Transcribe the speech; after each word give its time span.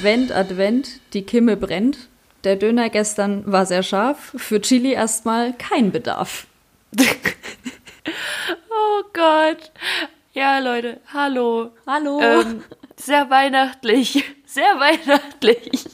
Advent, 0.00 0.32
Advent, 0.32 0.88
die 1.12 1.24
Kimme 1.24 1.58
brennt. 1.58 2.08
Der 2.44 2.56
Döner 2.56 2.88
gestern 2.88 3.42
war 3.44 3.66
sehr 3.66 3.82
scharf. 3.82 4.32
Für 4.34 4.62
Chili 4.62 4.92
erstmal 4.92 5.52
kein 5.52 5.92
Bedarf. 5.92 6.46
oh 6.98 7.02
Gott. 9.12 9.70
Ja, 10.32 10.58
Leute, 10.60 11.02
hallo. 11.12 11.72
Hallo. 11.86 12.18
Ähm, 12.18 12.64
sehr 12.96 13.28
weihnachtlich. 13.28 14.24
Sehr 14.46 14.80
weihnachtlich. 14.80 15.84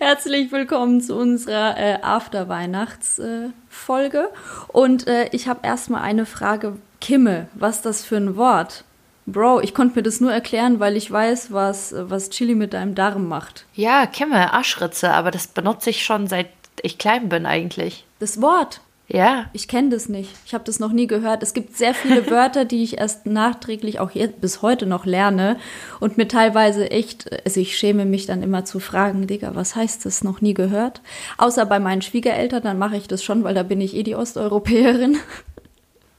Herzlich 0.00 0.50
willkommen 0.50 1.00
zu 1.00 1.14
unserer 1.14 1.78
äh, 1.78 2.00
After-Weihnachts-Folge. 2.02 4.18
Äh, 4.18 4.72
Und 4.72 5.06
äh, 5.06 5.28
ich 5.30 5.46
habe 5.46 5.60
erstmal 5.62 6.02
eine 6.02 6.26
Frage. 6.26 6.76
Kimme, 7.00 7.46
was 7.54 7.76
ist 7.76 7.86
das 7.86 8.04
für 8.04 8.16
ein 8.16 8.36
Wort? 8.36 8.82
Bro, 9.32 9.60
ich 9.60 9.74
konnte 9.74 9.96
mir 9.96 10.02
das 10.02 10.20
nur 10.20 10.32
erklären, 10.32 10.80
weil 10.80 10.96
ich 10.96 11.10
weiß, 11.10 11.52
was, 11.52 11.94
was 11.96 12.30
Chili 12.30 12.54
mit 12.54 12.72
deinem 12.72 12.94
Darm 12.94 13.28
macht. 13.28 13.66
Ja, 13.74 14.06
Kimme, 14.06 14.54
Aschritze, 14.54 15.12
aber 15.12 15.30
das 15.30 15.46
benutze 15.48 15.90
ich 15.90 16.04
schon 16.04 16.26
seit 16.26 16.48
ich 16.82 16.96
klein 16.96 17.28
bin 17.28 17.44
eigentlich. 17.44 18.04
Das 18.20 18.40
Wort? 18.40 18.80
Ja. 19.08 19.46
Ich 19.54 19.68
kenne 19.68 19.88
das 19.88 20.08
nicht. 20.10 20.30
Ich 20.44 20.52
habe 20.52 20.64
das 20.64 20.80
noch 20.80 20.92
nie 20.92 21.06
gehört. 21.06 21.42
Es 21.42 21.54
gibt 21.54 21.76
sehr 21.76 21.94
viele 21.94 22.26
Wörter, 22.30 22.64
die 22.66 22.82
ich 22.82 22.98
erst 22.98 23.24
nachträglich 23.24 24.00
auch 24.00 24.10
jetzt, 24.10 24.40
bis 24.40 24.60
heute 24.60 24.84
noch 24.84 25.06
lerne 25.06 25.56
und 25.98 26.18
mir 26.18 26.28
teilweise 26.28 26.90
echt, 26.90 27.30
also 27.44 27.60
ich 27.60 27.76
schäme 27.76 28.04
mich 28.04 28.26
dann 28.26 28.42
immer 28.42 28.64
zu 28.66 28.80
fragen, 28.80 29.26
Digga, 29.26 29.54
was 29.54 29.74
heißt 29.74 30.04
das? 30.04 30.22
Noch 30.22 30.42
nie 30.42 30.54
gehört? 30.54 31.00
Außer 31.38 31.64
bei 31.64 31.80
meinen 31.80 32.02
Schwiegereltern, 32.02 32.62
dann 32.62 32.78
mache 32.78 32.96
ich 32.96 33.08
das 33.08 33.24
schon, 33.24 33.44
weil 33.44 33.54
da 33.54 33.62
bin 33.62 33.80
ich 33.80 33.96
eh 33.96 34.02
die 34.02 34.14
Osteuropäerin. 34.14 35.16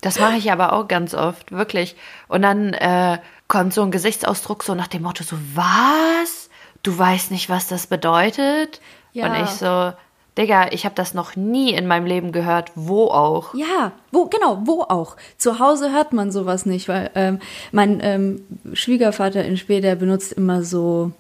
Das 0.02 0.20
mache 0.20 0.38
ich 0.38 0.52
aber 0.52 0.74
auch 0.74 0.88
ganz 0.88 1.14
oft, 1.14 1.52
wirklich. 1.52 1.96
Und 2.28 2.42
dann 2.42 2.74
äh, 2.74 3.18
kommt 3.48 3.74
so 3.74 3.82
ein 3.82 3.92
Gesichtsausdruck 3.92 4.64
so 4.64 4.76
nach 4.76 4.88
dem 4.88 5.04
Motto 5.04 5.24
so, 5.24 5.36
was? 5.54 6.50
Du 6.84 6.98
weißt 6.98 7.32
nicht, 7.32 7.50
was 7.50 7.68
das 7.68 7.88
bedeutet? 7.88 8.80
Ja. 9.12 9.28
Und 9.28 9.44
ich 9.44 9.50
so, 9.50 9.92
Digga, 10.38 10.72
ich 10.72 10.86
habe 10.86 10.96
das 10.96 11.14
noch 11.14 11.36
nie 11.36 11.74
in 11.74 11.86
meinem 11.86 12.06
Leben 12.06 12.32
gehört. 12.32 12.72
Wo 12.76 13.08
auch? 13.08 13.54
Ja, 13.54 13.92
wo, 14.12 14.28
genau, 14.28 14.62
wo 14.64 14.84
auch. 14.84 15.18
Zu 15.38 15.60
Hause 15.60 15.92
hört 15.92 16.14
man 16.14 16.32
sowas 16.32 16.66
nicht, 16.66 16.88
weil 16.88 17.12
ähm, 17.16 17.40
mein 17.74 18.00
ähm, 18.02 18.46
Schwiegervater 18.72 19.44
in 19.44 19.58
Spee, 19.58 19.82
der 19.82 19.96
benutzt 19.96 20.32
immer 20.32 20.64
so 20.64 21.12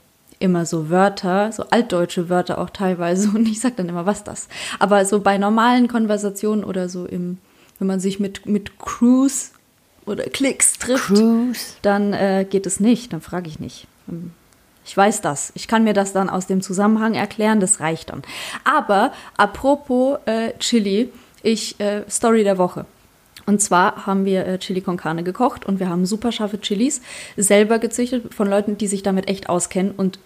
immer 0.41 0.65
so 0.65 0.89
Wörter, 0.89 1.51
so 1.51 1.65
altdeutsche 1.69 2.29
Wörter 2.29 2.59
auch 2.59 2.69
teilweise 2.69 3.29
und 3.35 3.45
ich 3.45 3.59
sag 3.59 3.75
dann 3.75 3.89
immer, 3.89 4.05
was 4.05 4.23
das? 4.23 4.47
Aber 4.79 5.03
so 5.03 5.19
bei 5.19 5.37
normalen 5.37 5.89
Konversationen 5.89 6.63
oder 6.63 6.87
so 6.87 7.05
im 7.05 7.39
wenn 7.79 7.87
man 7.87 7.99
sich 7.99 8.19
mit, 8.19 8.45
mit 8.45 8.77
Crews 8.79 9.51
oder 10.05 10.23
Klicks 10.25 10.73
trifft, 10.73 11.07
Cruise. 11.07 11.73
dann 11.81 12.13
äh, 12.13 12.45
geht 12.49 12.65
es 12.65 12.79
nicht. 12.79 13.13
Dann 13.13 13.21
frage 13.21 13.47
ich 13.47 13.59
nicht. 13.59 13.87
Ich 14.85 14.95
weiß 14.95 15.21
das. 15.21 15.51
Ich 15.55 15.67
kann 15.67 15.83
mir 15.83 15.93
das 15.93 16.13
dann 16.13 16.29
aus 16.29 16.47
dem 16.47 16.61
Zusammenhang 16.61 17.13
erklären. 17.13 17.59
Das 17.59 17.79
reicht 17.79 18.09
dann. 18.09 18.23
Aber 18.63 19.13
apropos 19.37 20.19
äh, 20.25 20.53
Chili, 20.59 21.11
ich 21.43 21.79
äh, 21.79 22.03
Story 22.09 22.43
der 22.43 22.57
Woche. 22.57 22.85
Und 23.45 23.61
zwar 23.61 24.05
haben 24.05 24.25
wir 24.25 24.45
äh, 24.45 24.59
Chili 24.59 24.81
con 24.81 24.97
Carne 24.97 25.23
gekocht 25.23 25.65
und 25.65 25.79
wir 25.79 25.89
haben 25.89 26.05
super 26.05 26.31
scharfe 26.31 26.61
Chilis 26.61 27.01
selber 27.35 27.79
gezüchtet 27.79 28.33
von 28.33 28.47
Leuten, 28.47 28.77
die 28.77 28.87
sich 28.87 29.01
damit 29.01 29.27
echt 29.27 29.49
auskennen. 29.49 29.91
Und 29.91 30.19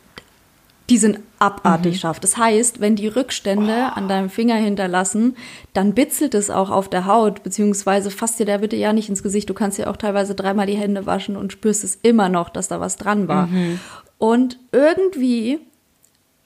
die 0.90 0.98
sind 0.98 1.20
abartig 1.40 1.94
mhm. 1.94 1.98
scharf. 2.00 2.20
Das 2.20 2.38
heißt, 2.38 2.82
wenn 2.82 2.96
die 2.96 3.08
Rückstände 3.08 3.88
oh. 3.90 3.96
an 3.96 4.08
deinem 4.08 4.30
Finger 4.30 4.56
hinterlassen, 4.56 5.36
dann 5.74 5.94
bitzelt 5.94 6.34
es 6.34 6.50
auch 6.50 6.70
auf 6.70 6.90
der 6.90 7.06
Haut, 7.06 7.44
beziehungsweise 7.44 8.12
fasst 8.12 8.40
dir 8.40 8.46
der 8.46 8.58
bitte 8.58 8.76
ja 8.76 8.92
nicht 8.92 9.10
ins 9.10 9.24
Gesicht. 9.24 9.50
Du 9.50 9.54
kannst 9.54 9.78
dir 9.78 9.90
auch 9.90 9.98
teilweise 9.98 10.36
dreimal 10.36 10.68
die 10.68 10.76
Hände 10.76 11.06
waschen 11.06 11.38
und 11.38 11.54
spürst 11.54 11.84
es 11.84 11.98
immer 12.02 12.30
noch, 12.30 12.50
dass 12.50 12.68
da 12.68 12.80
was 12.80 12.98
dran 12.98 13.28
war. 13.28 13.48
Mhm. 13.48 13.80
Und 14.18 14.60
irgendwie 14.72 15.60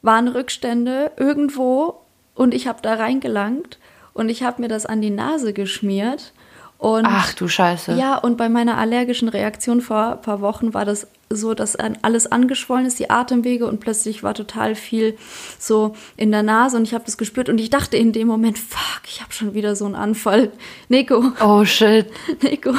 waren 0.02 0.28
Rückstände 0.28 1.12
irgendwo 1.18 2.02
und 2.36 2.54
ich 2.54 2.68
habe 2.68 2.80
da 2.82 2.94
reingelangt 2.94 3.80
und 4.14 4.30
ich 4.30 4.44
habe 4.44 4.62
mir 4.62 4.68
das 4.68 4.86
an 4.86 5.02
die 5.02 5.10
Nase 5.10 5.54
geschmiert. 5.54 6.34
Und, 6.78 7.06
Ach 7.08 7.34
du 7.34 7.48
Scheiße. 7.48 7.94
Ja, 7.94 8.18
und 8.18 8.38
bei 8.38 8.50
meiner 8.50 8.78
allergischen 8.78 9.30
Reaktion 9.30 9.82
vor 9.82 10.14
ein 10.14 10.22
paar 10.22 10.42
Wochen 10.42 10.76
war 10.76 10.86
das 10.86 11.08
so, 11.30 11.54
dass 11.54 11.76
alles 11.76 12.32
angeschwollen 12.32 12.86
ist, 12.86 13.00
die 13.00 13.10
Atemwege 13.10 13.68
und 13.68 13.80
plötzlich 13.80 14.24
war 14.24 14.34
total 14.34 14.76
viel 14.76 15.18
so 15.60 15.96
in 16.16 16.32
der 16.32 16.44
Nase 16.44 16.78
und 16.78 16.84
ich 16.84 16.94
habe 16.94 17.04
das 17.06 17.18
gespürt 17.18 17.50
und 17.50 17.60
ich 17.60 17.70
dachte 17.70 17.98
in 17.98 18.14
dem 18.14 18.28
Moment, 18.28 18.58
fuck, 18.58 19.02
ich 19.06 19.22
habe 19.22 19.34
schon 19.34 19.54
wieder 19.54 19.76
so 19.76 19.86
einen 19.86 19.96
Anfall. 19.96 20.52
Nico. 20.90 21.32
Oh 21.44 21.66
shit. 21.66 22.08
Nico, 22.42 22.74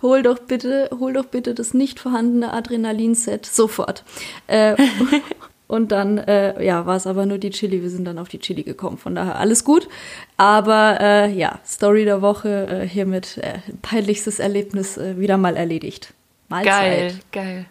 hol 0.00 0.22
doch 0.22 0.38
bitte, 0.38 0.88
hol 0.98 1.12
doch 1.12 1.26
bitte 1.26 1.54
das 1.54 1.74
nicht 1.74 2.00
vorhandene 2.00 2.52
Adrenalinset 2.52 3.44
sofort. 3.44 4.04
Äh, 4.46 4.76
und 5.68 5.92
dann, 5.92 6.16
äh, 6.16 6.64
ja, 6.64 6.86
war 6.86 6.96
es 6.96 7.06
aber 7.06 7.26
nur 7.26 7.38
die 7.38 7.50
Chili. 7.50 7.82
Wir 7.82 7.90
sind 7.90 8.06
dann 8.06 8.18
auf 8.18 8.28
die 8.28 8.38
Chili 8.38 8.62
gekommen. 8.62 8.96
Von 8.96 9.14
daher 9.14 9.38
alles 9.38 9.64
gut. 9.64 9.88
Aber 10.38 10.98
äh, 11.00 11.30
ja, 11.30 11.58
Story 11.66 12.04
der 12.04 12.22
Woche 12.22 12.66
äh, 12.68 12.88
hiermit 12.88 13.36
äh, 13.38 13.58
peinlichstes 13.82 14.38
Erlebnis 14.38 14.96
äh, 14.96 15.18
wieder 15.18 15.36
mal 15.36 15.56
erledigt. 15.56 16.14
Mahlzeit. 16.48 16.72
Geil, 16.72 17.14
geil. 17.32 17.66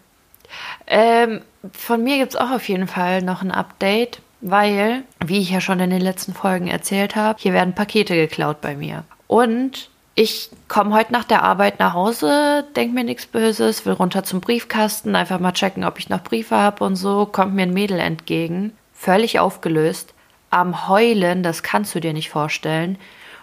Ähm, 0.86 1.42
von 1.72 2.02
mir 2.02 2.18
gibt 2.18 2.34
es 2.34 2.40
auch 2.40 2.50
auf 2.50 2.68
jeden 2.68 2.88
Fall 2.88 3.22
noch 3.22 3.42
ein 3.42 3.50
Update, 3.50 4.20
weil, 4.40 5.04
wie 5.24 5.40
ich 5.40 5.50
ja 5.50 5.60
schon 5.60 5.80
in 5.80 5.90
den 5.90 6.00
letzten 6.00 6.34
Folgen 6.34 6.66
erzählt 6.66 7.16
habe, 7.16 7.38
hier 7.40 7.52
werden 7.52 7.74
Pakete 7.74 8.14
geklaut 8.14 8.60
bei 8.60 8.76
mir. 8.76 9.04
Und 9.28 9.90
ich 10.14 10.50
komme 10.68 10.94
heute 10.94 11.12
nach 11.12 11.24
der 11.24 11.42
Arbeit 11.42 11.78
nach 11.78 11.94
Hause, 11.94 12.66
denke 12.76 12.94
mir 12.94 13.04
nichts 13.04 13.24
Böses, 13.24 13.86
will 13.86 13.94
runter 13.94 14.24
zum 14.24 14.40
Briefkasten, 14.40 15.16
einfach 15.16 15.40
mal 15.40 15.52
checken, 15.52 15.84
ob 15.84 15.98
ich 15.98 16.10
noch 16.10 16.22
Briefe 16.22 16.56
habe 16.56 16.84
und 16.84 16.96
so, 16.96 17.24
kommt 17.24 17.54
mir 17.54 17.62
ein 17.62 17.72
Mädel 17.72 17.98
entgegen, 17.98 18.72
völlig 18.92 19.38
aufgelöst, 19.38 20.12
am 20.50 20.86
Heulen, 20.88 21.42
das 21.42 21.62
kannst 21.62 21.94
du 21.94 22.00
dir 22.00 22.12
nicht 22.12 22.28
vorstellen. 22.28 22.98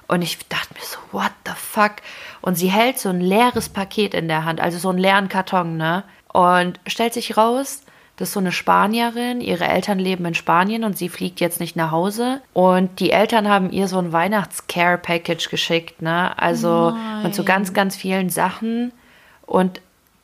Und 0.07 0.21
ich 0.21 0.37
dachte 0.47 0.73
mir 0.75 0.85
so, 0.85 0.97
what 1.11 1.31
the 1.45 1.53
fuck? 1.55 1.93
Und 2.41 2.55
sie 2.55 2.69
hält 2.69 2.99
so 2.99 3.09
ein 3.09 3.21
leeres 3.21 3.69
Paket 3.69 4.13
in 4.13 4.27
der 4.27 4.45
Hand, 4.45 4.59
also 4.59 4.77
so 4.77 4.89
einen 4.89 4.99
leeren 4.99 5.29
Karton, 5.29 5.77
ne? 5.77 6.03
Und 6.31 6.79
stellt 6.87 7.13
sich 7.13 7.37
raus, 7.37 7.81
das 8.19 8.29
ist 8.29 8.33
so 8.33 8.41
eine 8.41 8.51
Spanierin, 8.51 9.39
ihre 9.39 9.65
Eltern 9.65 9.97
leben 9.97 10.25
in 10.25 10.35
Spanien 10.35 10.83
und 10.83 10.97
sie 10.97 11.07
fliegt 11.07 11.39
jetzt 11.39 11.61
nicht 11.61 11.77
nach 11.77 11.91
Hause. 11.91 12.41
Und 12.53 12.99
die 12.99 13.11
Eltern 13.11 13.47
haben 13.47 13.71
ihr 13.71 13.87
so 13.87 13.97
ein 13.97 14.11
Weihnachtscare-Package 14.11 15.49
geschickt, 15.49 16.01
ne? 16.01 16.37
Also 16.37 16.91
Nein. 16.91 17.23
mit 17.23 17.35
so 17.35 17.45
ganz, 17.45 17.73
ganz 17.73 17.95
vielen 17.95 18.29
Sachen. 18.29 18.91
Und 19.45 19.79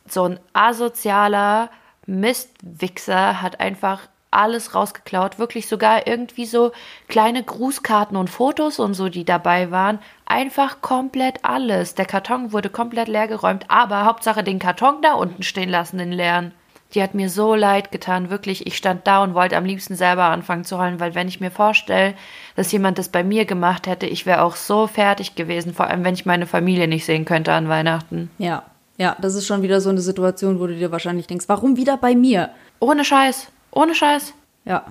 so 0.07 0.25
ein 0.25 0.39
asozialer 0.51 1.69
Mistwichser 2.05 3.41
hat 3.41 3.59
einfach 3.61 4.01
alles 4.35 4.75
rausgeklaut. 4.75 5.39
Wirklich 5.39 5.67
sogar 5.67 6.07
irgendwie 6.07 6.45
so 6.45 6.71
kleine 7.07 7.43
Grußkarten 7.43 8.17
und 8.17 8.29
Fotos 8.29 8.79
und 8.79 8.93
so, 8.93 9.09
die 9.09 9.25
dabei 9.25 9.71
waren. 9.71 9.99
Einfach 10.25 10.81
komplett 10.81 11.39
alles. 11.43 11.95
Der 11.95 12.05
Karton 12.05 12.51
wurde 12.51 12.69
komplett 12.69 13.07
leer 13.07 13.27
geräumt, 13.27 13.65
aber 13.67 14.05
Hauptsache 14.05 14.43
den 14.43 14.59
Karton 14.59 15.01
da 15.01 15.13
unten 15.13 15.43
stehen 15.43 15.69
lassen, 15.69 15.97
den 15.97 16.11
leeren. 16.11 16.53
Die 16.93 17.01
hat 17.03 17.13
mir 17.13 17.29
so 17.29 17.55
leid 17.55 17.91
getan, 17.91 18.29
wirklich. 18.29 18.67
Ich 18.67 18.77
stand 18.77 19.05
da 19.05 19.23
und 19.23 19.33
wollte 19.33 19.57
am 19.57 19.65
liebsten 19.65 19.95
selber 19.95 20.25
anfangen 20.25 20.63
zu 20.63 20.77
heulen, 20.77 20.99
weil 20.99 21.15
wenn 21.15 21.27
ich 21.27 21.41
mir 21.41 21.51
vorstelle, 21.51 22.13
dass 22.55 22.71
jemand 22.71 22.97
das 22.97 23.09
bei 23.09 23.23
mir 23.23 23.45
gemacht 23.45 23.87
hätte, 23.87 24.05
ich 24.05 24.25
wäre 24.25 24.41
auch 24.41 24.55
so 24.55 24.87
fertig 24.87 25.35
gewesen, 25.35 25.73
vor 25.73 25.87
allem 25.87 26.03
wenn 26.03 26.13
ich 26.13 26.25
meine 26.25 26.45
Familie 26.45 26.87
nicht 26.87 27.05
sehen 27.05 27.25
könnte 27.25 27.51
an 27.51 27.67
Weihnachten. 27.67 28.29
Ja, 28.37 28.63
ja, 28.97 29.17
das 29.19 29.35
ist 29.35 29.45
schon 29.45 29.61
wieder 29.61 29.81
so 29.81 29.89
eine 29.89 29.99
Situation, 29.99 30.59
wo 30.59 30.67
du 30.67 30.75
dir 30.75 30.91
wahrscheinlich 30.91 31.27
denkst, 31.27 31.45
warum 31.47 31.75
wieder 31.75 31.97
bei 31.97 32.15
mir? 32.15 32.51
Ohne 32.79 33.03
Scheiß. 33.03 33.47
Ohne 33.75 33.93
Scheiß. 33.93 34.33
Ja. 34.65 34.85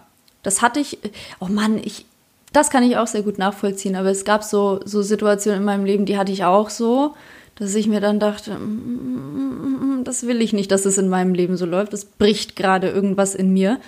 Das 0.45 0.63
hatte 0.63 0.79
ich. 0.79 0.99
Oh 1.41 1.47
Mann, 1.47 1.79
ich. 1.79 2.07
Das 2.53 2.71
kann 2.71 2.85
ich 2.85 2.97
auch 2.97 3.09
sehr 3.09 3.23
gut 3.23 3.37
nachvollziehen, 3.37 3.97
aber 3.97 4.11
es 4.11 4.25
gab 4.25 4.45
so, 4.45 4.79
so 4.85 5.03
Situationen 5.03 5.61
in 5.61 5.65
meinem 5.65 5.85
Leben, 5.85 6.07
die 6.07 6.17
hatte 6.17 6.31
ich 6.31 6.45
auch 6.45 6.71
so, 6.71 7.17
dass 7.57 7.75
ich 7.75 7.89
mir 7.89 8.01
dann 8.01 8.21
dachte, 8.21 8.57
mm, 8.57 8.63
mm, 8.63 10.01
mm, 10.01 10.05
das 10.05 10.25
will 10.29 10.41
ich 10.41 10.53
nicht, 10.53 10.71
dass 10.71 10.85
es 10.85 10.97
in 10.97 11.09
meinem 11.09 11.35
Leben 11.35 11.57
so 11.57 11.67
läuft. 11.67 11.93
Es 11.93 12.05
bricht 12.05 12.55
gerade 12.55 12.91
irgendwas 12.91 13.35
in 13.35 13.53
mir. 13.53 13.81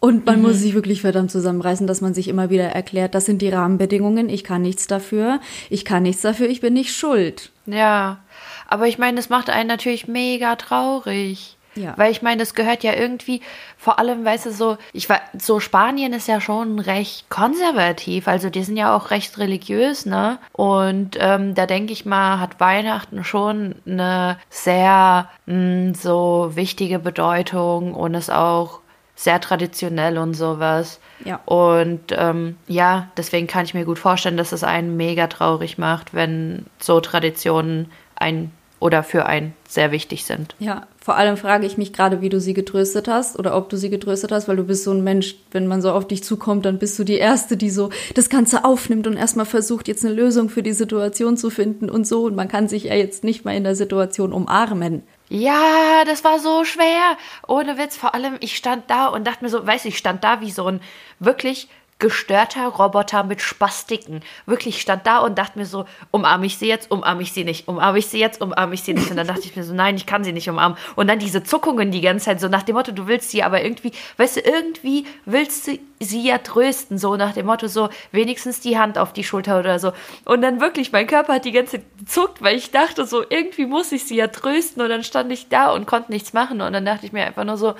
Und 0.00 0.26
man 0.26 0.36
mhm. 0.36 0.42
muss 0.42 0.58
sich 0.58 0.74
wirklich 0.74 1.00
verdammt 1.00 1.30
zusammenreißen, 1.30 1.86
dass 1.86 2.00
man 2.00 2.14
sich 2.14 2.28
immer 2.28 2.50
wieder 2.50 2.66
erklärt, 2.66 3.14
das 3.14 3.24
sind 3.24 3.42
die 3.42 3.48
Rahmenbedingungen, 3.48 4.28
ich 4.28 4.44
kann 4.44 4.62
nichts 4.62 4.86
dafür, 4.86 5.40
ich 5.70 5.84
kann 5.84 6.04
nichts 6.04 6.22
dafür, 6.22 6.48
ich 6.48 6.60
bin 6.60 6.74
nicht 6.74 6.94
schuld. 6.94 7.50
Ja, 7.66 8.20
aber 8.68 8.86
ich 8.86 8.98
meine, 8.98 9.16
das 9.16 9.28
macht 9.28 9.50
einen 9.50 9.68
natürlich 9.68 10.06
mega 10.06 10.54
traurig. 10.54 11.57
Ja. 11.78 11.94
Weil 11.96 12.10
ich 12.10 12.22
meine, 12.22 12.38
das 12.38 12.54
gehört 12.54 12.82
ja 12.82 12.94
irgendwie, 12.94 13.40
vor 13.76 13.98
allem, 13.98 14.24
weißt 14.24 14.46
du, 14.46 14.52
so, 14.52 14.76
ich 14.92 15.08
war, 15.08 15.20
so 15.38 15.60
Spanien 15.60 16.12
ist 16.12 16.28
ja 16.28 16.40
schon 16.40 16.78
recht 16.78 17.28
konservativ, 17.30 18.28
also 18.28 18.50
die 18.50 18.64
sind 18.64 18.76
ja 18.76 18.94
auch 18.96 19.10
recht 19.10 19.38
religiös, 19.38 20.06
ne? 20.06 20.38
Und 20.52 21.16
ähm, 21.20 21.54
da 21.54 21.66
denke 21.66 21.92
ich 21.92 22.04
mal, 22.04 22.40
hat 22.40 22.60
Weihnachten 22.60 23.24
schon 23.24 23.76
eine 23.86 24.38
sehr 24.50 25.28
mh, 25.46 25.54
hm, 25.54 25.94
so 25.94 26.50
wichtige 26.54 26.98
Bedeutung 26.98 27.94
und 27.94 28.14
ist 28.14 28.30
auch 28.30 28.80
sehr 29.18 29.40
traditionell 29.40 30.16
und 30.16 30.34
sowas. 30.34 31.00
Ja. 31.24 31.40
Und 31.44 32.12
ähm, 32.12 32.56
ja, 32.68 33.08
deswegen 33.16 33.48
kann 33.48 33.64
ich 33.64 33.74
mir 33.74 33.84
gut 33.84 33.98
vorstellen, 33.98 34.36
dass 34.36 34.52
es 34.52 34.62
einen 34.62 34.96
mega 34.96 35.26
traurig 35.26 35.76
macht, 35.76 36.14
wenn 36.14 36.66
so 36.78 37.00
Traditionen 37.00 37.90
ein 38.14 38.52
oder 38.80 39.02
für 39.02 39.26
einen 39.26 39.54
sehr 39.66 39.90
wichtig 39.90 40.24
sind. 40.24 40.54
Ja, 40.60 40.86
Vor 41.08 41.16
allem 41.16 41.38
frage 41.38 41.64
ich 41.64 41.78
mich 41.78 41.94
gerade, 41.94 42.20
wie 42.20 42.28
du 42.28 42.38
sie 42.38 42.52
getröstet 42.52 43.08
hast 43.08 43.38
oder 43.38 43.56
ob 43.56 43.70
du 43.70 43.78
sie 43.78 43.88
getröstet 43.88 44.30
hast, 44.30 44.46
weil 44.46 44.56
du 44.56 44.64
bist 44.64 44.84
so 44.84 44.90
ein 44.90 45.02
Mensch, 45.02 45.36
wenn 45.52 45.66
man 45.66 45.80
so 45.80 45.90
auf 45.90 46.06
dich 46.06 46.22
zukommt, 46.22 46.66
dann 46.66 46.78
bist 46.78 46.98
du 46.98 47.04
die 47.04 47.16
Erste, 47.16 47.56
die 47.56 47.70
so 47.70 47.88
das 48.14 48.28
Ganze 48.28 48.62
aufnimmt 48.66 49.06
und 49.06 49.16
erstmal 49.16 49.46
versucht, 49.46 49.88
jetzt 49.88 50.04
eine 50.04 50.12
Lösung 50.12 50.50
für 50.50 50.62
die 50.62 50.74
Situation 50.74 51.38
zu 51.38 51.48
finden 51.48 51.88
und 51.88 52.06
so. 52.06 52.24
Und 52.24 52.36
man 52.36 52.46
kann 52.46 52.68
sich 52.68 52.84
ja 52.84 52.94
jetzt 52.94 53.24
nicht 53.24 53.46
mal 53.46 53.56
in 53.56 53.64
der 53.64 53.74
Situation 53.74 54.34
umarmen. 54.34 55.02
Ja, 55.30 56.04
das 56.04 56.24
war 56.24 56.40
so 56.40 56.64
schwer. 56.64 57.16
Ohne 57.46 57.78
Witz. 57.78 57.96
Vor 57.96 58.14
allem, 58.14 58.34
ich 58.40 58.54
stand 58.54 58.90
da 58.90 59.06
und 59.06 59.26
dachte 59.26 59.42
mir 59.42 59.48
so, 59.48 59.66
weiß 59.66 59.86
ich, 59.86 59.96
stand 59.96 60.22
da 60.24 60.42
wie 60.42 60.50
so 60.50 60.66
ein 60.66 60.80
wirklich 61.20 61.68
gestörter 61.98 62.66
Roboter 62.66 63.24
mit 63.24 63.42
Spastiken. 63.42 64.22
Wirklich 64.46 64.80
stand 64.80 65.06
da 65.06 65.18
und 65.18 65.36
dachte 65.36 65.58
mir 65.58 65.66
so, 65.66 65.84
umarme 66.10 66.46
ich 66.46 66.56
sie 66.56 66.68
jetzt, 66.68 66.90
umarme 66.90 67.22
ich 67.22 67.32
sie 67.32 67.44
nicht, 67.44 67.66
umarme 67.66 67.98
ich 67.98 68.06
sie 68.06 68.20
jetzt, 68.20 68.40
umarme 68.40 68.74
ich 68.74 68.82
sie 68.82 68.94
nicht. 68.94 69.10
Und 69.10 69.16
dann 69.16 69.26
dachte 69.26 69.42
ich 69.42 69.56
mir 69.56 69.64
so, 69.64 69.74
nein, 69.74 69.96
ich 69.96 70.06
kann 70.06 70.22
sie 70.22 70.32
nicht 70.32 70.48
umarmen. 70.48 70.78
Und 70.94 71.08
dann 71.08 71.18
diese 71.18 71.42
Zuckungen 71.42 71.90
die 71.90 72.00
ganze 72.00 72.26
Zeit, 72.26 72.40
so 72.40 72.48
nach 72.48 72.62
dem 72.62 72.76
Motto, 72.76 72.92
du 72.92 73.08
willst 73.08 73.30
sie 73.30 73.42
aber 73.42 73.62
irgendwie, 73.62 73.92
weißt 74.16 74.36
du, 74.36 74.40
irgendwie 74.40 75.06
willst 75.24 75.66
du 75.66 75.78
sie 76.00 76.22
ja 76.22 76.38
trösten, 76.38 76.98
so 76.98 77.16
nach 77.16 77.32
dem 77.34 77.46
Motto, 77.46 77.66
so 77.66 77.88
wenigstens 78.12 78.60
die 78.60 78.78
Hand 78.78 78.98
auf 78.98 79.12
die 79.12 79.24
Schulter 79.24 79.58
oder 79.58 79.80
so. 79.80 79.92
Und 80.24 80.42
dann 80.42 80.60
wirklich, 80.60 80.92
mein 80.92 81.08
Körper 81.08 81.34
hat 81.34 81.44
die 81.44 81.52
ganze 81.52 81.78
Zeit 81.78 81.84
gezuckt, 81.98 82.42
weil 82.42 82.56
ich 82.56 82.70
dachte 82.70 83.06
so, 83.06 83.24
irgendwie 83.28 83.66
muss 83.66 83.90
ich 83.90 84.04
sie 84.04 84.16
ja 84.16 84.28
trösten. 84.28 84.82
Und 84.82 84.88
dann 84.88 85.02
stand 85.02 85.32
ich 85.32 85.48
da 85.48 85.72
und 85.72 85.86
konnte 85.86 86.12
nichts 86.12 86.32
machen. 86.32 86.60
Und 86.60 86.72
dann 86.72 86.84
dachte 86.84 87.06
ich 87.06 87.12
mir 87.12 87.24
einfach 87.24 87.44
nur 87.44 87.56
so, 87.56 87.74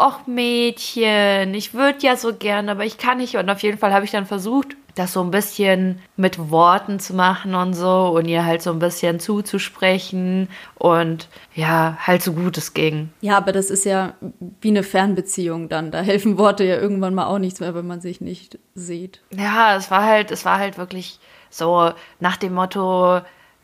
ach 0.00 0.26
Mädchen, 0.26 1.54
ich 1.54 1.74
würde 1.74 1.98
ja 2.00 2.16
so 2.16 2.34
gern, 2.34 2.68
aber 2.68 2.84
ich 2.84 2.98
kann 2.98 3.18
nicht. 3.18 3.36
Und 3.36 3.50
auf 3.50 3.62
jeden 3.62 3.78
Fall 3.78 3.92
habe 3.92 4.04
ich 4.04 4.10
dann 4.10 4.26
versucht, 4.26 4.76
das 4.94 5.12
so 5.12 5.22
ein 5.22 5.30
bisschen 5.30 6.00
mit 6.16 6.50
Worten 6.50 6.98
zu 6.98 7.14
machen 7.14 7.54
und 7.54 7.74
so 7.74 8.08
und 8.08 8.26
ihr 8.26 8.44
halt 8.44 8.62
so 8.62 8.70
ein 8.70 8.78
bisschen 8.78 9.20
zuzusprechen 9.20 10.48
und 10.74 11.28
ja, 11.54 11.96
halt 12.00 12.22
so 12.22 12.32
gut 12.32 12.58
es 12.58 12.74
ging. 12.74 13.10
Ja, 13.20 13.36
aber 13.36 13.52
das 13.52 13.70
ist 13.70 13.84
ja 13.84 14.14
wie 14.60 14.68
eine 14.68 14.82
Fernbeziehung 14.82 15.68
dann. 15.68 15.90
Da 15.90 16.00
helfen 16.00 16.38
Worte 16.38 16.64
ja 16.64 16.76
irgendwann 16.76 17.14
mal 17.14 17.26
auch 17.26 17.38
nichts 17.38 17.60
mehr, 17.60 17.74
wenn 17.74 17.86
man 17.86 18.00
sich 18.00 18.20
nicht 18.20 18.58
sieht. 18.74 19.20
Ja, 19.30 19.76
es 19.76 19.90
war 19.90 20.04
halt, 20.04 20.30
es 20.30 20.44
war 20.44 20.58
halt 20.58 20.78
wirklich 20.78 21.20
so 21.50 21.92
nach 22.18 22.36
dem 22.36 22.54
Motto, 22.54 23.20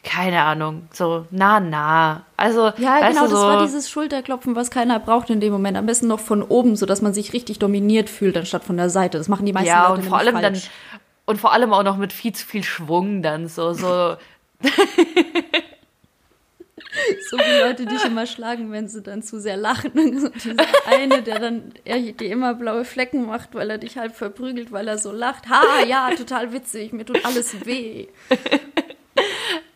keine 0.07 0.43
Ahnung, 0.43 0.89
so 0.93 1.27
na 1.33 1.59
na. 1.59 2.23
Also 2.37 2.73
ja, 2.79 3.09
genau, 3.09 3.23
das 3.23 3.31
so, 3.31 3.37
war 3.37 3.63
dieses 3.63 3.91
Schulterklopfen, 3.91 4.55
was 4.55 4.71
keiner 4.71 5.01
braucht 5.01 5.31
in 5.31 5.41
dem 5.41 5.53
Moment. 5.53 5.77
Am 5.77 5.85
besten 5.85 6.07
noch 6.07 6.21
von 6.21 6.43
oben, 6.43 6.77
so 6.77 6.87
dass 6.87 7.03
man 7.03 7.13
sich 7.13 7.33
richtig 7.33 7.59
dominiert 7.59 8.09
fühlt, 8.09 8.37
anstatt 8.37 8.63
von 8.63 8.77
der 8.77 8.89
Seite. 8.89 9.19
Das 9.19 9.29
machen 9.29 9.45
die 9.47 9.53
meisten 9.53 9.69
ja, 9.69 9.89
Leute 9.89 10.03
und 10.03 10.09
vor 10.09 10.19
allem 10.19 10.37
falsch. 10.37 10.43
dann 10.45 10.63
und 11.27 11.41
vor 11.41 11.53
allem 11.53 11.73
auch 11.73 11.83
noch 11.83 11.97
mit 11.97 12.13
viel 12.13 12.33
zu 12.33 12.47
viel 12.47 12.63
Schwung 12.63 13.21
dann 13.21 13.49
so 13.49 13.73
so. 13.73 14.17
so 17.29 17.37
wie 17.37 17.61
Leute 17.61 17.85
dich 17.85 18.05
immer 18.05 18.27
schlagen, 18.27 18.71
wenn 18.71 18.89
sie 18.89 19.03
dann 19.03 19.23
zu 19.23 19.41
sehr 19.41 19.57
lachen. 19.57 19.91
Und 19.99 20.45
dieser 20.45 20.65
eine, 20.87 21.23
der 21.23 21.41
dann 21.41 21.75
dir 21.85 22.31
immer 22.31 22.55
blaue 22.55 22.87
Flecken 22.87 23.27
macht, 23.27 23.55
weil 23.55 23.69
er 23.69 23.77
dich 23.77 23.99
halb 23.99 24.17
verprügelt, 24.17 24.73
weil 24.73 24.89
er 24.89 24.97
so 24.97 25.13
lacht. 25.13 25.51
Ha, 25.51 25.85
ja, 25.87 26.09
total 26.17 26.55
witzig, 26.55 26.95
mir 26.95 27.05
tut 27.05 27.23
alles 27.27 27.67
weh. 27.67 28.07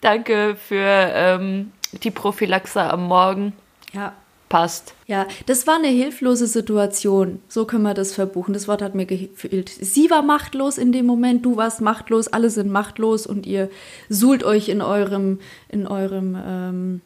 Danke 0.00 0.56
für 0.56 0.76
ähm, 0.78 1.72
die 2.02 2.10
Prophylaxe 2.10 2.82
am 2.82 3.06
Morgen. 3.06 3.52
Ja. 3.92 4.14
Passt. 4.48 4.94
Ja, 5.06 5.28
das 5.46 5.68
war 5.68 5.76
eine 5.76 5.86
hilflose 5.86 6.48
Situation. 6.48 7.40
So 7.46 7.66
können 7.66 7.84
wir 7.84 7.94
das 7.94 8.14
verbuchen. 8.14 8.52
Das 8.52 8.66
Wort 8.66 8.82
hat 8.82 8.96
mir 8.96 9.06
gefehlt. 9.06 9.68
Sie 9.68 10.10
war 10.10 10.22
machtlos 10.22 10.76
in 10.76 10.90
dem 10.90 11.06
Moment, 11.06 11.46
du 11.46 11.56
warst 11.56 11.80
machtlos, 11.80 12.26
alle 12.26 12.50
sind 12.50 12.68
machtlos 12.68 13.28
und 13.28 13.46
ihr 13.46 13.70
suhlt 14.08 14.42
euch 14.42 14.68
in 14.68 14.82
eurem, 14.82 15.38
in 15.68 15.86
eurem 15.86 16.36
ähm, 16.44 17.00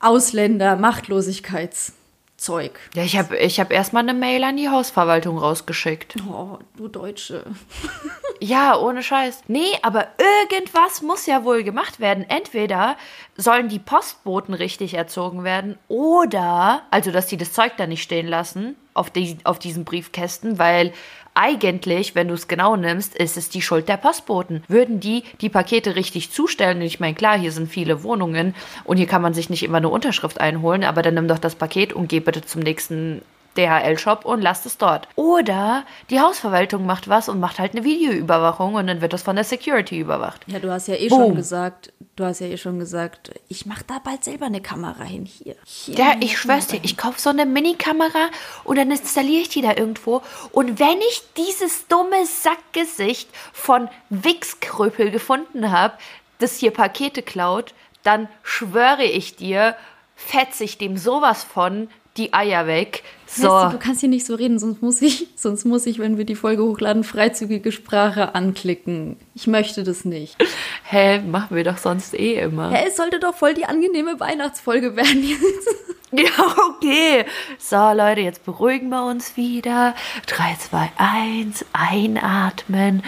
Ausländer-Machtlosigkeits. 0.00 1.94
Zeug. 2.36 2.78
Ja, 2.94 3.04
ich 3.04 3.16
habe 3.16 3.36
ich 3.38 3.60
hab 3.60 3.72
erstmal 3.72 4.02
eine 4.02 4.14
Mail 4.14 4.42
an 4.44 4.56
die 4.56 4.68
Hausverwaltung 4.68 5.38
rausgeschickt. 5.38 6.16
Oh, 6.28 6.58
du 6.76 6.88
Deutsche. 6.88 7.44
ja, 8.40 8.76
ohne 8.76 9.02
Scheiß. 9.02 9.42
Nee, 9.46 9.78
aber 9.82 10.08
irgendwas 10.50 11.00
muss 11.00 11.26
ja 11.26 11.44
wohl 11.44 11.62
gemacht 11.62 12.00
werden. 12.00 12.24
Entweder 12.28 12.96
sollen 13.36 13.68
die 13.68 13.78
Postboten 13.78 14.54
richtig 14.54 14.94
erzogen 14.94 15.44
werden 15.44 15.78
oder, 15.88 16.82
also 16.90 17.10
dass 17.12 17.26
die 17.26 17.36
das 17.36 17.52
Zeug 17.52 17.72
da 17.76 17.86
nicht 17.86 18.02
stehen 18.02 18.26
lassen 18.26 18.76
auf, 18.94 19.10
die, 19.10 19.36
auf 19.44 19.58
diesen 19.58 19.84
Briefkästen, 19.84 20.58
weil 20.58 20.92
eigentlich, 21.34 22.14
wenn 22.14 22.28
du 22.28 22.34
es 22.34 22.46
genau 22.46 22.76
nimmst, 22.76 23.16
ist 23.16 23.36
es 23.36 23.48
die 23.48 23.60
Schuld 23.60 23.88
der 23.88 23.96
Postboten. 23.96 24.62
Würden 24.68 25.00
die 25.00 25.24
die 25.40 25.48
Pakete 25.48 25.96
richtig 25.96 26.30
zustellen, 26.30 26.80
ich 26.80 27.00
meine, 27.00 27.14
klar, 27.14 27.36
hier 27.36 27.50
sind 27.50 27.68
viele 27.68 28.04
Wohnungen 28.04 28.54
und 28.84 28.96
hier 28.96 29.08
kann 29.08 29.22
man 29.22 29.34
sich 29.34 29.50
nicht 29.50 29.64
immer 29.64 29.78
eine 29.78 29.88
Unterschrift 29.88 30.40
einholen, 30.40 30.84
aber 30.84 31.02
dann 31.02 31.14
nimm 31.14 31.28
doch 31.28 31.40
das 31.40 31.56
Paket 31.56 31.92
und 31.92 32.08
geh 32.08 32.20
bitte 32.20 32.42
zum 32.42 32.62
nächsten 32.62 33.20
DHL-Shop 33.56 34.24
und 34.24 34.40
lasst 34.40 34.66
es 34.66 34.78
dort. 34.78 35.08
Oder 35.16 35.84
die 36.10 36.20
Hausverwaltung 36.20 36.86
macht 36.86 37.08
was 37.08 37.28
und 37.28 37.40
macht 37.40 37.58
halt 37.58 37.72
eine 37.72 37.84
Videoüberwachung 37.84 38.74
und 38.74 38.86
dann 38.86 39.00
wird 39.00 39.12
das 39.12 39.22
von 39.22 39.36
der 39.36 39.44
Security 39.44 39.98
überwacht. 39.98 40.42
Ja, 40.46 40.58
du 40.58 40.70
hast 40.70 40.88
ja 40.88 40.94
eh 40.94 41.08
Boom. 41.08 41.20
schon 41.20 41.34
gesagt, 41.36 41.92
du 42.16 42.24
hast 42.24 42.40
ja 42.40 42.46
eh 42.46 42.56
schon 42.56 42.78
gesagt, 42.78 43.32
ich 43.48 43.66
mach 43.66 43.82
da 43.82 43.98
bald 44.02 44.24
selber 44.24 44.46
eine 44.46 44.60
Kamera 44.60 45.04
hin. 45.04 45.26
Hier. 45.26 45.56
hier 45.64 45.94
ja, 45.94 46.14
ich 46.20 46.38
schwör's 46.38 46.66
dir, 46.66 46.80
ich 46.82 46.96
kaufe 46.96 47.20
so 47.20 47.30
eine 47.30 47.46
Mini-Kamera 47.46 48.28
und 48.64 48.76
dann 48.76 48.90
installiere 48.90 49.42
ich 49.42 49.48
die 49.48 49.62
da 49.62 49.76
irgendwo. 49.76 50.22
Und 50.52 50.78
wenn 50.78 50.98
ich 51.08 51.22
dieses 51.36 51.86
dumme 51.88 52.26
Sackgesicht 52.26 53.28
von 53.52 53.88
Wichskröpel 54.10 55.10
gefunden 55.10 55.70
habe, 55.70 55.94
das 56.38 56.58
hier 56.58 56.72
Pakete 56.72 57.22
klaut, 57.22 57.74
dann 58.02 58.28
schwöre 58.42 59.04
ich 59.04 59.36
dir, 59.36 59.76
fetze 60.14 60.64
ich 60.64 60.78
dem 60.78 60.96
sowas 60.96 61.42
von 61.42 61.88
die 62.16 62.32
Eier 62.32 62.66
weg. 62.66 63.02
So. 63.26 63.48
Weißt 63.48 63.72
du, 63.72 63.78
du 63.78 63.84
kannst 63.84 64.00
hier 64.00 64.08
nicht 64.08 64.26
so 64.26 64.34
reden, 64.34 64.58
sonst 64.58 64.82
muss 64.82 65.02
ich, 65.02 65.26
sonst 65.36 65.64
muss 65.64 65.86
ich, 65.86 65.98
wenn 65.98 66.18
wir 66.18 66.24
die 66.24 66.36
Folge 66.36 66.62
hochladen, 66.62 67.04
freizügige 67.04 67.72
Sprache 67.72 68.34
anklicken. 68.34 69.16
Ich 69.34 69.46
möchte 69.46 69.82
das 69.82 70.04
nicht. 70.04 70.36
Hä, 70.84 71.20
machen 71.20 71.56
wir 71.56 71.64
doch 71.64 71.78
sonst 71.78 72.14
eh 72.14 72.34
immer. 72.40 72.70
Hä, 72.70 72.84
es 72.88 72.96
sollte 72.96 73.18
doch 73.18 73.34
voll 73.34 73.54
die 73.54 73.64
angenehme 73.64 74.20
Weihnachtsfolge 74.20 74.96
werden 74.96 75.24
jetzt. 75.24 75.68
Ja, 76.16 76.54
okay. 76.68 77.24
So, 77.58 77.90
Leute, 77.90 78.20
jetzt 78.20 78.44
beruhigen 78.44 78.88
wir 78.88 79.04
uns 79.04 79.36
wieder. 79.36 79.96
3, 80.28 80.56
2, 80.70 80.92
1, 80.96 81.64
einatmen. 81.72 83.02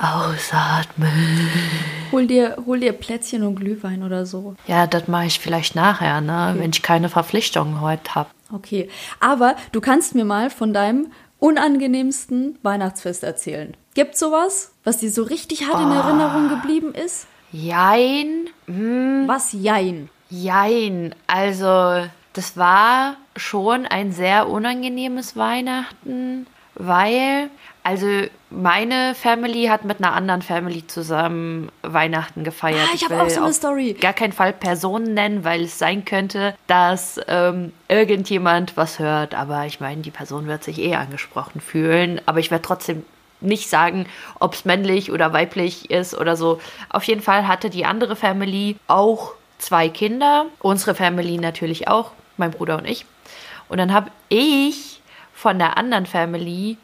Ausatmen. 0.00 1.50
Hol 2.10 2.26
dir, 2.26 2.56
hol 2.64 2.80
dir 2.80 2.92
Plätzchen 2.92 3.42
und 3.42 3.56
Glühwein 3.56 4.02
oder 4.02 4.24
so. 4.24 4.56
Ja, 4.66 4.86
das 4.86 5.08
mache 5.08 5.26
ich 5.26 5.38
vielleicht 5.38 5.74
nachher, 5.74 6.20
ne? 6.20 6.50
Okay. 6.50 6.60
wenn 6.60 6.70
ich 6.70 6.82
keine 6.82 7.08
Verpflichtungen 7.08 7.80
heute 7.80 8.14
habe. 8.14 8.30
Okay, 8.52 8.88
aber 9.20 9.56
du 9.72 9.80
kannst 9.80 10.14
mir 10.14 10.24
mal 10.24 10.50
von 10.50 10.72
deinem 10.72 11.12
unangenehmsten 11.38 12.58
Weihnachtsfest 12.62 13.22
erzählen. 13.22 13.76
Gibt 13.94 14.16
sowas, 14.16 14.72
was 14.84 14.98
dir 14.98 15.10
so 15.10 15.22
richtig 15.22 15.68
hart 15.68 15.78
oh. 15.78 15.82
in 15.82 15.92
Erinnerung 15.92 16.48
geblieben 16.48 16.94
ist? 16.94 17.26
Jein. 17.52 18.48
Hm. 18.66 19.24
Was 19.26 19.52
Jein? 19.52 20.08
Jein. 20.30 21.14
Also, 21.26 22.06
das 22.32 22.56
war 22.56 23.16
schon 23.36 23.86
ein 23.86 24.12
sehr 24.12 24.48
unangenehmes 24.48 25.36
Weihnachten, 25.36 26.46
weil 26.74 27.50
also 27.82 28.06
meine 28.50 29.14
Family 29.14 29.66
hat 29.66 29.84
mit 29.84 29.98
einer 29.98 30.12
anderen 30.12 30.42
Family 30.42 30.86
zusammen 30.86 31.70
Weihnachten 31.82 32.44
gefeiert. 32.44 32.88
Ah, 32.88 32.94
ich, 32.94 33.02
ich 33.02 33.08
habe 33.08 33.22
auch 33.22 33.30
so 33.30 33.42
eine 33.42 33.52
Story. 33.52 33.94
Gar 33.94 34.12
keinen 34.12 34.32
Fall 34.32 34.52
Personen 34.52 35.14
nennen, 35.14 35.44
weil 35.44 35.62
es 35.62 35.78
sein 35.78 36.04
könnte, 36.04 36.54
dass 36.66 37.20
ähm, 37.28 37.72
irgendjemand 37.88 38.76
was 38.76 38.98
hört. 38.98 39.34
Aber 39.34 39.66
ich 39.66 39.80
meine, 39.80 40.02
die 40.02 40.10
Person 40.10 40.46
wird 40.46 40.64
sich 40.64 40.80
eh 40.80 40.96
angesprochen 40.96 41.60
fühlen. 41.60 42.20
Aber 42.26 42.40
ich 42.40 42.50
werde 42.50 42.62
trotzdem 42.62 43.04
nicht 43.40 43.70
sagen, 43.70 44.06
ob 44.38 44.54
es 44.54 44.64
männlich 44.64 45.12
oder 45.12 45.32
weiblich 45.32 45.90
ist 45.90 46.14
oder 46.14 46.36
so. 46.36 46.60
Auf 46.88 47.04
jeden 47.04 47.22
Fall 47.22 47.46
hatte 47.46 47.70
die 47.70 47.84
andere 47.84 48.16
Family 48.16 48.76
auch 48.86 49.32
zwei 49.58 49.88
Kinder. 49.88 50.46
Unsere 50.58 50.94
Family 50.94 51.38
natürlich 51.38 51.88
auch, 51.88 52.12
mein 52.36 52.50
Bruder 52.50 52.78
und 52.78 52.86
ich. 52.86 53.06
Und 53.68 53.78
dann 53.78 53.92
habe 53.92 54.10
ich 54.28 55.00
von 55.32 55.58
der 55.58 55.78
anderen 55.78 56.06
Family 56.06 56.76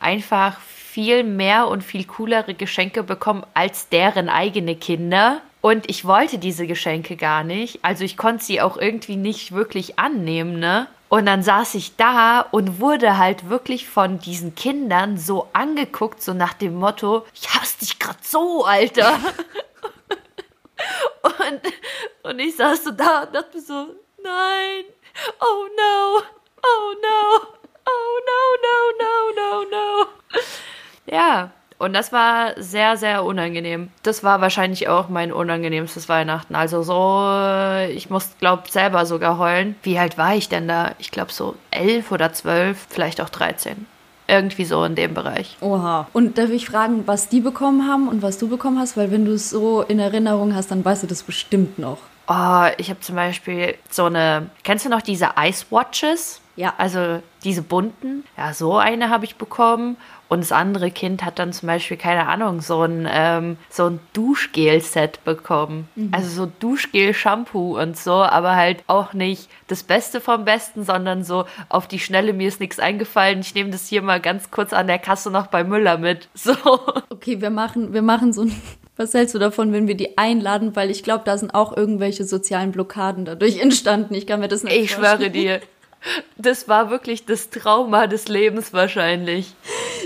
einfach 0.00 0.56
viel 0.92 1.24
mehr 1.24 1.68
und 1.68 1.82
viel 1.82 2.04
coolere 2.04 2.52
Geschenke 2.52 3.02
bekommen 3.02 3.46
als 3.54 3.88
deren 3.88 4.28
eigene 4.28 4.76
Kinder. 4.76 5.40
Und 5.62 5.88
ich 5.88 6.04
wollte 6.04 6.36
diese 6.36 6.66
Geschenke 6.66 7.16
gar 7.16 7.44
nicht. 7.44 7.82
Also 7.82 8.04
ich 8.04 8.18
konnte 8.18 8.44
sie 8.44 8.60
auch 8.60 8.76
irgendwie 8.76 9.16
nicht 9.16 9.52
wirklich 9.52 9.98
annehmen, 9.98 10.60
ne? 10.60 10.88
Und 11.08 11.24
dann 11.24 11.42
saß 11.42 11.76
ich 11.76 11.96
da 11.96 12.40
und 12.40 12.78
wurde 12.78 13.16
halt 13.16 13.48
wirklich 13.48 13.88
von 13.88 14.18
diesen 14.18 14.54
Kindern 14.54 15.16
so 15.16 15.48
angeguckt, 15.54 16.22
so 16.22 16.34
nach 16.34 16.52
dem 16.52 16.74
Motto, 16.74 17.24
ich 17.34 17.48
hasse 17.54 17.78
dich 17.80 17.98
grad 17.98 18.22
so, 18.22 18.66
Alter. 18.66 19.14
und, 21.22 22.30
und 22.30 22.38
ich 22.38 22.54
saß 22.56 22.84
so 22.84 22.90
da 22.90 23.22
und 23.22 23.34
dachte 23.34 23.62
so, 23.62 23.94
nein, 24.22 24.84
oh 25.40 25.68
no, 25.74 26.20
oh 26.62 26.94
no 27.00 27.48
oh 27.86 28.20
no, 28.28 28.40
no, 28.64 28.76
no, 29.00 29.12
no, 29.38 29.50
no. 29.70 29.86
Ja, 31.12 31.50
Und 31.78 31.94
das 31.94 32.12
war 32.12 32.52
sehr, 32.58 32.96
sehr 32.96 33.24
unangenehm. 33.24 33.90
Das 34.04 34.22
war 34.22 34.40
wahrscheinlich 34.40 34.86
auch 34.86 35.08
mein 35.08 35.32
unangenehmstes 35.32 36.08
Weihnachten. 36.08 36.54
Also 36.54 36.84
so, 36.84 37.24
äh, 37.28 37.90
ich 37.90 38.08
muss, 38.08 38.30
glaub, 38.38 38.68
selber 38.68 39.04
sogar 39.04 39.36
heulen. 39.36 39.74
Wie 39.82 39.98
alt 39.98 40.16
war 40.16 40.36
ich 40.36 40.48
denn 40.48 40.68
da? 40.68 40.92
Ich 40.98 41.10
glaube 41.10 41.32
so 41.32 41.56
elf 41.72 42.12
oder 42.12 42.32
zwölf, 42.32 42.86
vielleicht 42.88 43.20
auch 43.20 43.30
13. 43.30 43.86
Irgendwie 44.28 44.64
so 44.64 44.84
in 44.84 44.94
dem 44.94 45.12
Bereich. 45.12 45.56
Oha. 45.60 46.06
Und 46.12 46.38
darf 46.38 46.50
ich 46.50 46.66
fragen, 46.66 47.02
was 47.06 47.28
die 47.28 47.40
bekommen 47.40 47.88
haben 47.90 48.06
und 48.08 48.22
was 48.22 48.38
du 48.38 48.48
bekommen 48.48 48.78
hast? 48.78 48.96
Weil 48.96 49.10
wenn 49.10 49.24
du 49.24 49.32
es 49.32 49.50
so 49.50 49.82
in 49.82 49.98
Erinnerung 49.98 50.54
hast, 50.54 50.70
dann 50.70 50.84
weißt 50.84 51.02
du 51.02 51.08
das 51.08 51.24
bestimmt 51.24 51.80
noch. 51.80 51.98
Oh, 52.28 52.66
ich 52.78 52.90
habe 52.90 53.00
zum 53.00 53.16
Beispiel 53.16 53.74
so 53.90 54.04
eine. 54.04 54.50
Kennst 54.62 54.84
du 54.84 54.88
noch 54.88 55.02
diese 55.02 55.30
Ice 55.36 55.66
Watches? 55.70 56.40
Ja. 56.56 56.74
Also 56.78 57.22
diese 57.44 57.62
bunten. 57.62 58.24
Ja, 58.36 58.52
so 58.54 58.76
eine 58.76 59.08
habe 59.08 59.24
ich 59.24 59.36
bekommen. 59.36 59.96
Und 60.28 60.40
das 60.40 60.52
andere 60.52 60.90
Kind 60.90 61.24
hat 61.24 61.38
dann 61.38 61.52
zum 61.52 61.66
Beispiel, 61.66 61.98
keine 61.98 62.26
Ahnung, 62.26 62.62
so 62.62 62.82
ein, 62.82 63.06
ähm, 63.10 63.58
so 63.68 63.84
ein 63.84 64.00
Duschgel-Set 64.14 65.24
bekommen. 65.24 65.88
Mhm. 65.94 66.08
Also 66.12 66.28
so 66.30 66.52
Duschgel-Shampoo 66.58 67.78
und 67.78 67.98
so, 67.98 68.14
aber 68.14 68.56
halt 68.56 68.82
auch 68.86 69.12
nicht 69.12 69.50
das 69.66 69.82
Beste 69.82 70.22
vom 70.22 70.46
Besten, 70.46 70.84
sondern 70.84 71.22
so 71.22 71.44
auf 71.68 71.86
die 71.86 71.98
Schnelle, 71.98 72.32
mir 72.32 72.48
ist 72.48 72.60
nichts 72.60 72.78
eingefallen. 72.78 73.40
Ich 73.40 73.54
nehme 73.54 73.70
das 73.70 73.88
hier 73.88 74.00
mal 74.00 74.20
ganz 74.20 74.50
kurz 74.50 74.72
an 74.72 74.86
der 74.86 74.98
Kasse 74.98 75.30
noch 75.30 75.48
bei 75.48 75.64
Müller 75.64 75.98
mit. 75.98 76.28
So. 76.42 76.56
Okay, 77.10 77.40
wir 77.40 77.50
machen, 77.50 77.92
wir 77.92 78.02
machen 78.02 78.32
so 78.32 78.42
ein 78.42 78.54
was 78.96 79.14
hältst 79.14 79.34
du 79.34 79.38
davon, 79.38 79.72
wenn 79.72 79.86
wir 79.86 79.96
die 79.96 80.18
einladen? 80.18 80.74
Weil 80.74 80.90
ich 80.90 81.02
glaube, 81.02 81.24
da 81.24 81.36
sind 81.38 81.54
auch 81.54 81.76
irgendwelche 81.76 82.24
sozialen 82.24 82.72
Blockaden 82.72 83.24
dadurch 83.24 83.58
entstanden. 83.60 84.14
Ich 84.14 84.26
kann 84.26 84.40
mir 84.40 84.48
das 84.48 84.64
nicht 84.64 84.74
Ich 84.74 84.94
vorstellen. 84.94 85.18
schwöre 85.18 85.30
dir. 85.30 85.60
Das 86.36 86.68
war 86.68 86.90
wirklich 86.90 87.26
das 87.26 87.50
Trauma 87.50 88.06
des 88.06 88.28
Lebens 88.28 88.72
wahrscheinlich. 88.72 89.54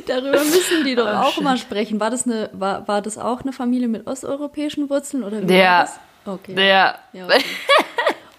Darüber 0.06 0.38
müssen 0.38 0.84
die 0.84 0.94
doch 0.94 1.06
oh, 1.06 1.26
auch 1.26 1.32
shit. 1.32 1.44
mal 1.44 1.56
sprechen. 1.56 2.00
War 2.00 2.10
das, 2.10 2.26
eine, 2.26 2.50
war, 2.52 2.86
war 2.86 3.02
das 3.02 3.18
auch 3.18 3.42
eine 3.42 3.52
Familie 3.52 3.88
mit 3.88 4.06
osteuropäischen 4.06 4.90
Wurzeln? 4.90 5.24
Oder 5.24 5.48
wie 5.48 5.54
ja. 5.54 5.88
Okay. 6.24 6.54
Ja. 6.56 6.96
ja 7.12 7.24
okay. 7.24 7.44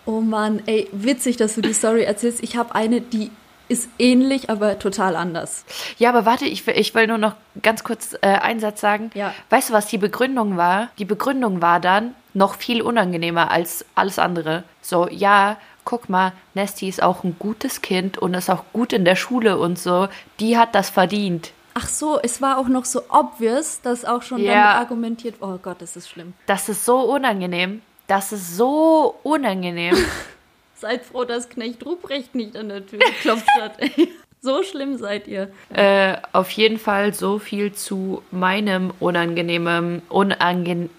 oh 0.05 0.21
Mann, 0.21 0.61
ey, 0.65 0.87
witzig, 0.91 1.37
dass 1.37 1.55
du 1.55 1.61
die 1.61 1.73
Story 1.73 2.03
erzählst. 2.03 2.43
Ich 2.43 2.57
habe 2.57 2.75
eine, 2.75 3.01
die 3.01 3.31
ist 3.69 3.89
ähnlich, 3.99 4.49
aber 4.49 4.79
total 4.79 5.15
anders. 5.15 5.65
Ja, 5.97 6.09
aber 6.09 6.25
warte, 6.25 6.45
ich 6.45 6.65
will, 6.65 6.75
ich 6.77 6.93
will 6.95 7.07
nur 7.07 7.17
noch 7.17 7.33
ganz 7.61 7.83
kurz 7.83 8.13
äh, 8.21 8.27
einen 8.27 8.59
Satz 8.59 8.81
sagen. 8.81 9.11
Ja. 9.13 9.33
Weißt 9.49 9.69
du, 9.69 9.73
was 9.73 9.87
die 9.87 9.97
Begründung 9.97 10.57
war? 10.57 10.89
Die 10.99 11.05
Begründung 11.05 11.61
war 11.61 11.79
dann 11.79 12.15
noch 12.33 12.55
viel 12.55 12.81
unangenehmer 12.81 13.51
als 13.51 13.85
alles 13.95 14.19
andere. 14.19 14.63
So, 14.81 15.07
ja, 15.09 15.57
guck 15.87 16.09
mal, 16.09 16.33
Nesty 16.53 16.89
ist 16.89 17.01
auch 17.01 17.23
ein 17.23 17.37
gutes 17.39 17.81
Kind 17.81 18.17
und 18.17 18.33
ist 18.33 18.49
auch 18.49 18.65
gut 18.73 18.91
in 18.91 19.05
der 19.05 19.15
Schule 19.15 19.57
und 19.57 19.79
so. 19.79 20.09
Die 20.41 20.57
hat 20.57 20.75
das 20.75 20.89
verdient. 20.89 21.53
Ach 21.75 21.87
so, 21.87 22.19
es 22.21 22.41
war 22.41 22.57
auch 22.57 22.67
noch 22.67 22.83
so 22.83 23.03
obvious, 23.07 23.79
dass 23.81 24.03
auch 24.03 24.21
schon 24.21 24.41
ja. 24.41 24.53
damit 24.53 24.75
argumentiert, 24.81 25.35
oh 25.39 25.57
Gott, 25.57 25.81
das 25.81 25.95
ist 25.95 26.09
schlimm. 26.09 26.33
Das 26.45 26.67
ist 26.67 26.83
so 26.83 26.99
unangenehm. 26.99 27.81
Das 28.07 28.33
ist 28.33 28.57
so 28.57 29.15
unangenehm. 29.23 29.95
Seid 30.75 31.05
froh, 31.05 31.23
dass 31.23 31.47
Knecht 31.47 31.85
Ruprecht 31.85 32.35
nicht 32.35 32.57
an 32.57 32.67
der 32.67 32.85
Tür 32.85 32.99
geklopft 32.99 33.47
hat. 33.61 33.77
so 34.41 34.63
schlimm 34.63 34.97
seid 34.97 35.25
ihr. 35.27 35.51
Äh, 35.73 36.17
auf 36.33 36.51
jeden 36.51 36.79
Fall 36.79 37.13
so 37.13 37.39
viel 37.39 37.71
zu 37.71 38.23
meinem 38.31 38.91
unangenehmen, 38.99 40.01
unangenehm. 40.09 40.89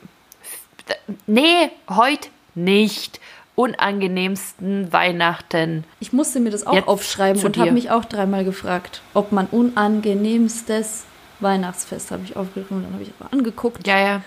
Nee, 1.27 1.71
heute 1.91 2.31
nicht. 2.55 3.21
Unangenehmsten 3.59 4.93
Weihnachten. 4.93 5.83
Ich 5.99 6.13
musste 6.13 6.39
mir 6.39 6.51
das 6.51 6.65
auch 6.65 6.87
aufschreiben 6.87 7.45
und 7.45 7.59
habe 7.59 7.73
mich 7.73 7.91
auch 7.91 8.05
dreimal 8.05 8.45
gefragt, 8.45 9.03
ob 9.15 9.33
man 9.33 9.49
unangenehmstes 9.49 11.03
Weihnachtsfest 11.41 12.13
habe 12.13 12.23
ich 12.23 12.37
aufgeschrieben 12.37 12.77
und 12.77 12.85
dann 12.85 12.93
habe 12.93 13.03
ich 13.03 13.11
aber 13.19 13.33
angeguckt. 13.33 13.85
Ja, 13.85 13.99
ja. 13.99 14.23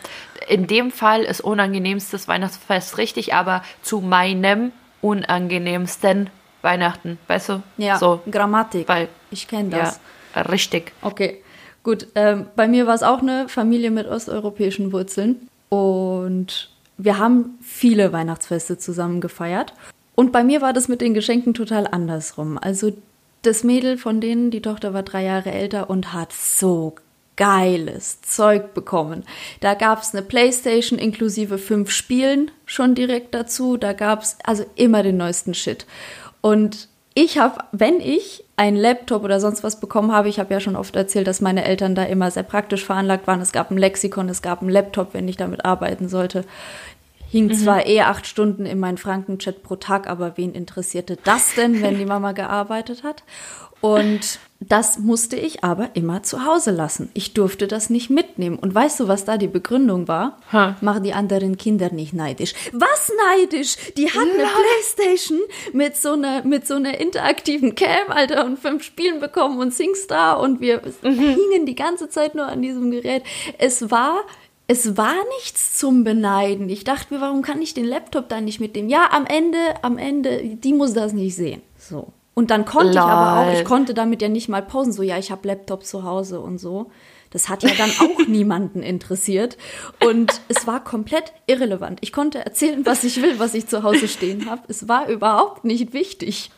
In 0.49 0.67
dem 0.67 0.91
Fall 0.91 1.21
ist 1.21 1.39
unangenehmstes 1.39 2.27
Weihnachtsfest 2.27 2.97
richtig, 2.97 3.33
aber 3.33 3.63
zu 3.81 4.01
meinem 4.01 4.73
unangenehmsten 4.99 6.29
Weihnachten, 6.61 7.17
weißt 7.27 7.49
du? 7.49 7.63
Ja, 7.77 7.97
so. 7.97 8.19
Grammatik. 8.29 8.89
Weil, 8.89 9.07
ich 9.29 9.47
kenne 9.47 9.69
das. 9.69 10.01
Ja, 10.35 10.41
richtig. 10.41 10.91
Okay, 11.01 11.41
gut. 11.83 12.07
Ähm, 12.15 12.47
bei 12.57 12.67
mir 12.67 12.85
war 12.85 12.95
es 12.95 13.03
auch 13.03 13.21
eine 13.21 13.47
Familie 13.47 13.91
mit 13.91 14.07
osteuropäischen 14.07 14.91
Wurzeln 14.91 15.47
und 15.69 16.70
wir 17.03 17.17
haben 17.17 17.57
viele 17.61 18.13
Weihnachtsfeste 18.13 18.77
zusammen 18.77 19.21
gefeiert. 19.21 19.73
Und 20.13 20.31
bei 20.31 20.43
mir 20.43 20.61
war 20.61 20.73
das 20.73 20.87
mit 20.87 21.01
den 21.01 21.13
Geschenken 21.13 21.53
total 21.53 21.87
andersrum. 21.87 22.57
Also 22.59 22.91
das 23.41 23.63
Mädel 23.63 23.97
von 23.97 24.21
denen, 24.21 24.51
die 24.51 24.61
Tochter 24.61 24.93
war 24.93 25.01
drei 25.01 25.23
Jahre 25.23 25.51
älter 25.51 25.89
und 25.89 26.13
hat 26.13 26.31
so 26.31 26.95
geiles 27.37 28.21
Zeug 28.21 28.75
bekommen. 28.75 29.23
Da 29.61 29.73
gab 29.73 30.03
es 30.03 30.13
eine 30.13 30.21
Playstation 30.21 30.99
inklusive 30.99 31.57
fünf 31.57 31.89
Spielen 31.89 32.51
schon 32.65 32.93
direkt 32.93 33.33
dazu. 33.33 33.77
Da 33.77 33.93
gab 33.93 34.21
es 34.21 34.37
also 34.43 34.63
immer 34.75 35.01
den 35.01 35.17
neuesten 35.17 35.55
Shit. 35.55 35.87
Und 36.41 36.87
ich 37.21 37.37
habe, 37.37 37.63
wenn 37.71 37.99
ich 37.99 38.43
einen 38.55 38.77
Laptop 38.77 39.23
oder 39.23 39.39
sonst 39.39 39.63
was 39.63 39.79
bekommen 39.79 40.11
habe, 40.11 40.29
ich 40.29 40.39
habe 40.39 40.53
ja 40.53 40.59
schon 40.59 40.75
oft 40.75 40.95
erzählt, 40.95 41.27
dass 41.27 41.39
meine 41.39 41.65
Eltern 41.65 41.93
da 41.93 42.03
immer 42.03 42.31
sehr 42.31 42.43
praktisch 42.43 42.83
veranlagt 42.83 43.27
waren. 43.27 43.41
Es 43.41 43.51
gab 43.51 43.69
ein 43.69 43.77
Lexikon, 43.77 44.27
es 44.27 44.41
gab 44.41 44.61
einen 44.61 44.71
Laptop, 44.71 45.13
wenn 45.13 45.27
ich 45.27 45.37
damit 45.37 45.63
arbeiten 45.63 46.09
sollte. 46.09 46.45
Hing 47.29 47.45
mhm. 47.45 47.53
zwar 47.53 47.85
eh 47.85 48.01
acht 48.01 48.25
Stunden 48.25 48.65
in 48.65 48.79
meinen 48.79 48.97
Frankenchat 48.97 49.61
pro 49.61 49.75
Tag, 49.75 50.07
aber 50.07 50.37
wen 50.37 50.53
interessierte 50.53 51.17
das 51.23 51.53
denn, 51.55 51.81
wenn 51.81 51.97
die 51.97 52.05
Mama 52.05 52.31
gearbeitet 52.31 53.03
hat? 53.03 53.23
Und 53.81 54.39
das 54.61 54.99
musste 54.99 55.35
ich 55.35 55.63
aber 55.63 55.89
immer 55.95 56.21
zu 56.21 56.45
Hause 56.45 56.69
lassen. 56.69 57.09
Ich 57.15 57.33
durfte 57.33 57.67
das 57.67 57.89
nicht 57.89 58.11
mitnehmen. 58.11 58.59
Und 58.59 58.75
weißt 58.75 58.99
du, 58.99 59.07
was 59.07 59.25
da 59.25 59.37
die 59.37 59.47
Begründung 59.47 60.07
war? 60.07 60.37
Ha. 60.53 60.77
Mach 60.81 60.99
die 60.99 61.13
anderen 61.13 61.57
Kinder 61.57 61.91
nicht 61.91 62.13
neidisch. 62.13 62.53
Was 62.71 63.11
neidisch? 63.31 63.75
Die 63.97 64.07
hat 64.07 64.21
eine 64.21 64.47
Playstation 64.93 65.39
mit 65.73 65.97
so 65.97 66.11
einer, 66.13 66.43
mit 66.43 66.67
so 66.67 66.75
einer 66.75 66.99
interaktiven 66.99 67.73
Cam, 67.73 68.09
Alter, 68.09 68.45
und 68.45 68.59
fünf 68.59 68.83
Spielen 68.83 69.19
bekommen 69.19 69.59
und 69.59 69.73
SingStar 69.73 70.39
und 70.39 70.61
wir 70.61 70.81
mhm. 71.01 71.17
hingen 71.17 71.65
die 71.65 71.75
ganze 71.75 72.09
Zeit 72.09 72.35
nur 72.35 72.45
an 72.45 72.61
diesem 72.61 72.91
Gerät. 72.91 73.23
Es 73.57 73.89
war 73.89 74.21
es 74.67 74.95
war 74.95 75.15
nichts 75.39 75.77
zum 75.77 76.05
Beneiden. 76.05 76.69
Ich 76.69 76.85
dachte 76.85 77.13
mir, 77.13 77.19
warum 77.19 77.41
kann 77.41 77.61
ich 77.61 77.73
den 77.73 77.83
Laptop 77.83 78.29
da 78.29 78.39
nicht 78.39 78.61
mitnehmen? 78.61 78.89
Ja, 78.89 79.09
am 79.11 79.25
Ende, 79.25 79.57
am 79.81 79.97
Ende, 79.97 80.55
die 80.55 80.71
muss 80.71 80.93
das 80.93 81.11
nicht 81.11 81.35
sehen. 81.35 81.61
So. 81.77 82.13
Und 82.33 82.49
dann 82.49 82.65
konnte 82.65 82.93
Lol. 82.93 82.95
ich 82.95 83.01
aber 83.01 83.41
auch, 83.41 83.53
ich 83.53 83.65
konnte 83.65 83.93
damit 83.93 84.21
ja 84.21 84.29
nicht 84.29 84.47
mal 84.47 84.61
pausen, 84.61 84.93
so 84.93 85.03
ja, 85.03 85.17
ich 85.17 85.31
habe 85.31 85.47
Laptop 85.47 85.85
zu 85.85 86.03
Hause 86.03 86.39
und 86.39 86.59
so. 86.59 86.89
Das 87.29 87.49
hat 87.49 87.63
ja 87.63 87.71
dann 87.77 87.91
auch 87.99 88.19
niemanden 88.27 88.83
interessiert. 88.83 89.57
Und 90.05 90.41
es 90.47 90.67
war 90.67 90.83
komplett 90.83 91.33
irrelevant. 91.47 91.99
Ich 92.01 92.11
konnte 92.11 92.39
erzählen, 92.39 92.85
was 92.85 93.03
ich 93.03 93.21
will, 93.21 93.39
was 93.39 93.53
ich 93.53 93.67
zu 93.67 93.83
Hause 93.83 94.07
stehen 94.07 94.49
habe. 94.49 94.61
Es 94.67 94.87
war 94.87 95.07
überhaupt 95.07 95.63
nicht 95.63 95.93
wichtig. 95.93 96.51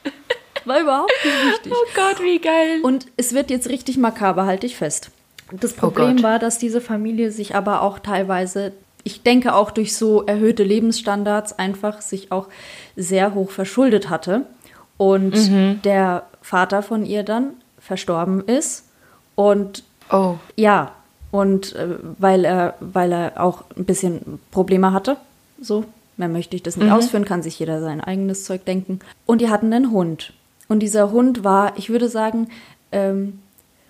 War 0.65 0.79
überhaupt 0.79 1.11
nicht 1.23 1.53
wichtig. 1.53 1.73
Oh 1.75 1.87
Gott, 1.95 2.23
wie 2.23 2.39
geil. 2.39 2.81
Und 2.83 3.07
es 3.17 3.33
wird 3.33 3.49
jetzt 3.49 3.69
richtig 3.69 3.97
makaber, 3.97 4.45
halte 4.45 4.65
ich 4.65 4.75
fest. 4.75 5.11
Das 5.51 5.73
oh 5.73 5.81
Problem 5.81 6.17
oh 6.19 6.23
war, 6.23 6.39
dass 6.39 6.57
diese 6.57 6.81
Familie 6.81 7.31
sich 7.31 7.55
aber 7.55 7.81
auch 7.81 7.99
teilweise, 7.99 8.71
ich 9.03 9.23
denke 9.23 9.53
auch 9.55 9.71
durch 9.71 9.95
so 9.95 10.23
erhöhte 10.23 10.63
Lebensstandards, 10.63 11.59
einfach 11.59 12.01
sich 12.01 12.31
auch 12.31 12.47
sehr 12.95 13.33
hoch 13.33 13.51
verschuldet 13.51 14.09
hatte 14.09 14.45
und 14.97 15.35
mhm. 15.35 15.81
der 15.83 16.23
Vater 16.41 16.83
von 16.83 17.05
ihr 17.05 17.23
dann 17.23 17.51
verstorben 17.79 18.41
ist 18.45 18.85
und 19.35 19.83
oh. 20.11 20.35
ja 20.55 20.91
und 21.31 21.75
äh, 21.75 21.97
weil 22.17 22.45
er 22.45 22.75
weil 22.79 23.11
er 23.11 23.43
auch 23.43 23.63
ein 23.75 23.85
bisschen 23.85 24.39
Probleme 24.51 24.93
hatte 24.93 25.17
so 25.59 25.85
mehr 26.17 26.29
möchte 26.29 26.55
ich 26.55 26.63
das 26.63 26.77
nicht 26.77 26.87
mhm. 26.87 26.93
ausführen 26.93 27.25
kann 27.25 27.43
sich 27.43 27.59
jeder 27.59 27.81
sein 27.81 28.01
eigenes 28.01 28.45
Zeug 28.45 28.65
denken 28.65 28.99
und 29.25 29.41
die 29.41 29.49
hatten 29.49 29.73
einen 29.73 29.91
Hund 29.91 30.33
und 30.67 30.79
dieser 30.79 31.11
Hund 31.11 31.43
war 31.43 31.77
ich 31.77 31.89
würde 31.89 32.07
sagen 32.07 32.49
ähm, 32.91 33.39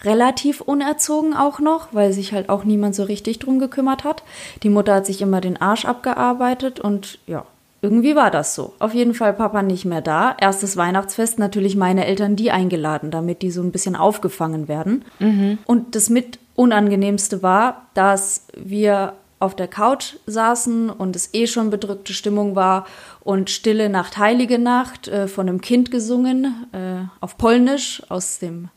relativ 0.04 0.62
unerzogen 0.62 1.34
auch 1.34 1.60
noch, 1.60 1.94
weil 1.94 2.14
sich 2.14 2.34
halt 2.34 2.50
auch 2.50 2.64
niemand 2.64 2.96
so 2.96 3.04
richtig 3.04 3.40
drum 3.40 3.60
gekümmert 3.60 4.04
hat. 4.04 4.24
Die 4.62 4.70
Mutter 4.70 4.96
hat 4.96 5.06
sich 5.06 5.22
immer 5.22 5.42
den 5.42 5.62
Arsch 5.62 5.86
abgearbeitet 5.86 6.80
und 6.80 7.20
ja, 7.26 7.46
irgendwie 7.84 8.16
war 8.16 8.32
das 8.32 8.56
so. 8.56 8.74
Auf 8.80 8.94
jeden 8.94 9.14
Fall 9.14 9.34
Papa 9.34 9.62
nicht 9.62 9.84
mehr 9.84 10.02
da. 10.02 10.38
Erstes 10.40 10.78
Weihnachtsfest, 10.78 11.38
natürlich 11.38 11.76
meine 11.76 12.06
Eltern 12.06 12.38
die 12.38 12.50
eingeladen, 12.50 13.12
damit 13.12 13.42
die 13.42 13.52
so 13.52 13.62
ein 13.62 13.74
bisschen 13.74 13.98
aufgefangen 13.98 14.70
werden. 14.70 15.04
Mhm. 15.20 15.58
Und 15.66 15.94
das 15.96 16.10
mit 16.10 16.40
unangenehmste 16.56 17.44
war, 17.44 17.88
dass 17.94 18.48
wir 18.56 19.16
auf 19.40 19.54
der 19.54 19.68
Couch 19.68 20.16
saßen 20.26 20.90
und 20.90 21.18
es 21.18 21.34
eh 21.34 21.46
schon 21.46 21.70
bedrückte 21.70 22.14
Stimmung 22.14 22.56
war 22.56 22.88
und 23.20 23.50
Stille 23.50 23.90
Nacht, 23.90 24.18
Heilige 24.18 24.60
Nacht 24.60 25.10
äh, 25.10 25.28
von 25.28 25.50
einem 25.50 25.60
Kind 25.60 25.92
gesungen, 25.92 26.66
äh, 26.72 27.04
auf 27.20 27.38
Polnisch 27.38 28.02
aus 28.08 28.40
dem 28.40 28.70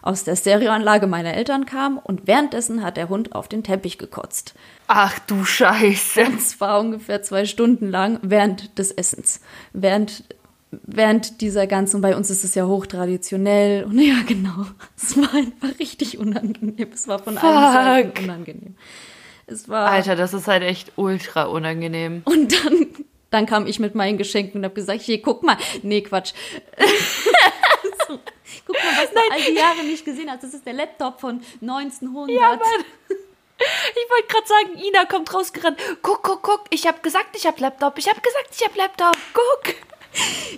aus 0.00 0.22
der 0.22 0.36
Stereoanlage 0.36 1.08
meiner 1.08 1.34
Eltern 1.34 1.66
kam 1.66 1.98
und 1.98 2.28
währenddessen 2.28 2.84
hat 2.84 2.96
der 2.96 3.08
Hund 3.08 3.34
auf 3.34 3.48
den 3.48 3.64
Teppich 3.64 3.98
gekotzt. 3.98 4.54
Ach 4.86 5.18
du 5.20 5.44
Scheiße. 5.44 6.24
Und 6.26 6.40
zwar 6.40 6.80
ungefähr 6.80 7.22
zwei 7.22 7.44
Stunden 7.44 7.90
lang 7.90 8.18
während 8.22 8.78
des 8.78 8.92
Essens. 8.92 9.40
Während 9.72 10.24
während 10.70 11.40
dieser 11.40 11.66
ganzen, 11.66 12.00
bei 12.00 12.16
uns 12.16 12.30
ist 12.30 12.44
es 12.44 12.54
ja 12.54 12.66
hochtraditionell 12.66 13.84
und 13.84 13.98
ja, 14.00 14.22
genau, 14.26 14.66
es 14.96 15.16
war 15.16 15.32
einfach 15.34 15.78
richtig 15.78 16.18
unangenehm. 16.18 16.88
Es 16.92 17.08
war 17.08 17.18
von 17.18 17.34
Fuck. 17.34 17.44
allen 17.44 17.72
Seiten 17.84 18.24
unangenehm. 18.24 18.76
Es 19.46 19.68
war. 19.68 19.90
Alter, 19.90 20.16
das 20.16 20.34
ist 20.34 20.48
halt 20.48 20.62
echt 20.62 20.92
ultra 20.96 21.44
unangenehm. 21.44 22.22
Und 22.24 22.52
dann, 22.52 22.86
dann 23.30 23.46
kam 23.46 23.66
ich 23.66 23.78
mit 23.78 23.94
meinen 23.94 24.18
Geschenken 24.18 24.58
und 24.58 24.64
habe 24.64 24.74
gesagt, 24.74 25.02
hier, 25.02 25.22
guck 25.22 25.44
mal. 25.44 25.56
Nee, 25.82 26.02
Quatsch. 26.02 26.32
so, 28.08 28.18
guck 28.66 28.76
mal, 28.76 28.92
was 28.96 29.10
du 29.12 29.20
all 29.30 29.40
die 29.48 29.56
Jahre 29.56 29.84
nicht 29.84 30.04
gesehen 30.04 30.28
hast. 30.30 30.42
Das 30.42 30.52
ist 30.52 30.66
der 30.66 30.72
Laptop 30.72 31.20
von 31.20 31.40
1900. 31.60 32.36
Ja, 32.36 32.50
Mann. 32.50 33.18
Ich 33.98 34.10
wollte 34.10 34.26
gerade 34.28 34.46
sagen, 34.46 34.86
Ina 34.86 35.04
kommt 35.06 35.32
rausgerannt. 35.32 35.78
Guck, 36.02 36.22
guck, 36.22 36.42
guck. 36.42 36.64
Ich 36.70 36.86
habe 36.86 36.98
gesagt, 37.00 37.34
ich 37.34 37.46
habe 37.46 37.60
Laptop. 37.60 37.98
Ich 37.98 38.08
habe 38.08 38.20
gesagt, 38.20 38.48
ich 38.52 38.64
habe 38.64 38.76
Laptop. 38.78 39.16
Guck. 39.32 39.74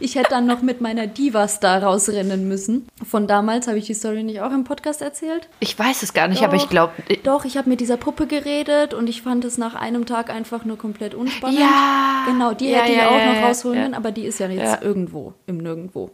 Ich 0.00 0.14
hätte 0.14 0.30
dann 0.30 0.46
noch 0.46 0.62
mit 0.62 0.80
meiner 0.80 1.06
Diva-Star 1.08 1.82
rausrennen 1.82 2.46
müssen. 2.46 2.86
Von 3.08 3.26
damals 3.26 3.66
habe 3.66 3.78
ich 3.78 3.86
die 3.86 3.94
Story 3.94 4.22
nicht 4.22 4.40
auch 4.40 4.52
im 4.52 4.62
Podcast 4.64 5.02
erzählt. 5.02 5.48
Ich 5.60 5.76
weiß 5.76 6.02
es 6.04 6.12
gar 6.14 6.28
nicht, 6.28 6.42
aber 6.44 6.54
ich 6.54 6.68
glaube. 6.68 6.92
Doch, 7.24 7.44
ich 7.44 7.56
habe 7.56 7.68
mit 7.68 7.80
dieser 7.80 7.96
Puppe 7.96 8.26
geredet 8.28 8.94
und 8.94 9.08
ich 9.08 9.22
fand 9.22 9.44
es 9.44 9.58
nach 9.58 9.74
einem 9.74 10.06
Tag 10.06 10.30
einfach 10.30 10.64
nur 10.64 10.78
komplett 10.78 11.14
unspannend. 11.14 11.58
Ja. 11.58 12.24
Genau, 12.26 12.52
die 12.54 12.68
Ja, 12.70 12.78
hätte 12.80 12.92
ich 12.92 12.98
ja, 12.98 13.08
auch 13.08 13.34
noch 13.34 13.48
rausholen 13.48 13.82
können, 13.82 13.94
aber 13.94 14.12
die 14.12 14.26
ist 14.26 14.38
ja 14.38 14.48
jetzt 14.48 14.82
irgendwo, 14.82 15.34
im 15.46 15.58
Nirgendwo. 15.58 16.10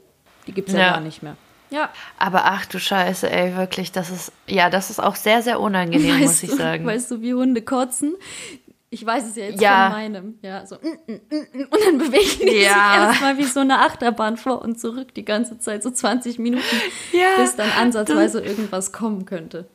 Die 0.47 0.53
gibt 0.53 0.69
es 0.69 0.75
ja, 0.75 0.81
Ja. 0.81 0.91
gar 0.93 1.01
nicht 1.01 1.23
mehr. 1.23 1.37
Ja. 1.75 1.91
Aber 2.19 2.45
ach 2.45 2.67
du 2.67 2.79
Scheiße, 2.79 3.31
ey, 3.31 3.57
wirklich, 3.57 3.91
das 3.93 4.11
ist. 4.11 4.33
Ja, 4.47 4.71
das 4.71 4.91
ist 4.91 5.01
auch 5.01 5.17
sehr, 5.17 5.43
sehr 5.43 5.59
unangenehm, 5.61 6.21
muss 6.21 6.43
ich 6.43 6.51
du, 6.51 6.57
sagen. 6.57 6.87
Weißt 6.87 7.11
du, 7.11 7.21
wie 7.21 7.35
Hunde 7.35 7.63
kotzen? 7.63 8.15
Ich 8.91 9.05
weiß 9.05 9.25
es 9.31 9.35
ja 9.35 9.47
jetzt 9.47 9.61
Ja. 9.61 9.91
von 9.91 9.93
meinem. 9.99 10.39
Ja, 10.43 10.65
so. 10.65 10.77
mm, 10.77 11.13
mm, 11.13 11.15
mm. 11.31 11.63
Und 11.69 11.81
dann 11.85 11.99
bewegen 12.05 12.47
die 12.47 12.51
sich 12.51 12.63
Ja. 12.65 13.07
erstmal 13.09 13.37
wie 13.39 13.45
so 13.45 13.59
eine 13.61 13.81
Achterbahn 13.81 14.37
vor 14.37 14.63
und 14.63 14.79
zurück 14.79 15.13
die 15.15 15.25
ganze 15.25 15.59
Zeit, 15.59 15.83
so 15.83 15.91
20 15.91 16.39
Minuten, 16.39 16.65
Ja, 17.13 17.31
bis 17.37 17.57
dann 17.57 17.71
ansatzweise 17.73 18.41
irgendwas 18.41 18.93
kommen 18.93 19.25
könnte. 19.27 19.67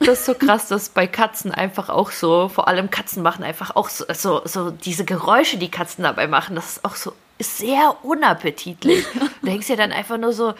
Das 0.00 0.18
ist 0.20 0.26
so 0.26 0.34
krass, 0.34 0.66
dass 0.66 0.88
bei 0.88 1.06
Katzen 1.06 1.52
einfach 1.52 1.88
auch 1.88 2.10
so, 2.10 2.48
vor 2.48 2.66
allem 2.66 2.90
Katzen 2.90 3.22
machen 3.22 3.44
einfach 3.44 3.76
auch 3.76 3.88
so, 3.88 4.04
so, 4.12 4.42
so 4.44 4.70
diese 4.72 5.04
Geräusche, 5.04 5.56
die 5.56 5.70
Katzen 5.70 6.02
dabei 6.02 6.26
machen, 6.26 6.56
das 6.56 6.72
ist 6.72 6.84
auch 6.84 6.96
so 6.96 7.12
ist 7.38 7.58
sehr 7.58 7.96
unappetitlich. 8.02 9.04
Du 9.14 9.28
denkst 9.46 9.66
dir 9.66 9.76
dann 9.76 9.90
einfach 9.92 10.18
nur 10.18 10.32
so, 10.32 10.48
"Ugh, 10.50 10.54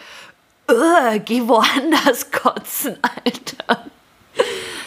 geh 1.24 1.42
woanders 1.42 2.30
kotzen, 2.32 2.96
Alter. 3.02 3.84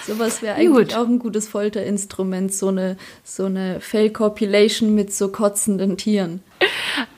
Sowas 0.05 0.41
wäre 0.41 0.55
eigentlich 0.55 0.89
Gut. 0.89 0.95
auch 0.95 1.05
ein 1.05 1.19
gutes 1.19 1.49
Folterinstrument, 1.49 2.53
so 2.53 2.69
eine, 2.69 2.95
so 3.25 3.45
eine 3.45 3.81
Fail-Compilation 3.81 4.95
mit 4.95 5.13
so 5.13 5.27
kotzenden 5.29 5.97
Tieren. 5.97 6.41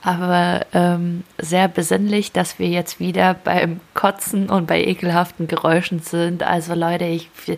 Aber 0.01 0.65
ähm, 0.73 1.23
sehr 1.37 1.67
besinnlich, 1.67 2.31
dass 2.31 2.57
wir 2.57 2.67
jetzt 2.67 2.99
wieder 2.99 3.35
beim 3.35 3.79
Kotzen 3.93 4.49
und 4.49 4.65
bei 4.65 4.83
ekelhaften 4.83 5.47
Geräuschen 5.47 5.99
sind. 5.99 6.41
Also 6.41 6.73
Leute, 6.73 7.05
ich, 7.05 7.29
wir, 7.45 7.57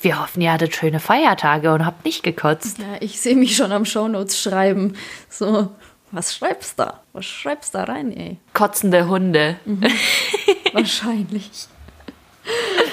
wir 0.00 0.20
hoffen, 0.22 0.40
ihr 0.40 0.52
hattet 0.52 0.74
schöne 0.74 1.00
Feiertage 1.00 1.72
und 1.72 1.84
habt 1.84 2.06
nicht 2.06 2.22
gekotzt. 2.22 2.78
Ja, 2.78 2.96
ich 3.00 3.20
sehe 3.20 3.36
mich 3.36 3.56
schon 3.56 3.70
am 3.70 3.84
Shownotes 3.84 4.40
schreiben. 4.40 4.94
So, 5.28 5.70
was 6.14 6.34
schreibst 6.34 6.78
da? 6.78 7.00
Was 7.12 7.26
schreibst 7.26 7.74
da 7.74 7.84
rein, 7.84 8.16
ey? 8.16 8.38
Kotzende 8.52 9.08
Hunde. 9.08 9.58
Wahrscheinlich. 10.72 11.50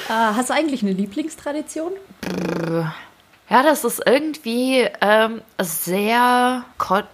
ah, 0.09 0.35
hast 0.35 0.49
du 0.49 0.53
eigentlich 0.53 0.81
eine 0.81 0.93
Lieblingstradition? 0.93 1.93
Ja, 3.49 3.63
das 3.63 3.83
ist 3.83 4.01
irgendwie 4.05 4.87
ähm, 5.01 5.41
sehr, 5.59 6.63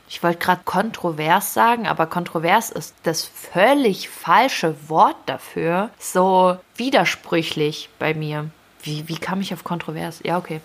ich 0.07 0.21
wollte 0.21 0.37
gerade 0.37 0.61
kontrovers 0.65 1.55
sagen, 1.55 1.87
aber 1.87 2.05
kontrovers 2.05 2.69
ist 2.69 2.93
das 3.03 3.23
völlig 3.23 4.07
falsche 4.07 4.75
Wort 4.87 5.15
dafür. 5.25 5.89
So 5.97 6.57
widersprüchlich 6.75 7.89
bei 7.97 8.13
mir. 8.13 8.51
Wie, 8.83 9.07
wie 9.09 9.17
kam 9.17 9.41
ich 9.41 9.51
auf 9.51 9.63
kontrovers? 9.63 10.21
Ja, 10.23 10.37
okay. 10.37 10.61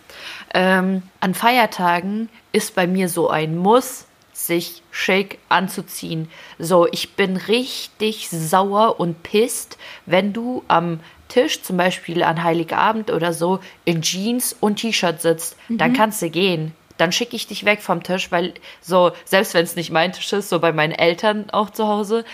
Ähm, 0.53 1.03
an 1.21 1.33
Feiertagen 1.33 2.29
ist 2.53 2.75
bei 2.75 2.87
mir 2.87 3.09
so 3.09 3.31
ein 3.31 3.57
Muss, 3.57 4.05
sich 4.47 4.83
schick 4.91 5.39
anzuziehen. 5.49 6.29
So, 6.59 6.87
ich 6.91 7.15
bin 7.15 7.37
richtig 7.37 8.29
sauer 8.31 9.01
und 9.01 9.23
pisst, 9.23 9.79
wenn 10.07 10.33
du 10.33 10.65
am 10.69 11.01
Tisch, 11.29 11.63
zum 11.63 11.79
Beispiel 11.79 12.23
an 12.23 12.43
Heiligabend 12.45 13.11
oder 13.11 13.33
so, 13.33 13.61
in 13.85 14.03
Jeans 14.03 14.55
und 14.61 14.77
T-Shirt 14.77 15.23
sitzt. 15.23 15.57
Dann 15.69 15.95
kannst 15.95 16.21
du 16.21 16.29
gehen. 16.29 16.75
Dann 16.99 17.11
schicke 17.11 17.37
ich 17.37 17.47
dich 17.47 17.65
weg 17.65 17.81
vom 17.81 18.03
Tisch, 18.03 18.31
weil 18.31 18.55
so, 18.81 19.13
selbst 19.25 19.55
wenn 19.55 19.65
es 19.65 19.77
nicht 19.77 19.91
mein 19.91 20.13
Tisch 20.13 20.33
ist, 20.35 20.51
so 20.51 20.61
bei 20.61 20.73
meinen 20.73 20.93
Eltern 20.93 21.49
auch 21.51 21.71
zu 21.71 21.89
Hause, 21.89 22.25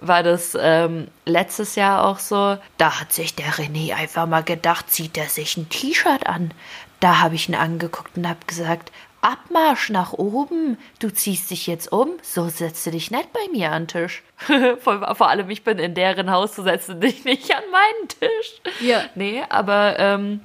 war 0.00 0.22
das 0.22 0.56
ähm, 0.58 1.08
letztes 1.26 1.74
Jahr 1.74 2.04
auch 2.04 2.20
so. 2.20 2.56
Da 2.78 3.00
hat 3.00 3.12
sich 3.12 3.34
der 3.34 3.52
René 3.54 3.94
einfach 3.94 4.26
mal 4.26 4.44
gedacht, 4.44 4.90
zieht 4.90 5.18
er 5.18 5.26
sich 5.26 5.56
ein 5.56 5.68
T-Shirt 5.68 6.26
an. 6.26 6.52
Da 7.00 7.20
habe 7.20 7.34
ich 7.34 7.48
ihn 7.48 7.54
angeguckt 7.54 8.16
und 8.16 8.28
habe 8.28 8.38
gesagt, 8.46 8.92
Abmarsch 9.24 9.88
nach 9.88 10.12
oben. 10.12 10.76
Du 10.98 11.08
ziehst 11.08 11.50
dich 11.50 11.66
jetzt 11.66 11.90
um, 11.90 12.10
so 12.22 12.48
setzt 12.48 12.86
du 12.86 12.90
dich 12.90 13.10
nicht 13.10 13.32
bei 13.32 13.40
mir 13.50 13.72
an 13.72 13.82
den 13.82 13.88
Tisch. 13.88 14.22
vor, 14.80 15.14
vor 15.14 15.28
allem, 15.30 15.48
ich 15.48 15.64
bin 15.64 15.78
in 15.78 15.94
deren 15.94 16.30
Haus, 16.30 16.54
so 16.54 16.62
setzt 16.62 16.90
du 16.90 16.94
dich 16.94 17.24
nicht 17.24 17.50
an 17.54 17.62
meinen 17.72 18.08
Tisch. 18.08 18.60
Ja. 18.80 19.04
Nee, 19.14 19.42
aber 19.48 19.98
ähm, 19.98 20.40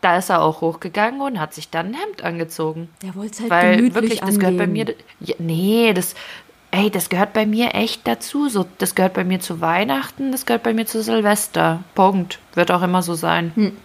da 0.00 0.16
ist 0.16 0.30
er 0.30 0.42
auch 0.42 0.60
hochgegangen 0.60 1.20
und 1.20 1.40
hat 1.40 1.54
sich 1.54 1.70
dann 1.70 1.88
ein 1.88 1.94
Hemd 1.94 2.22
angezogen. 2.22 2.88
Der 3.02 3.16
wollte 3.16 3.32
es 3.32 3.40
halt 3.40 3.50
Weil 3.50 3.76
gemütlich 3.76 3.94
wirklich, 3.94 4.20
das 4.20 4.38
gehört 4.38 4.58
bei 4.58 4.66
mir. 4.68 4.94
Ja, 5.18 5.34
nee, 5.38 5.92
das. 5.92 6.14
Ey, 6.72 6.88
das 6.88 7.08
gehört 7.08 7.32
bei 7.32 7.46
mir 7.46 7.74
echt 7.74 8.06
dazu. 8.06 8.48
So, 8.48 8.64
das 8.78 8.94
gehört 8.94 9.14
bei 9.14 9.24
mir 9.24 9.40
zu 9.40 9.60
Weihnachten, 9.60 10.30
das 10.30 10.46
gehört 10.46 10.62
bei 10.62 10.72
mir 10.72 10.86
zu 10.86 11.02
Silvester. 11.02 11.82
Punkt. 11.96 12.38
Wird 12.54 12.70
auch 12.70 12.82
immer 12.82 13.02
so 13.02 13.14
sein. 13.14 13.50
Hm. 13.56 13.76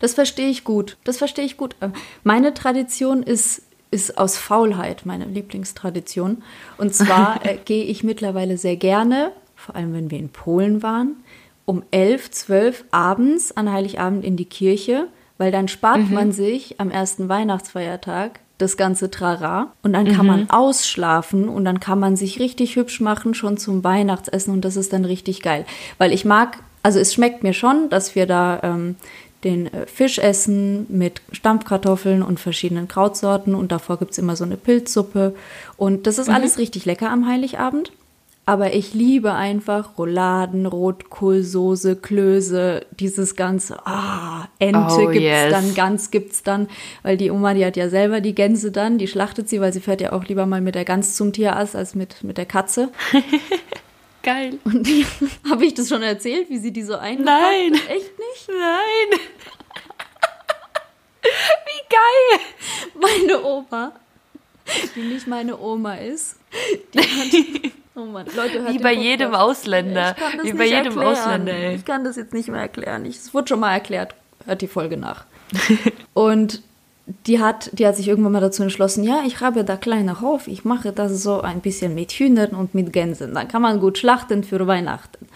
Das 0.00 0.14
verstehe 0.14 0.48
ich 0.48 0.64
gut. 0.64 0.96
Das 1.04 1.18
verstehe 1.18 1.44
ich 1.44 1.56
gut. 1.56 1.76
Äh, 1.80 1.90
Meine 2.24 2.52
Tradition 2.52 3.22
ist, 3.22 3.62
ist 3.94 4.18
aus 4.18 4.36
Faulheit 4.36 5.06
meine 5.06 5.24
Lieblingstradition. 5.24 6.42
Und 6.76 6.94
zwar 6.94 7.40
äh, 7.46 7.56
gehe 7.64 7.84
ich 7.84 8.02
mittlerweile 8.02 8.58
sehr 8.58 8.76
gerne, 8.76 9.30
vor 9.54 9.76
allem 9.76 9.94
wenn 9.94 10.10
wir 10.10 10.18
in 10.18 10.28
Polen 10.28 10.82
waren, 10.82 11.16
um 11.64 11.82
11, 11.92 12.30
12 12.32 12.84
abends 12.90 13.56
an 13.56 13.72
Heiligabend 13.72 14.24
in 14.24 14.36
die 14.36 14.44
Kirche, 14.44 15.06
weil 15.38 15.52
dann 15.52 15.68
spart 15.68 16.10
man 16.10 16.32
sich 16.32 16.80
am 16.80 16.90
ersten 16.90 17.28
Weihnachtsfeiertag 17.28 18.40
das 18.58 18.76
ganze 18.76 19.10
Trara. 19.10 19.72
Und 19.82 19.92
dann 19.94 20.12
kann 20.12 20.26
man 20.26 20.50
ausschlafen 20.50 21.48
und 21.48 21.64
dann 21.64 21.80
kann 21.80 21.98
man 21.98 22.16
sich 22.16 22.38
richtig 22.40 22.76
hübsch 22.76 23.00
machen 23.00 23.34
schon 23.34 23.56
zum 23.56 23.82
Weihnachtsessen 23.82 24.52
und 24.52 24.64
das 24.64 24.76
ist 24.76 24.92
dann 24.92 25.04
richtig 25.04 25.42
geil, 25.42 25.64
weil 25.98 26.12
ich 26.12 26.24
mag, 26.24 26.58
also 26.82 26.98
es 26.98 27.14
schmeckt 27.14 27.42
mir 27.42 27.54
schon, 27.54 27.88
dass 27.90 28.14
wir 28.14 28.26
da 28.26 28.60
ähm, 28.62 28.96
den 29.44 29.72
äh, 29.72 29.86
Fisch 29.86 30.18
essen 30.18 30.86
mit 30.88 31.22
Stampfkartoffeln 31.32 32.22
und 32.22 32.40
verschiedenen 32.40 32.88
Krautsorten 32.88 33.54
und 33.54 33.70
davor 33.70 33.98
gibt's 33.98 34.18
immer 34.18 34.36
so 34.36 34.44
eine 34.44 34.56
Pilzsuppe 34.56 35.34
und 35.76 36.06
das 36.06 36.18
ist 36.18 36.28
alles 36.28 36.58
richtig 36.58 36.84
lecker 36.84 37.10
am 37.10 37.26
Heiligabend. 37.26 37.92
Aber 38.46 38.74
ich 38.74 38.92
liebe 38.92 39.32
einfach 39.32 39.96
Rouladen, 39.96 40.66
Rotkohlsoße, 40.66 41.96
Klöße, 41.96 42.84
dieses 43.00 43.36
ganze, 43.36 43.86
ah, 43.86 44.48
Ente 44.58 44.96
Oh, 44.98 45.06
gibt's 45.06 45.22
yes. 45.22 45.50
dann, 45.50 45.74
Gans 45.74 46.10
gibt's 46.10 46.42
dann, 46.42 46.68
weil 47.02 47.16
die 47.16 47.30
Oma, 47.30 47.54
die 47.54 47.64
hat 47.64 47.78
ja 47.78 47.88
selber 47.88 48.20
die 48.20 48.34
Gänse 48.34 48.70
dann, 48.70 48.98
die 48.98 49.08
schlachtet 49.08 49.48
sie, 49.48 49.62
weil 49.62 49.72
sie 49.72 49.80
fährt 49.80 50.02
ja 50.02 50.12
auch 50.12 50.24
lieber 50.26 50.44
mal 50.44 50.60
mit 50.60 50.74
der 50.74 50.84
Gans 50.84 51.16
zum 51.16 51.32
Tierarzt 51.32 51.74
als 51.74 51.94
mit, 51.94 52.22
mit 52.22 52.36
der 52.36 52.44
Katze. 52.44 52.90
Geil. 54.24 54.58
Und 54.64 54.86
die, 54.86 55.06
habe 55.50 55.64
ich 55.66 55.74
das 55.74 55.88
schon 55.88 56.02
erzählt, 56.02 56.48
wie 56.50 56.58
sie 56.58 56.72
die 56.72 56.82
so 56.82 56.96
einpackt? 56.96 57.26
Nein. 57.26 57.74
Echt 57.74 58.18
nicht? 58.18 58.48
Nein. 58.48 59.20
Wie 61.22 61.82
geil. 61.88 62.40
Meine 63.00 63.42
Oma, 63.44 63.92
die 64.94 65.00
nicht 65.00 65.26
meine 65.26 65.58
Oma 65.58 65.94
ist, 65.96 66.36
die 66.92 66.98
hat. 67.00 67.72
Oh 67.96 68.06
Mann, 68.06 68.26
Leute, 68.34 68.60
hört 68.60 68.72
Wie 68.74 68.78
bei 68.78 68.88
Podcast. 68.88 69.04
jedem 69.04 69.34
Ausländer. 69.36 70.16
Ich 70.16 70.24
kann 70.24 70.36
das 70.38 70.46
Wie 70.46 70.52
bei 70.54 70.64
jedem 70.64 70.86
erklären. 70.86 71.06
Ausländer, 71.16 71.52
ey. 71.52 71.74
Ich 71.76 71.84
kann 71.84 72.02
das 72.02 72.16
jetzt 72.16 72.32
nicht 72.34 72.48
mehr 72.48 72.62
erklären. 72.62 73.04
Ich- 73.04 73.18
Es 73.18 73.32
wurde 73.32 73.46
schon 73.46 73.60
mal 73.60 73.72
erklärt. 73.72 74.16
Hört 74.46 74.62
die 74.62 74.66
Folge 74.66 74.96
nach. 74.96 75.26
Und 76.12 76.60
die 77.26 77.40
hat, 77.40 77.70
die 77.72 77.86
hat 77.86 77.96
sich 77.96 78.08
irgendwann 78.08 78.32
mal 78.32 78.40
dazu 78.40 78.62
entschlossen, 78.62 79.04
ja, 79.04 79.22
ich 79.26 79.40
habe 79.40 79.64
da 79.64 79.76
kleiner 79.76 80.20
Hof, 80.20 80.48
ich 80.48 80.64
mache 80.64 80.92
das 80.92 81.22
so 81.22 81.40
ein 81.40 81.60
bisschen 81.60 81.94
mit 81.94 82.12
Hühnern 82.12 82.50
und 82.50 82.74
mit 82.74 82.92
Gänsen. 82.92 83.34
Dann 83.34 83.48
kann 83.48 83.62
man 83.62 83.80
gut 83.80 83.98
schlachten 83.98 84.42
für 84.42 84.66
Weihnachten. 84.66 85.26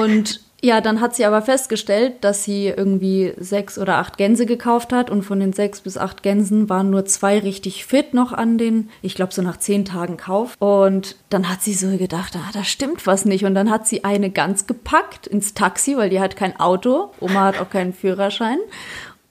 Und 0.00 0.40
ja, 0.62 0.80
dann 0.80 1.00
hat 1.00 1.16
sie 1.16 1.24
aber 1.24 1.42
festgestellt, 1.42 2.22
dass 2.22 2.44
sie 2.44 2.68
irgendwie 2.68 3.34
sechs 3.38 3.76
oder 3.76 3.96
acht 3.98 4.18
Gänse 4.18 4.46
gekauft 4.46 4.92
hat 4.92 5.10
und 5.10 5.22
von 5.22 5.40
den 5.40 5.52
sechs 5.52 5.80
bis 5.80 5.98
acht 5.98 6.22
Gänsen 6.22 6.68
waren 6.68 6.90
nur 6.90 7.04
zwei 7.06 7.40
richtig 7.40 7.84
fit 7.84 8.14
noch 8.14 8.32
an 8.32 8.56
den, 8.56 8.88
ich 9.02 9.16
glaube 9.16 9.34
so 9.34 9.42
nach 9.42 9.58
zehn 9.58 9.84
Tagen 9.84 10.16
Kauf. 10.16 10.56
Und 10.60 11.16
dann 11.28 11.50
hat 11.50 11.62
sie 11.62 11.74
so 11.74 11.96
gedacht, 11.96 12.36
ah, 12.36 12.50
da 12.52 12.62
stimmt 12.62 13.04
was 13.06 13.24
nicht. 13.24 13.44
Und 13.44 13.56
dann 13.56 13.68
hat 13.68 13.88
sie 13.88 14.04
eine 14.04 14.30
Gans 14.30 14.68
gepackt 14.68 15.26
ins 15.26 15.54
Taxi, 15.54 15.96
weil 15.96 16.08
die 16.08 16.20
hat 16.20 16.36
kein 16.36 16.58
Auto. 16.60 17.10
Oma 17.18 17.46
hat 17.46 17.60
auch 17.60 17.68
keinen 17.68 17.92
Führerschein. 17.92 18.58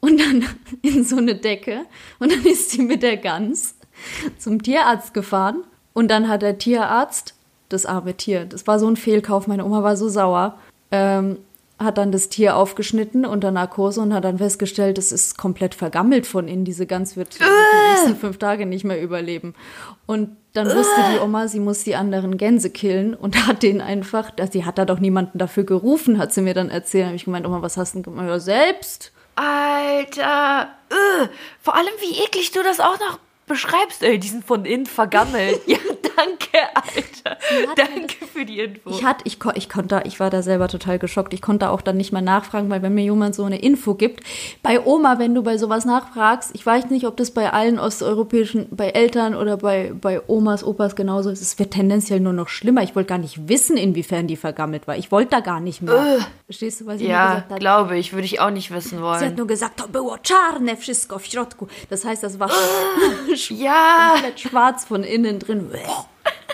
Und 0.03 0.19
dann 0.19 0.43
in 0.81 1.05
so 1.05 1.15
eine 1.15 1.35
Decke. 1.35 1.85
Und 2.19 2.29
dann 2.29 2.43
ist 2.45 2.71
sie 2.71 2.81
mit 2.81 3.03
der 3.03 3.15
Gans 3.15 3.75
zum 4.37 4.61
Tierarzt 4.61 5.13
gefahren. 5.13 5.63
Und 5.93 6.11
dann 6.11 6.27
hat 6.27 6.41
der 6.41 6.57
Tierarzt 6.57 7.35
das 7.69 7.85
arme 7.85 8.13
Tier. 8.13 8.43
Das 8.43 8.67
war 8.67 8.79
so 8.79 8.87
ein 8.89 8.97
Fehlkauf. 8.97 9.47
Meine 9.47 9.63
Oma 9.63 9.81
war 9.81 9.95
so 9.95 10.09
sauer. 10.09 10.59
Ähm, 10.91 11.37
hat 11.79 11.97
dann 11.97 12.11
das 12.11 12.27
Tier 12.27 12.57
aufgeschnitten 12.57 13.25
unter 13.25 13.51
Narkose 13.51 14.01
und 14.01 14.13
hat 14.13 14.25
dann 14.25 14.39
festgestellt, 14.39 14.97
es 14.97 15.13
ist 15.13 15.37
komplett 15.37 15.73
vergammelt 15.73 16.27
von 16.27 16.49
innen. 16.49 16.65
Diese 16.65 16.85
Gans 16.85 17.15
wird 17.15 17.39
die 17.39 17.43
nächsten 17.91 18.17
fünf 18.17 18.37
Tage 18.37 18.65
nicht 18.65 18.83
mehr 18.83 19.01
überleben. 19.01 19.55
Und 20.05 20.35
dann 20.51 20.67
wusste 20.67 21.01
die 21.13 21.19
Oma, 21.19 21.47
sie 21.47 21.61
muss 21.61 21.85
die 21.85 21.95
anderen 21.95 22.37
Gänse 22.37 22.69
killen 22.69 23.13
und 23.13 23.47
hat 23.47 23.63
den 23.63 23.79
einfach, 23.79 24.31
sie 24.51 24.65
hat 24.65 24.77
da 24.77 24.83
doch 24.83 24.99
niemanden 24.99 25.37
dafür 25.37 25.63
gerufen, 25.63 26.17
hat 26.17 26.33
sie 26.33 26.41
mir 26.41 26.53
dann 26.53 26.69
erzählt. 26.69 27.05
Habe 27.05 27.15
ich 27.15 27.25
gemeint, 27.25 27.47
Oma, 27.47 27.61
was 27.61 27.77
hast 27.77 27.95
du 27.95 27.99
denn 27.99 28.03
gemacht? 28.03 28.27
Ja, 28.27 28.39
selbst. 28.39 29.12
Alter, 29.35 30.75
uh, 30.91 31.27
vor 31.61 31.75
allem 31.75 31.93
wie 31.99 32.23
eklig 32.23 32.51
du 32.51 32.63
das 32.63 32.79
auch 32.79 32.99
noch 32.99 33.19
beschreibst, 33.47 34.03
ey, 34.03 34.19
die 34.19 34.27
sind 34.27 34.45
von 34.45 34.65
innen 34.65 34.85
vergammelt. 34.85 35.61
ja, 35.65 35.77
danke, 36.15 36.57
Alter. 36.73 37.37
Danke 37.75 38.25
für 38.25 38.45
die 38.45 38.59
Info. 38.59 38.89
Ich 38.89 39.03
hatte, 39.03 39.23
ich, 39.25 39.37
ich 39.55 39.69
konnte, 39.69 40.01
ich 40.05 40.19
war 40.19 40.29
da 40.29 40.41
selber 40.41 40.67
total 40.67 40.99
geschockt. 40.99 41.33
Ich 41.33 41.41
konnte 41.41 41.69
auch 41.69 41.81
dann 41.81 41.97
nicht 41.97 42.11
mal 42.11 42.21
nachfragen, 42.21 42.69
weil 42.69 42.81
wenn 42.81 42.93
mir 42.93 43.03
jemand 43.03 43.35
so 43.35 43.43
eine 43.43 43.59
Info 43.59 43.95
gibt, 43.95 44.23
bei 44.61 44.83
Oma, 44.83 45.19
wenn 45.19 45.35
du 45.35 45.43
bei 45.43 45.57
sowas 45.57 45.85
nachfragst, 45.85 46.51
ich 46.53 46.65
weiß 46.65 46.89
nicht, 46.89 47.05
ob 47.05 47.17
das 47.17 47.31
bei 47.31 47.51
allen 47.51 47.79
osteuropäischen, 47.79 48.67
bei 48.71 48.89
Eltern 48.89 49.35
oder 49.35 49.57
bei, 49.57 49.93
bei 49.93 50.21
Omas, 50.27 50.63
Opas 50.63 50.95
genauso 50.95 51.29
ist, 51.29 51.41
es 51.41 51.59
wird 51.59 51.71
tendenziell 51.71 52.19
nur 52.19 52.33
noch 52.33 52.49
schlimmer. 52.49 52.83
Ich 52.83 52.95
wollte 52.95 53.09
gar 53.09 53.17
nicht 53.17 53.47
wissen, 53.47 53.77
inwiefern 53.77 54.27
die 54.27 54.37
vergammelt 54.37 54.87
war. 54.87 54.97
Ich 54.97 55.11
wollte 55.11 55.31
da 55.31 55.39
gar 55.39 55.59
nicht 55.59 55.81
mehr. 55.81 56.19
Verstehst 56.45 56.81
du, 56.81 56.85
was 56.85 57.01
ich 57.01 57.07
ja, 57.07 57.27
gesagt 57.27 57.49
habe? 57.51 57.59
glaube 57.59 57.97
ich, 57.97 58.13
würde 58.13 58.25
ich 58.25 58.39
auch 58.39 58.49
nicht 58.49 58.71
wissen 58.71 59.01
wollen. 59.01 59.19
Sie 59.19 59.25
hat 59.25 59.37
nur 59.37 59.47
gesagt, 59.47 59.77
to 59.77 59.87
było 59.87 60.17
czarne 60.17 60.75
wszystko 60.75 61.19
w 61.19 61.25
środku. 61.25 61.67
Das 61.89 62.05
heißt, 62.05 62.23
das 62.23 62.39
war 62.39 62.49
ja. 63.49 64.11
komplett 64.13 64.39
schwarz 64.39 64.85
von 64.85 65.03
innen 65.03 65.39
drin. 65.39 65.69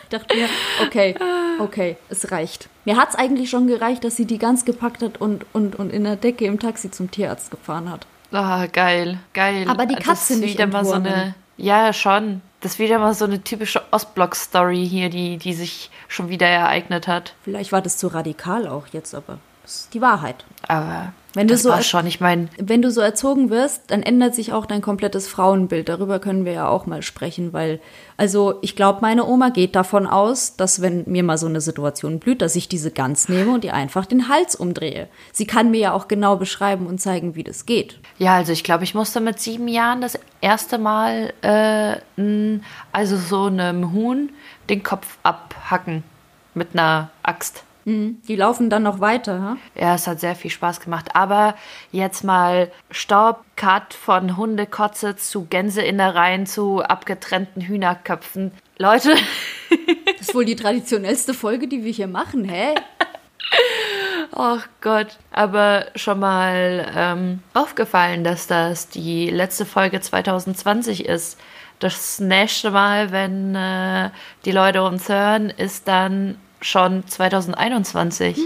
Ich 0.03 0.17
dachte 0.17 0.35
mir, 0.35 0.49
okay, 0.81 1.15
okay, 1.59 1.97
es 2.09 2.31
reicht. 2.31 2.67
Mir 2.85 2.97
hat 2.97 3.09
es 3.09 3.15
eigentlich 3.15 3.49
schon 3.49 3.67
gereicht, 3.67 4.03
dass 4.03 4.15
sie 4.15 4.25
die 4.25 4.39
Gans 4.39 4.65
gepackt 4.65 5.03
hat 5.03 5.21
und, 5.21 5.45
und, 5.53 5.75
und 5.77 5.91
in 5.91 6.03
der 6.03 6.15
Decke 6.15 6.45
im 6.45 6.59
Taxi 6.59 6.89
zum 6.89 7.11
Tierarzt 7.11 7.51
gefahren 7.51 7.91
hat. 7.91 8.07
Ah, 8.31 8.65
geil, 8.67 9.19
geil. 9.33 9.65
Aber 9.67 9.85
die 9.85 9.95
Katze 9.95 10.33
das 10.33 10.39
nicht 10.39 10.53
wieder 10.53 10.67
mal 10.67 10.85
so 10.85 10.93
eine, 10.93 11.35
Ja, 11.57 11.93
schon. 11.93 12.41
Das 12.61 12.73
ist 12.73 12.79
wieder 12.79 12.99
mal 12.99 13.13
so 13.13 13.25
eine 13.25 13.43
typische 13.43 13.81
Ostblock-Story 13.91 14.85
hier, 14.87 15.09
die, 15.09 15.37
die 15.37 15.53
sich 15.53 15.91
schon 16.07 16.29
wieder 16.29 16.47
ereignet 16.47 17.07
hat. 17.07 17.35
Vielleicht 17.43 17.71
war 17.71 17.81
das 17.81 17.97
zu 17.97 18.07
radikal 18.07 18.67
auch 18.67 18.87
jetzt, 18.87 19.15
aber 19.15 19.37
das 19.69 19.81
ist 19.81 19.93
die 19.93 20.01
Wahrheit. 20.01 20.45
Aber 20.67 21.13
wenn 21.35 21.47
das 21.47 21.61
du 21.61 21.67
so, 21.67 21.69
war 21.69 21.83
schon, 21.83 22.07
ich 22.07 22.19
meine. 22.19 22.49
Wenn 22.57 22.81
du 22.81 22.89
so 22.89 23.01
erzogen 23.01 23.51
wirst, 23.51 23.91
dann 23.91 24.01
ändert 24.01 24.33
sich 24.33 24.51
auch 24.51 24.65
dein 24.65 24.81
komplettes 24.81 25.27
Frauenbild. 25.27 25.89
Darüber 25.89 26.17
können 26.17 26.43
wir 26.43 26.53
ja 26.53 26.67
auch 26.67 26.87
mal 26.87 27.03
sprechen, 27.03 27.53
weil, 27.53 27.79
also 28.17 28.55
ich 28.63 28.75
glaube, 28.75 29.01
meine 29.01 29.27
Oma 29.27 29.49
geht 29.49 29.75
davon 29.75 30.07
aus, 30.07 30.55
dass 30.55 30.81
wenn 30.81 31.03
mir 31.05 31.21
mal 31.21 31.37
so 31.37 31.45
eine 31.45 31.61
Situation 31.61 32.17
blüht, 32.17 32.41
dass 32.41 32.55
ich 32.55 32.67
diese 32.67 32.89
Gans 32.89 33.29
nehme 33.29 33.51
und 33.51 33.63
ihr 33.63 33.75
einfach 33.75 34.07
den 34.07 34.27
Hals 34.27 34.55
umdrehe. 34.55 35.07
Sie 35.31 35.45
kann 35.45 35.69
mir 35.69 35.79
ja 35.79 35.93
auch 35.93 36.07
genau 36.07 36.35
beschreiben 36.35 36.87
und 36.87 36.99
zeigen, 36.99 37.35
wie 37.35 37.43
das 37.43 37.67
geht. 37.67 37.99
Ja, 38.17 38.37
also 38.37 38.51
ich 38.51 38.63
glaube, 38.63 38.85
ich 38.85 38.95
musste 38.95 39.21
mit 39.21 39.39
sieben 39.39 39.67
Jahren 39.67 40.01
das 40.01 40.17
erste 40.41 40.79
Mal, 40.79 41.31
äh, 41.43 41.97
also 42.91 43.17
so 43.17 43.45
einem 43.45 43.93
Huhn, 43.93 44.31
den 44.67 44.81
Kopf 44.81 45.19
abhacken 45.21 46.03
mit 46.55 46.69
einer 46.73 47.11
Axt. 47.21 47.65
Mhm. 47.89 48.21
Die 48.27 48.35
laufen 48.35 48.69
dann 48.69 48.83
noch 48.83 48.99
weiter, 48.99 49.41
ha? 49.41 49.57
Ja, 49.75 49.95
es 49.95 50.05
hat 50.05 50.19
sehr 50.19 50.35
viel 50.35 50.51
Spaß 50.51 50.79
gemacht. 50.79 51.15
Aber 51.15 51.55
jetzt 51.91 52.23
mal 52.23 52.71
Stopp, 52.91 53.43
Cut 53.55 53.93
von 53.93 54.37
Hundekotze 54.37 55.15
zu 55.15 55.45
Gänseinnereien 55.45 56.45
zu 56.45 56.81
abgetrennten 56.83 57.63
Hühnerköpfen. 57.63 58.51
Leute. 58.77 59.15
das 60.17 60.27
ist 60.27 60.35
wohl 60.35 60.45
die 60.45 60.55
traditionellste 60.55 61.33
Folge, 61.33 61.67
die 61.67 61.83
wir 61.83 61.91
hier 61.91 62.07
machen, 62.07 62.43
hä? 62.45 62.75
Ach 64.35 64.67
Gott, 64.81 65.17
aber 65.31 65.87
schon 65.95 66.19
mal 66.19 66.91
ähm, 66.95 67.39
aufgefallen, 67.55 68.23
dass 68.23 68.45
das 68.45 68.89
die 68.89 69.31
letzte 69.31 69.65
Folge 69.65 69.99
2020 69.99 71.05
ist. 71.05 71.39
Das 71.79 72.19
nächste 72.19 72.69
Mal, 72.71 73.11
wenn 73.11 73.55
äh, 73.55 74.11
die 74.45 74.51
Leute 74.51 74.83
uns 74.83 75.09
hören, 75.09 75.49
ist 75.49 75.87
dann 75.87 76.37
schon 76.61 77.05
2021. 77.07 78.37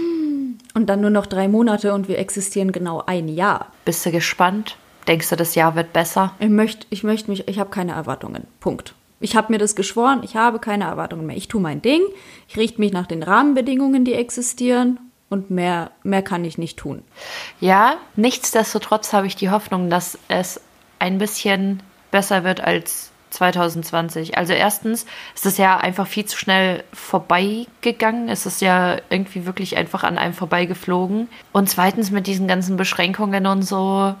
Und 0.74 0.86
dann 0.86 1.00
nur 1.00 1.10
noch 1.10 1.26
drei 1.26 1.46
Monate 1.46 1.94
und 1.94 2.08
wir 2.08 2.18
existieren 2.18 2.72
genau 2.72 3.02
ein 3.06 3.28
Jahr. 3.28 3.68
Bist 3.84 4.04
du 4.04 4.10
gespannt? 4.10 4.76
Denkst 5.06 5.30
du, 5.30 5.36
das 5.36 5.54
Jahr 5.54 5.76
wird 5.76 5.92
besser? 5.92 6.34
Ich 6.40 6.48
möchte 6.48 6.86
ich 6.90 7.04
möcht 7.04 7.28
mich, 7.28 7.46
ich 7.46 7.58
habe 7.58 7.70
keine 7.70 7.92
Erwartungen. 7.92 8.46
Punkt. 8.60 8.94
Ich 9.20 9.36
habe 9.36 9.52
mir 9.52 9.58
das 9.58 9.76
geschworen, 9.76 10.20
ich 10.22 10.36
habe 10.36 10.58
keine 10.58 10.84
Erwartungen 10.84 11.26
mehr. 11.26 11.36
Ich 11.36 11.48
tue 11.48 11.60
mein 11.60 11.80
Ding, 11.80 12.02
ich 12.48 12.56
richte 12.56 12.80
mich 12.80 12.92
nach 12.92 13.06
den 13.06 13.22
Rahmenbedingungen, 13.22 14.04
die 14.04 14.14
existieren 14.14 14.98
und 15.30 15.50
mehr, 15.50 15.92
mehr 16.02 16.22
kann 16.22 16.44
ich 16.44 16.58
nicht 16.58 16.78
tun. 16.78 17.02
Ja, 17.60 17.96
nichtsdestotrotz 18.16 19.12
habe 19.12 19.26
ich 19.26 19.36
die 19.36 19.50
Hoffnung, 19.50 19.90
dass 19.90 20.18
es 20.28 20.60
ein 20.98 21.18
bisschen 21.18 21.82
besser 22.10 22.44
wird 22.44 22.60
als 22.60 23.10
2020. 23.34 24.38
Also 24.38 24.52
erstens 24.52 25.06
ist 25.34 25.46
es 25.46 25.58
ja 25.58 25.76
einfach 25.76 26.06
viel 26.06 26.24
zu 26.24 26.38
schnell 26.38 26.84
vorbeigegangen. 26.92 28.28
Es 28.28 28.46
ist 28.46 28.60
ja 28.60 28.96
irgendwie 29.10 29.46
wirklich 29.46 29.76
einfach 29.76 30.04
an 30.04 30.18
einem 30.18 30.34
vorbeigeflogen. 30.34 31.28
Und 31.52 31.68
zweitens 31.68 32.10
mit 32.10 32.26
diesen 32.26 32.48
ganzen 32.48 32.76
Beschränkungen 32.76 33.46
und 33.46 33.62
so. 33.62 34.14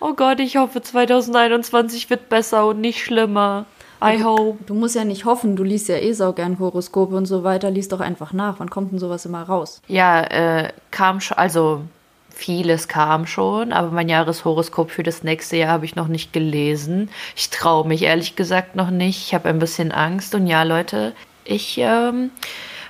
Oh 0.00 0.14
Gott, 0.14 0.40
ich 0.40 0.56
hoffe 0.56 0.82
2021 0.82 2.10
wird 2.10 2.28
besser 2.28 2.66
und 2.66 2.80
nicht 2.80 3.04
schlimmer. 3.04 3.66
I 4.02 4.18
du, 4.18 4.24
hope. 4.24 4.64
Du 4.64 4.74
musst 4.74 4.96
ja 4.96 5.04
nicht 5.04 5.24
hoffen, 5.24 5.54
du 5.54 5.62
liest 5.62 5.88
ja 5.88 5.96
eh 5.96 6.12
so 6.12 6.32
gern 6.32 6.58
Horoskope 6.58 7.14
und 7.14 7.26
so 7.26 7.44
weiter, 7.44 7.70
liest 7.70 7.92
doch 7.92 8.00
einfach 8.00 8.32
nach. 8.32 8.58
Wann 8.58 8.70
kommt 8.70 8.92
denn 8.92 8.98
sowas 8.98 9.24
immer 9.24 9.42
raus? 9.42 9.80
Ja, 9.86 10.22
äh, 10.22 10.72
kam 10.90 11.20
schon, 11.20 11.38
also 11.38 11.82
Vieles 12.42 12.88
kam 12.88 13.28
schon, 13.28 13.72
aber 13.72 13.92
mein 13.92 14.08
Jahreshoroskop 14.08 14.90
für 14.90 15.04
das 15.04 15.22
nächste 15.22 15.58
Jahr 15.58 15.70
habe 15.70 15.84
ich 15.84 15.94
noch 15.94 16.08
nicht 16.08 16.32
gelesen. 16.32 17.08
Ich 17.36 17.50
traue 17.50 17.86
mich 17.86 18.02
ehrlich 18.02 18.34
gesagt 18.34 18.74
noch 18.74 18.90
nicht. 18.90 19.26
Ich 19.26 19.32
habe 19.32 19.48
ein 19.48 19.60
bisschen 19.60 19.92
Angst. 19.92 20.34
Und 20.34 20.48
ja, 20.48 20.64
Leute, 20.64 21.12
ich 21.44 21.78
ähm, 21.78 22.32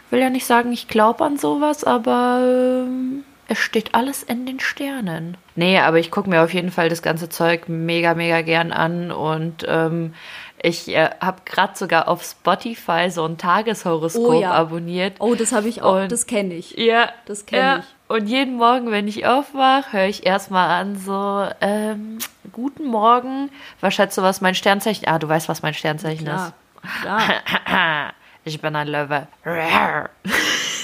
will 0.08 0.20
ja 0.20 0.30
nicht 0.30 0.46
sagen, 0.46 0.72
ich 0.72 0.88
glaube 0.88 1.22
an 1.26 1.36
sowas, 1.36 1.84
aber 1.84 2.38
ähm, 2.40 3.24
es 3.52 3.58
steht 3.58 3.94
alles 3.94 4.22
in 4.22 4.46
den 4.46 4.60
Sternen. 4.60 5.36
Nee, 5.56 5.78
aber 5.78 5.98
ich 5.98 6.10
gucke 6.10 6.30
mir 6.30 6.42
auf 6.42 6.54
jeden 6.54 6.70
Fall 6.70 6.88
das 6.88 7.02
ganze 7.02 7.28
Zeug 7.28 7.68
mega, 7.68 8.14
mega 8.14 8.40
gern 8.40 8.72
an 8.72 9.12
und 9.12 9.66
ähm, 9.68 10.14
ich 10.62 10.88
äh, 10.88 11.10
habe 11.20 11.42
gerade 11.44 11.76
sogar 11.76 12.08
auf 12.08 12.22
Spotify 12.22 13.10
so 13.10 13.26
ein 13.26 13.36
Tageshoroskop 13.36 14.24
oh, 14.24 14.40
ja. 14.40 14.52
abonniert. 14.52 15.16
Oh, 15.18 15.34
das 15.34 15.52
habe 15.52 15.68
ich 15.68 15.82
auch, 15.82 16.00
und, 16.02 16.10
das 16.10 16.26
kenne 16.26 16.54
ich. 16.54 16.78
Ja, 16.78 17.10
das 17.26 17.44
kenne 17.44 17.62
ja. 17.62 17.78
ich. 17.80 17.84
Und 18.08 18.26
jeden 18.26 18.56
Morgen, 18.56 18.90
wenn 18.90 19.06
ich 19.06 19.26
aufwache, 19.26 19.92
höre 19.92 20.06
ich 20.06 20.24
erstmal 20.24 20.70
an 20.70 20.96
so, 20.96 21.46
ähm, 21.60 22.20
guten 22.52 22.86
Morgen. 22.86 23.50
Was 23.80 23.92
schätzt 23.92 24.16
du, 24.16 24.22
was 24.22 24.40
mein 24.40 24.54
Sternzeichen? 24.54 25.06
Ah, 25.06 25.18
du 25.18 25.28
weißt, 25.28 25.50
was 25.50 25.60
mein 25.60 25.74
Sternzeichen 25.74 26.24
Klar. 26.24 26.54
ist. 26.82 27.02
Klar. 27.02 27.20
ich 28.44 28.62
bin 28.62 28.74
ein 28.76 28.88
Löwe. 28.88 29.26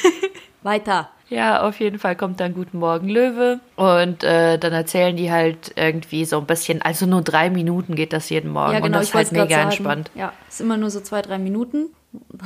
Weiter. 0.62 1.08
Ja, 1.30 1.62
auf 1.62 1.78
jeden 1.78 1.98
Fall 1.98 2.16
kommt 2.16 2.40
dann 2.40 2.54
Guten 2.54 2.78
Morgen 2.78 3.08
Löwe. 3.08 3.60
Und 3.76 4.24
äh, 4.24 4.58
dann 4.58 4.72
erzählen 4.72 5.16
die 5.16 5.30
halt 5.30 5.72
irgendwie 5.76 6.24
so 6.24 6.38
ein 6.38 6.46
bisschen, 6.46 6.80
also 6.80 7.04
nur 7.04 7.22
drei 7.22 7.50
Minuten 7.50 7.94
geht 7.94 8.12
das 8.12 8.30
jeden 8.30 8.50
Morgen. 8.50 8.72
Ja, 8.72 8.80
genau, 8.80 8.86
und 8.86 8.92
das 8.94 9.08
ist 9.08 9.14
halt 9.14 9.32
mega 9.32 9.48
sagen. 9.48 9.62
entspannt. 9.62 10.10
Ja, 10.14 10.32
ist 10.48 10.60
immer 10.60 10.76
nur 10.76 10.90
so 10.90 11.00
zwei, 11.00 11.22
drei 11.22 11.38
Minuten. 11.38 11.88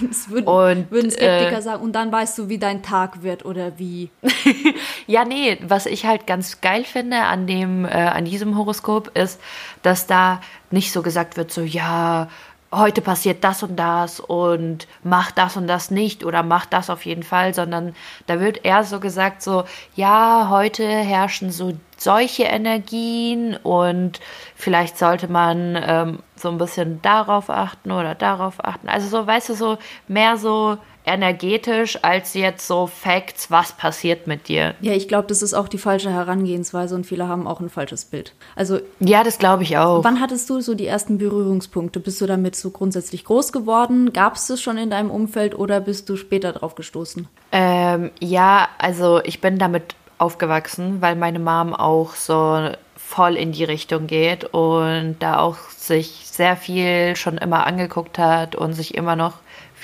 Das 0.00 0.30
würden, 0.30 0.46
und, 0.46 0.90
würden 0.90 1.10
Skeptiker 1.10 1.58
äh, 1.58 1.62
sagen. 1.62 1.82
Und 1.82 1.92
dann 1.92 2.10
weißt 2.10 2.38
du, 2.38 2.48
wie 2.48 2.56
dein 2.56 2.82
Tag 2.82 3.22
wird 3.22 3.44
oder 3.44 3.78
wie. 3.78 4.08
ja, 5.06 5.26
nee, 5.26 5.58
was 5.60 5.84
ich 5.84 6.06
halt 6.06 6.26
ganz 6.26 6.62
geil 6.62 6.84
finde 6.84 7.18
an 7.18 7.46
dem, 7.46 7.84
äh, 7.84 7.88
an 7.88 8.24
diesem 8.24 8.56
Horoskop 8.56 9.14
ist, 9.14 9.38
dass 9.82 10.06
da 10.06 10.40
nicht 10.70 10.90
so 10.90 11.02
gesagt 11.02 11.36
wird, 11.36 11.52
so, 11.52 11.60
ja, 11.60 12.28
heute 12.76 13.00
passiert 13.00 13.44
das 13.44 13.62
und 13.62 13.76
das 13.76 14.20
und 14.20 14.86
mach 15.02 15.30
das 15.30 15.56
und 15.56 15.66
das 15.66 15.90
nicht 15.90 16.24
oder 16.24 16.42
mach 16.42 16.66
das 16.66 16.90
auf 16.90 17.04
jeden 17.04 17.22
Fall, 17.22 17.54
sondern 17.54 17.94
da 18.26 18.40
wird 18.40 18.64
eher 18.64 18.84
so 18.84 19.00
gesagt, 19.00 19.42
so, 19.42 19.64
ja, 19.94 20.48
heute 20.50 20.86
herrschen 20.86 21.50
so 21.50 21.72
solche 21.96 22.44
Energien 22.44 23.56
und 23.56 24.20
vielleicht 24.56 24.98
sollte 24.98 25.28
man 25.28 25.80
ähm, 25.80 26.18
so 26.36 26.48
ein 26.48 26.58
bisschen 26.58 27.00
darauf 27.02 27.50
achten 27.50 27.92
oder 27.92 28.14
darauf 28.14 28.64
achten. 28.64 28.88
Also 28.88 29.08
so, 29.08 29.26
weißt 29.26 29.50
du, 29.50 29.54
so 29.54 29.78
mehr 30.08 30.36
so 30.36 30.78
energetisch 31.04 31.98
als 32.02 32.34
jetzt 32.34 32.66
so 32.66 32.86
Facts, 32.86 33.50
was 33.50 33.72
passiert 33.72 34.26
mit 34.26 34.48
dir. 34.48 34.74
Ja, 34.80 34.92
ich 34.92 35.08
glaube, 35.08 35.28
das 35.28 35.42
ist 35.42 35.54
auch 35.54 35.68
die 35.68 35.78
falsche 35.78 36.10
Herangehensweise 36.10 36.94
und 36.94 37.04
viele 37.04 37.28
haben 37.28 37.46
auch 37.46 37.60
ein 37.60 37.68
falsches 37.68 38.06
Bild. 38.06 38.34
Also 38.56 38.80
ja, 39.00 39.22
das 39.22 39.38
glaube 39.38 39.62
ich 39.62 39.76
auch. 39.76 40.02
Wann 40.02 40.20
hattest 40.20 40.48
du 40.50 40.60
so 40.60 40.74
die 40.74 40.86
ersten 40.86 41.18
Berührungspunkte? 41.18 42.00
Bist 42.00 42.20
du 42.20 42.26
damit 42.26 42.56
so 42.56 42.70
grundsätzlich 42.70 43.24
groß 43.24 43.52
geworden? 43.52 44.12
Gab 44.12 44.36
es 44.36 44.46
das 44.46 44.60
schon 44.60 44.78
in 44.78 44.90
deinem 44.90 45.10
Umfeld 45.10 45.58
oder 45.58 45.80
bist 45.80 46.08
du 46.08 46.16
später 46.16 46.52
drauf 46.52 46.74
gestoßen? 46.74 47.28
Ähm, 47.52 48.10
ja, 48.20 48.68
also 48.78 49.20
ich 49.24 49.40
bin 49.40 49.58
damit 49.58 49.94
aufgewachsen, 50.18 51.02
weil 51.02 51.16
meine 51.16 51.38
Mom 51.38 51.74
auch 51.74 52.14
so 52.14 52.70
voll 52.96 53.36
in 53.36 53.52
die 53.52 53.64
Richtung 53.64 54.06
geht 54.06 54.44
und 54.44 55.16
da 55.20 55.38
auch 55.38 55.56
sich 55.70 56.22
sehr 56.24 56.56
viel 56.56 57.14
schon 57.16 57.36
immer 57.36 57.66
angeguckt 57.66 58.18
hat 58.18 58.56
und 58.56 58.72
sich 58.72 58.94
immer 58.94 59.14
noch 59.14 59.34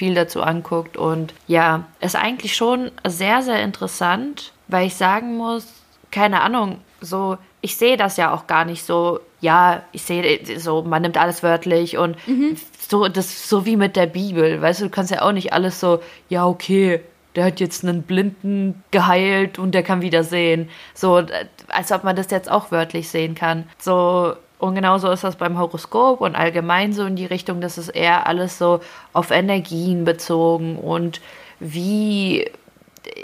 viel 0.01 0.15
dazu 0.15 0.41
anguckt. 0.43 0.97
Und 0.97 1.35
ja, 1.47 1.85
ist 2.01 2.17
eigentlich 2.17 2.57
schon 2.57 2.91
sehr, 3.07 3.43
sehr 3.43 3.63
interessant, 3.63 4.53
weil 4.67 4.87
ich 4.87 4.95
sagen 4.95 5.37
muss, 5.37 5.67
keine 6.11 6.41
Ahnung, 6.41 6.79
so, 7.03 7.37
ich 7.61 7.77
sehe 7.77 7.99
das 7.99 8.17
ja 8.17 8.33
auch 8.33 8.47
gar 8.47 8.65
nicht 8.65 8.83
so, 8.83 9.21
ja, 9.43 9.83
ich 9.93 10.03
sehe 10.03 10.59
so, 10.59 10.81
man 10.81 11.03
nimmt 11.03 11.19
alles 11.19 11.43
wörtlich 11.43 11.99
und 11.99 12.17
mhm. 12.27 12.57
so, 12.89 13.09
das 13.09 13.47
so 13.47 13.67
wie 13.67 13.77
mit 13.77 13.95
der 13.95 14.07
Bibel, 14.07 14.63
weißt 14.63 14.81
du, 14.81 14.85
du 14.85 14.91
kannst 14.91 15.11
ja 15.11 15.21
auch 15.21 15.33
nicht 15.33 15.53
alles 15.53 15.81
so, 15.81 16.01
ja, 16.31 16.47
okay, 16.47 17.03
der 17.35 17.45
hat 17.45 17.61
jetzt 17.61 17.85
einen 17.85 18.03
Blinden 18.03 18.83
geheilt 18.91 19.59
und 19.59 19.73
der 19.73 19.83
kann 19.83 20.01
wieder 20.01 20.25
sehen. 20.25 20.71
So, 20.95 21.23
als 21.69 21.93
ob 21.93 22.05
man 22.05 22.17
das 22.17 22.31
jetzt 22.31 22.51
auch 22.51 22.73
wörtlich 22.73 23.11
sehen 23.11 23.35
kann. 23.35 23.69
So, 23.79 24.35
und 24.61 24.75
genauso 24.75 25.11
ist 25.11 25.25
das 25.25 25.37
beim 25.37 25.59
Horoskop 25.59 26.21
und 26.21 26.37
allgemein 26.37 26.93
so 26.93 27.05
in 27.05 27.17
die 27.17 27.27
Richtung, 27.27 27.61
dass 27.61 27.79
es 27.79 27.89
eher 27.89 28.27
alles 28.27 28.59
so 28.59 28.81
auf 29.13 29.31
Energien 29.31 30.05
bezogen 30.05 30.77
und 30.77 31.21
wie 31.61 32.47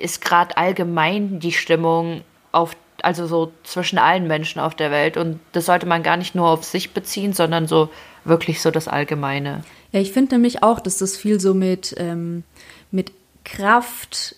ist 0.01 0.25
gerade 0.25 0.57
allgemein 0.57 1.41
die 1.41 1.53
Stimmung 1.53 2.23
auf, 2.53 2.77
also 3.03 3.27
so 3.27 3.53
zwischen 3.65 3.99
allen 3.99 4.27
Menschen 4.27 4.61
auf 4.61 4.75
der 4.75 4.91
Welt. 4.91 5.17
Und 5.17 5.41
das 5.53 5.67
sollte 5.67 5.87
man 5.87 6.03
gar 6.03 6.17
nicht 6.17 6.35
nur 6.35 6.49
auf 6.49 6.65
sich 6.65 6.93
beziehen, 6.93 7.33
sondern 7.33 7.67
so 7.67 7.91
wirklich 8.25 8.61
so 8.61 8.71
das 8.71 8.89
Allgemeine. 8.89 9.63
Ja, 9.93 10.01
ich 10.01 10.13
finde 10.13 10.37
nämlich 10.37 10.63
auch, 10.63 10.81
dass 10.81 10.99
das 10.99 11.17
viel 11.17 11.41
so 11.41 11.55
mit, 11.55 11.95
ähm, 11.99 12.45
mit 12.91 13.13
Kraft 13.45 14.37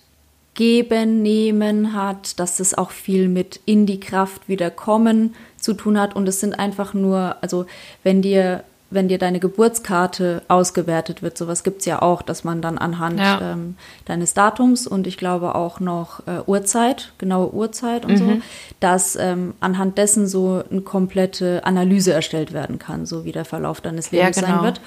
geben, 0.55 1.23
nehmen 1.23 1.95
hat, 1.95 2.41
dass 2.41 2.59
es 2.59 2.77
auch 2.77 2.91
viel 2.91 3.29
mit 3.29 3.61
in 3.65 3.87
die 3.87 4.01
Kraft 4.01 4.49
wieder 4.49 4.71
kommen 4.71 5.35
zu 5.59 5.75
tun 5.75 5.99
hat. 5.99 6.17
Und 6.17 6.29
es 6.29 6.41
sind 6.41 6.59
einfach 6.59 6.95
nur, 6.95 7.37
also 7.41 7.67
wenn 8.03 8.23
dir, 8.23 8.65
wenn 8.91 9.09
dir 9.09 9.19
deine 9.19 9.39
Geburtskarte 9.39 10.43
ausgewertet 10.49 11.23
wird, 11.23 11.37
sowas 11.37 11.63
gibt 11.63 11.81
es 11.81 11.85
ja 11.85 12.01
auch, 12.01 12.23
dass 12.23 12.45
man 12.45 12.63
dann 12.63 12.79
anhand 12.79 13.21
ja. 13.21 13.53
ähm, 13.53 13.77
deines 14.07 14.33
Datums 14.33 14.87
und 14.87 15.07
ich 15.07 15.19
glaube 15.19 15.55
auch 15.55 15.79
noch 15.79 16.21
äh, 16.27 16.41
Uhrzeit, 16.47 17.13
genaue 17.19 17.53
Uhrzeit 17.53 18.07
und 18.07 18.13
mhm. 18.13 18.17
so, 18.17 18.37
dass 18.81 19.17
ähm, 19.17 19.55
anhand 19.61 19.99
dessen 19.99 20.27
so 20.27 20.63
eine 20.71 20.81
komplette 20.81 21.65
Analyse 21.65 22.13
erstellt 22.13 22.53
werden 22.53 22.79
kann, 22.79 23.05
so 23.05 23.25
wie 23.25 23.33
der 23.33 23.45
Verlauf 23.45 23.81
deines 23.81 24.11
Lebens 24.11 24.37
ja, 24.37 24.43
genau. 24.43 24.57
sein 24.57 24.65
wird. 24.65 24.81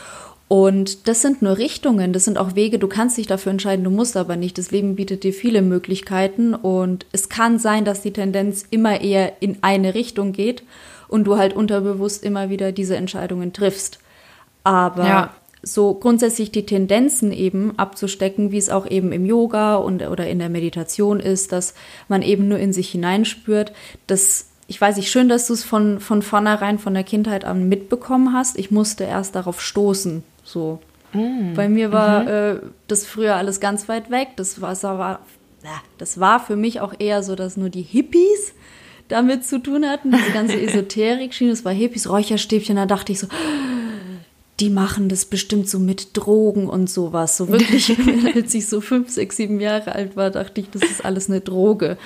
Und 0.51 1.07
das 1.07 1.21
sind 1.21 1.41
nur 1.41 1.57
Richtungen, 1.57 2.11
das 2.11 2.25
sind 2.25 2.37
auch 2.37 2.55
Wege, 2.55 2.77
du 2.77 2.89
kannst 2.89 3.17
dich 3.17 3.25
dafür 3.25 3.53
entscheiden, 3.53 3.85
du 3.85 3.89
musst 3.89 4.17
aber 4.17 4.35
nicht. 4.35 4.57
Das 4.57 4.69
Leben 4.69 4.97
bietet 4.97 5.23
dir 5.23 5.31
viele 5.31 5.61
Möglichkeiten 5.61 6.53
und 6.53 7.05
es 7.13 7.29
kann 7.29 7.57
sein, 7.57 7.85
dass 7.85 8.01
die 8.01 8.11
Tendenz 8.11 8.65
immer 8.69 8.99
eher 8.99 9.41
in 9.41 9.59
eine 9.61 9.93
Richtung 9.93 10.33
geht 10.33 10.63
und 11.07 11.23
du 11.23 11.37
halt 11.37 11.55
unterbewusst 11.55 12.25
immer 12.25 12.49
wieder 12.49 12.73
diese 12.73 12.97
Entscheidungen 12.97 13.53
triffst. 13.53 13.99
Aber 14.65 15.07
ja. 15.07 15.33
so 15.63 15.93
grundsätzlich 15.93 16.51
die 16.51 16.65
Tendenzen 16.65 17.31
eben 17.31 17.79
abzustecken, 17.79 18.51
wie 18.51 18.57
es 18.57 18.69
auch 18.69 18.91
eben 18.91 19.13
im 19.13 19.25
Yoga 19.25 19.75
und 19.75 20.01
oder 20.01 20.27
in 20.27 20.39
der 20.39 20.49
Meditation 20.49 21.21
ist, 21.21 21.53
dass 21.53 21.75
man 22.09 22.21
eben 22.23 22.49
nur 22.49 22.59
in 22.59 22.73
sich 22.73 22.89
hineinspürt, 22.89 23.71
das 24.05 24.47
ich 24.71 24.79
weiß 24.79 24.95
nicht, 24.95 25.11
schön, 25.11 25.27
dass 25.27 25.47
du 25.47 25.53
es 25.53 25.65
von, 25.65 25.99
von 25.99 26.21
vornherein, 26.21 26.79
von 26.79 26.93
der 26.93 27.03
Kindheit 27.03 27.43
an 27.43 27.67
mitbekommen 27.67 28.31
hast. 28.31 28.57
Ich 28.57 28.71
musste 28.71 29.03
erst 29.03 29.35
darauf 29.35 29.59
stoßen, 29.59 30.23
so. 30.51 30.79
Mm. 31.13 31.53
Bei 31.55 31.69
mir 31.69 31.91
war 31.91 32.21
mhm. 32.21 32.27
äh, 32.27 32.55
das 32.87 33.05
früher 33.05 33.35
alles 33.35 33.59
ganz 33.59 33.89
weit 33.89 34.11
weg. 34.11 34.29
Das 34.35 34.61
war, 34.61 34.69
das 34.69 34.83
war, 34.83 35.19
das 35.97 36.19
war 36.19 36.39
für 36.39 36.55
mich 36.55 36.81
auch 36.81 36.93
eher 36.99 37.23
so, 37.23 37.35
dass 37.35 37.57
nur 37.57 37.69
die 37.69 37.81
Hippies 37.81 38.53
damit 39.07 39.45
zu 39.45 39.59
tun 39.59 39.85
hatten. 39.85 40.11
Diese 40.11 40.31
ganze 40.31 40.59
Esoterik 40.61 41.33
schien, 41.33 41.49
es 41.49 41.65
war 41.65 41.73
Hippies, 41.73 42.09
Räucherstäbchen. 42.09 42.75
Da 42.75 42.85
dachte 42.85 43.11
ich 43.11 43.19
so, 43.19 43.27
die 44.59 44.69
machen 44.69 45.09
das 45.09 45.25
bestimmt 45.25 45.67
so 45.67 45.79
mit 45.79 46.09
Drogen 46.15 46.69
und 46.69 46.89
sowas. 46.89 47.35
So 47.35 47.49
wirklich, 47.49 47.95
als 48.35 48.53
ich 48.53 48.67
so 48.67 48.79
fünf, 48.79 49.09
sechs, 49.09 49.37
sieben 49.37 49.59
Jahre 49.59 49.93
alt 49.93 50.15
war, 50.15 50.29
dachte 50.29 50.61
ich, 50.61 50.69
das 50.69 50.83
ist 50.83 51.03
alles 51.03 51.29
eine 51.29 51.41
Droge. 51.41 51.97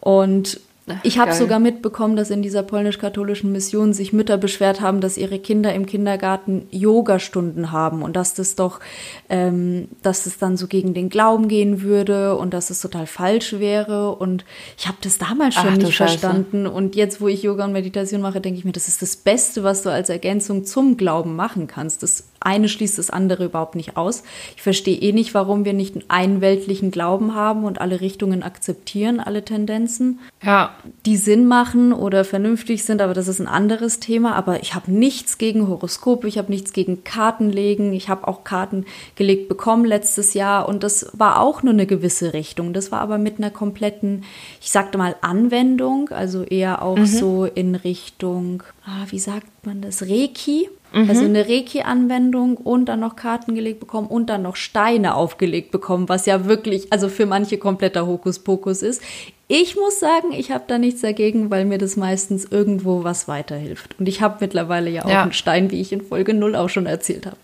Und 0.00 0.60
ich 1.04 1.18
habe 1.18 1.32
sogar 1.32 1.60
mitbekommen, 1.60 2.16
dass 2.16 2.30
in 2.30 2.42
dieser 2.42 2.64
polnisch-katholischen 2.64 3.52
Mission 3.52 3.92
sich 3.92 4.12
Mütter 4.12 4.36
beschwert 4.36 4.80
haben, 4.80 5.00
dass 5.00 5.16
ihre 5.16 5.38
Kinder 5.38 5.72
im 5.72 5.86
Kindergarten 5.86 6.66
Yogastunden 6.70 7.70
haben 7.70 8.02
und 8.02 8.16
dass 8.16 8.34
das 8.34 8.56
doch, 8.56 8.80
ähm, 9.28 9.88
dass 10.02 10.26
es 10.26 10.38
dann 10.38 10.56
so 10.56 10.66
gegen 10.66 10.92
den 10.92 11.08
Glauben 11.08 11.46
gehen 11.46 11.82
würde 11.82 12.36
und 12.36 12.52
dass 12.52 12.70
es 12.70 12.80
total 12.80 13.06
falsch 13.06 13.54
wäre. 13.54 14.16
Und 14.16 14.44
ich 14.76 14.88
habe 14.88 14.98
das 15.02 15.18
damals 15.18 15.54
schon 15.54 15.68
Ach, 15.68 15.76
nicht 15.76 15.96
verstanden. 15.96 16.66
Und 16.66 16.96
jetzt, 16.96 17.20
wo 17.20 17.28
ich 17.28 17.44
Yoga 17.44 17.64
und 17.64 17.72
Meditation 17.72 18.20
mache, 18.20 18.40
denke 18.40 18.58
ich 18.58 18.64
mir, 18.64 18.72
das 18.72 18.88
ist 18.88 19.02
das 19.02 19.14
Beste, 19.16 19.62
was 19.62 19.82
du 19.82 19.90
als 19.90 20.08
Ergänzung 20.08 20.64
zum 20.64 20.96
Glauben 20.96 21.36
machen 21.36 21.68
kannst. 21.68 22.02
Das 22.02 22.24
eine 22.46 22.68
schließt 22.68 22.98
das 22.98 23.10
andere 23.10 23.44
überhaupt 23.44 23.74
nicht 23.74 23.96
aus. 23.96 24.22
Ich 24.56 24.62
verstehe 24.62 24.96
eh 24.96 25.12
nicht, 25.12 25.34
warum 25.34 25.64
wir 25.64 25.72
nicht 25.72 25.96
einen 26.08 26.40
weltlichen 26.40 26.90
Glauben 26.90 27.34
haben 27.34 27.64
und 27.64 27.80
alle 27.80 28.00
Richtungen 28.00 28.42
akzeptieren, 28.42 29.20
alle 29.20 29.44
Tendenzen. 29.44 30.20
Ja. 30.42 30.74
Die 31.06 31.16
Sinn 31.16 31.46
machen 31.46 31.92
oder 31.92 32.24
vernünftig 32.24 32.84
sind, 32.84 33.00
aber 33.00 33.14
das 33.14 33.28
ist 33.28 33.40
ein 33.40 33.48
anderes 33.48 34.00
Thema. 34.00 34.34
Aber 34.34 34.60
ich 34.62 34.74
habe 34.74 34.92
nichts 34.92 35.38
gegen 35.38 35.68
Horoskope, 35.68 36.28
ich 36.28 36.38
habe 36.38 36.50
nichts 36.50 36.72
gegen 36.72 37.04
Kartenlegen. 37.04 37.92
Ich 37.92 38.08
habe 38.08 38.26
auch 38.28 38.44
Karten 38.44 38.86
gelegt 39.16 39.48
bekommen 39.48 39.84
letztes 39.84 40.34
Jahr 40.34 40.68
und 40.68 40.82
das 40.82 41.10
war 41.12 41.40
auch 41.40 41.62
nur 41.62 41.72
eine 41.72 41.86
gewisse 41.86 42.32
Richtung. 42.32 42.72
Das 42.72 42.92
war 42.92 43.00
aber 43.00 43.18
mit 43.18 43.38
einer 43.38 43.50
kompletten, 43.50 44.24
ich 44.60 44.70
sagte 44.70 44.98
mal, 44.98 45.16
Anwendung, 45.20 46.08
also 46.10 46.42
eher 46.42 46.82
auch 46.82 46.98
mhm. 46.98 47.06
so 47.06 47.44
in 47.44 47.74
Richtung, 47.74 48.62
ah, 48.86 49.06
wie 49.08 49.18
sagt 49.18 49.66
man 49.66 49.80
das, 49.82 50.02
Reiki. 50.02 50.68
Mhm. 50.92 51.08
Also 51.08 51.24
eine 51.24 51.48
Reiki-Anwendung 51.48 52.56
und 52.58 52.86
dann 52.86 53.00
noch 53.00 53.16
Karten 53.16 53.54
gelegt 53.54 53.80
bekommen 53.80 54.08
und 54.08 54.28
dann 54.28 54.42
noch 54.42 54.56
Steine 54.56 55.14
aufgelegt 55.14 55.70
bekommen, 55.70 56.08
was 56.08 56.26
ja 56.26 56.44
wirklich, 56.44 56.92
also 56.92 57.08
für 57.08 57.24
manche 57.24 57.56
kompletter 57.56 58.06
Hokuspokus 58.06 58.82
ist. 58.82 59.00
Ich 59.48 59.76
muss 59.76 60.00
sagen, 60.00 60.32
ich 60.32 60.50
habe 60.50 60.64
da 60.66 60.78
nichts 60.78 61.00
dagegen, 61.00 61.50
weil 61.50 61.64
mir 61.64 61.78
das 61.78 61.96
meistens 61.96 62.44
irgendwo 62.44 63.04
was 63.04 63.28
weiterhilft. 63.28 63.98
Und 63.98 64.08
ich 64.08 64.20
habe 64.20 64.38
mittlerweile 64.40 64.90
ja 64.90 65.04
auch 65.04 65.10
ja. 65.10 65.22
einen 65.22 65.32
Stein, 65.32 65.70
wie 65.70 65.80
ich 65.80 65.92
in 65.92 66.02
Folge 66.02 66.34
0 66.34 66.56
auch 66.56 66.68
schon 66.68 66.86
erzählt 66.86 67.26
habe. 67.26 67.36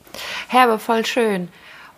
Herbe, 0.48 0.78
voll 0.78 1.04
schön. 1.06 1.48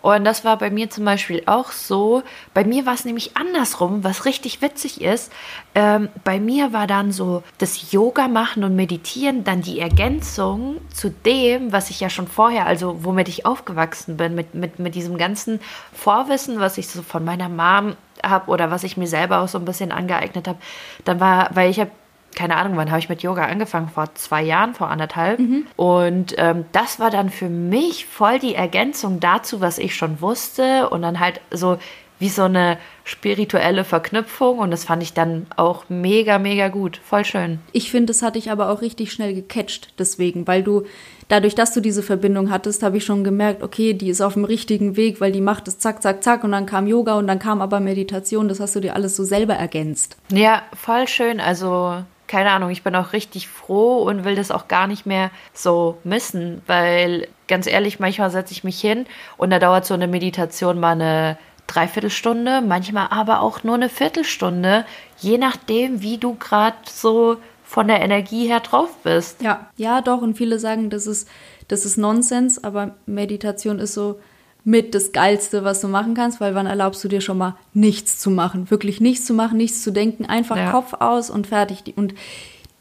Und 0.01 0.25
das 0.25 0.43
war 0.43 0.57
bei 0.57 0.69
mir 0.69 0.89
zum 0.89 1.05
Beispiel 1.05 1.43
auch 1.45 1.71
so. 1.71 2.23
Bei 2.53 2.63
mir 2.63 2.85
war 2.85 2.93
es 2.93 3.05
nämlich 3.05 3.37
andersrum, 3.37 4.03
was 4.03 4.25
richtig 4.25 4.61
witzig 4.61 5.01
ist. 5.01 5.31
Ähm, 5.75 6.09
bei 6.23 6.39
mir 6.39 6.73
war 6.73 6.87
dann 6.87 7.11
so 7.11 7.43
das 7.59 7.91
Yoga 7.91 8.27
machen 8.27 8.63
und 8.63 8.75
meditieren 8.75 9.43
dann 9.43 9.61
die 9.61 9.79
Ergänzung 9.79 10.77
zu 10.93 11.09
dem, 11.09 11.71
was 11.71 11.89
ich 11.89 11.99
ja 11.99 12.09
schon 12.09 12.27
vorher, 12.27 12.65
also 12.65 13.03
womit 13.03 13.27
ich 13.27 13.45
aufgewachsen 13.45 14.17
bin, 14.17 14.35
mit, 14.35 14.55
mit, 14.55 14.79
mit 14.79 14.95
diesem 14.95 15.17
ganzen 15.17 15.59
Vorwissen, 15.93 16.59
was 16.59 16.77
ich 16.77 16.87
so 16.87 17.03
von 17.03 17.23
meiner 17.23 17.49
Mom 17.49 17.95
habe 18.23 18.49
oder 18.51 18.71
was 18.71 18.83
ich 18.83 18.97
mir 18.97 19.07
selber 19.07 19.41
auch 19.41 19.47
so 19.47 19.57
ein 19.57 19.65
bisschen 19.65 19.91
angeeignet 19.91 20.47
habe. 20.47 20.59
Dann 21.05 21.19
war, 21.19 21.49
weil 21.53 21.69
ich 21.69 21.79
habe 21.79 21.91
keine 22.35 22.57
Ahnung, 22.57 22.77
wann 22.77 22.89
habe 22.89 22.99
ich 22.99 23.09
mit 23.09 23.23
Yoga 23.23 23.45
angefangen? 23.45 23.89
Vor 23.89 24.13
zwei 24.15 24.41
Jahren, 24.41 24.73
vor 24.73 24.89
anderthalb. 24.89 25.39
Mhm. 25.39 25.67
Und 25.75 26.35
ähm, 26.37 26.65
das 26.71 26.99
war 26.99 27.09
dann 27.09 27.29
für 27.29 27.49
mich 27.49 28.05
voll 28.05 28.39
die 28.39 28.55
Ergänzung 28.55 29.19
dazu, 29.19 29.61
was 29.61 29.77
ich 29.77 29.95
schon 29.95 30.21
wusste. 30.21 30.89
Und 30.89 31.01
dann 31.01 31.19
halt 31.19 31.41
so 31.51 31.77
wie 32.21 32.29
so 32.29 32.43
eine 32.43 32.77
spirituelle 33.03 33.83
Verknüpfung. 33.83 34.59
Und 34.59 34.69
das 34.69 34.85
fand 34.85 35.01
ich 35.01 35.13
dann 35.13 35.47
auch 35.57 35.85
mega, 35.89 36.37
mega 36.37 36.67
gut. 36.67 37.01
Voll 37.03 37.25
schön. 37.25 37.59
Ich 37.71 37.89
finde, 37.89 38.07
das 38.07 38.21
hatte 38.21 38.37
ich 38.37 38.51
aber 38.51 38.69
auch 38.69 38.81
richtig 38.81 39.11
schnell 39.11 39.33
gecatcht, 39.33 39.95
deswegen, 39.97 40.45
weil 40.47 40.61
du 40.61 40.83
dadurch, 41.27 41.55
dass 41.55 41.73
du 41.73 41.81
diese 41.81 42.03
Verbindung 42.03 42.51
hattest, 42.51 42.83
habe 42.83 42.97
ich 42.97 43.05
schon 43.05 43.23
gemerkt, 43.23 43.63
okay, 43.63 43.93
die 43.93 44.09
ist 44.09 44.21
auf 44.21 44.33
dem 44.33 44.45
richtigen 44.45 44.97
Weg, 44.97 45.19
weil 45.19 45.31
die 45.31 45.41
macht 45.41 45.67
es 45.67 45.79
zack, 45.79 46.03
zack, 46.03 46.23
zack 46.23 46.43
und 46.43 46.51
dann 46.51 46.67
kam 46.67 46.87
Yoga 46.87 47.15
und 47.15 47.25
dann 47.25 47.39
kam 47.39 47.59
aber 47.59 47.79
Meditation. 47.79 48.47
Das 48.47 48.59
hast 48.59 48.75
du 48.75 48.81
dir 48.81 48.95
alles 48.95 49.15
so 49.15 49.23
selber 49.23 49.55
ergänzt. 49.55 50.15
Ja, 50.31 50.61
voll 50.73 51.07
schön. 51.07 51.39
Also 51.39 52.03
keine 52.31 52.51
Ahnung, 52.51 52.69
ich 52.69 52.81
bin 52.81 52.95
auch 52.95 53.11
richtig 53.11 53.49
froh 53.49 54.03
und 54.03 54.23
will 54.23 54.35
das 54.35 54.51
auch 54.51 54.69
gar 54.69 54.87
nicht 54.87 55.05
mehr 55.05 55.31
so 55.53 55.97
missen, 56.05 56.61
weil 56.65 57.27
ganz 57.49 57.67
ehrlich, 57.67 57.99
manchmal 57.99 58.29
setze 58.29 58.53
ich 58.53 58.63
mich 58.63 58.79
hin 58.79 59.05
und 59.35 59.49
da 59.49 59.59
dauert 59.59 59.85
so 59.85 59.93
eine 59.93 60.07
Meditation 60.07 60.79
mal 60.79 60.93
eine 60.93 61.37
Dreiviertelstunde, 61.67 62.61
manchmal 62.61 63.07
aber 63.09 63.41
auch 63.41 63.65
nur 63.65 63.75
eine 63.75 63.89
Viertelstunde, 63.89 64.85
je 65.17 65.37
nachdem, 65.37 66.01
wie 66.01 66.17
du 66.17 66.35
gerade 66.35 66.77
so 66.89 67.35
von 67.65 67.89
der 67.89 68.01
Energie 68.01 68.47
her 68.47 68.61
drauf 68.61 68.95
bist. 69.03 69.41
Ja, 69.41 69.69
ja, 69.75 70.01
doch. 70.01 70.21
Und 70.21 70.37
viele 70.37 70.57
sagen, 70.57 70.89
das 70.89 71.07
ist, 71.07 71.27
das 71.67 71.83
ist 71.83 71.97
Nonsens, 71.97 72.63
aber 72.63 72.95
Meditation 73.05 73.79
ist 73.79 73.93
so, 73.93 74.21
mit 74.63 74.93
das 74.93 75.11
Geilste, 75.11 75.63
was 75.63 75.81
du 75.81 75.87
machen 75.87 76.13
kannst, 76.13 76.39
weil 76.39 76.53
wann 76.53 76.67
erlaubst 76.67 77.03
du 77.03 77.07
dir 77.07 77.21
schon 77.21 77.37
mal 77.37 77.55
nichts 77.73 78.19
zu 78.19 78.29
machen? 78.29 78.69
Wirklich 78.69 79.01
nichts 79.01 79.25
zu 79.25 79.33
machen, 79.33 79.57
nichts 79.57 79.81
zu 79.81 79.91
denken, 79.91 80.25
einfach 80.25 80.57
ja. 80.57 80.71
Kopf 80.71 80.93
aus 80.99 81.29
und 81.29 81.47
fertig. 81.47 81.93
Und 81.95 82.13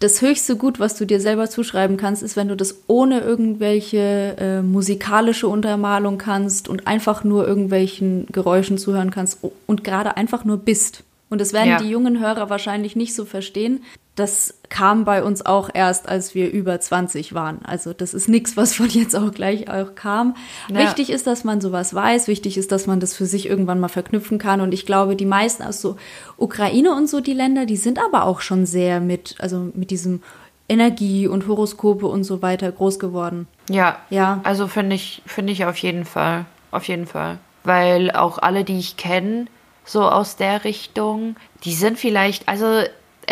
das 0.01 0.23
höchste 0.23 0.57
Gut, 0.57 0.81
was 0.81 0.97
du 0.97 1.05
dir 1.05 1.21
selber 1.21 1.49
zuschreiben 1.49 1.99
kannst, 1.99 2.23
ist, 2.23 2.35
wenn 2.35 2.49
du 2.49 2.57
das 2.57 2.85
ohne 2.87 3.21
irgendwelche 3.21 4.37
äh, 4.39 4.63
musikalische 4.63 5.47
Untermalung 5.47 6.17
kannst 6.17 6.69
und 6.69 6.87
einfach 6.87 7.23
nur 7.23 7.47
irgendwelchen 7.47 8.27
Geräuschen 8.33 8.79
zuhören 8.79 9.11
kannst 9.11 9.39
und 9.67 9.85
gerade 9.85 10.17
einfach 10.17 10.45
nur 10.45 10.57
bist. 10.57 11.05
Und 11.29 11.41
das 11.41 11.53
werden 11.53 11.69
ja. 11.69 11.79
die 11.79 11.91
jungen 11.91 12.19
Hörer 12.19 12.51
wahrscheinlich 12.51 12.97
nicht 12.97 13.15
so 13.15 13.25
verstehen, 13.25 13.83
das 14.21 14.55
kam 14.69 15.05
bei 15.05 15.25
uns 15.25 15.45
auch 15.45 15.71
erst, 15.73 16.09
als 16.09 16.35
wir 16.35 16.51
über 16.51 16.79
20 16.79 17.35
waren. 17.35 17.61
Also 17.65 17.93
das 17.93 18.15
ist 18.15 18.29
nichts, 18.29 18.57
was 18.57 18.75
von 18.75 18.89
jetzt 18.89 19.17
auch 19.17 19.33
gleich 19.33 19.69
auch 19.69 19.95
kam. 19.95 20.37
Ja. 20.69 20.81
Wichtig 20.81 21.11
ist, 21.11 21.27
dass 21.27 21.43
man 21.43 21.61
sowas 21.61 21.95
weiß. 21.95 22.29
Wichtig 22.29 22.57
ist, 22.57 22.71
dass 22.71 22.87
man 22.87 23.01
das 23.01 23.15
für 23.15 23.27
sich 23.27 23.47
irgendwann 23.47 23.81
mal 23.81 23.89
verknüpfen 23.89 24.39
kann. 24.39 24.61
Und 24.61 24.73
ich 24.73 24.87
glaube, 24.87 25.17
die 25.17 25.27
meisten 25.27 25.63
aus 25.63 25.81
so 25.81 25.97
Ukraine 26.37 26.95
und 26.95 27.09
so 27.09 27.21
die 27.21 27.33
Länder, 27.33 27.67
die 27.67 27.77
sind 27.77 27.99
aber 27.99 28.25
auch 28.25 28.41
schon 28.41 28.67
sehr 28.67 29.01
mit, 29.01 29.37
also 29.41 29.71
mit 29.75 29.91
diesem 29.91 30.23
Energie 30.69 31.27
und 31.27 31.49
Horoskope 31.49 32.07
und 32.07 32.23
so 32.23 32.43
weiter 32.43 32.71
groß 32.71 33.01
geworden. 33.01 33.49
Ja. 33.69 33.99
Ja. 34.11 34.41
Also 34.45 34.69
finde 34.69 34.95
ich, 34.95 35.23
finde 35.27 35.53
ich 35.53 35.65
auf 35.65 35.77
jeden 35.79 36.05
Fall. 36.05 36.45
Auf 36.71 36.87
jeden 36.87 37.07
Fall. 37.07 37.39
Weil 37.65 38.13
auch 38.13 38.39
alle, 38.39 38.65
die 38.65 38.79
ich 38.79 38.97
kenne, 38.97 39.47
so 39.85 40.03
aus 40.03 40.37
der 40.37 40.65
Richtung, 40.65 41.37
die 41.65 41.75
sind 41.75 41.99
vielleicht, 41.99 42.49
also 42.49 42.83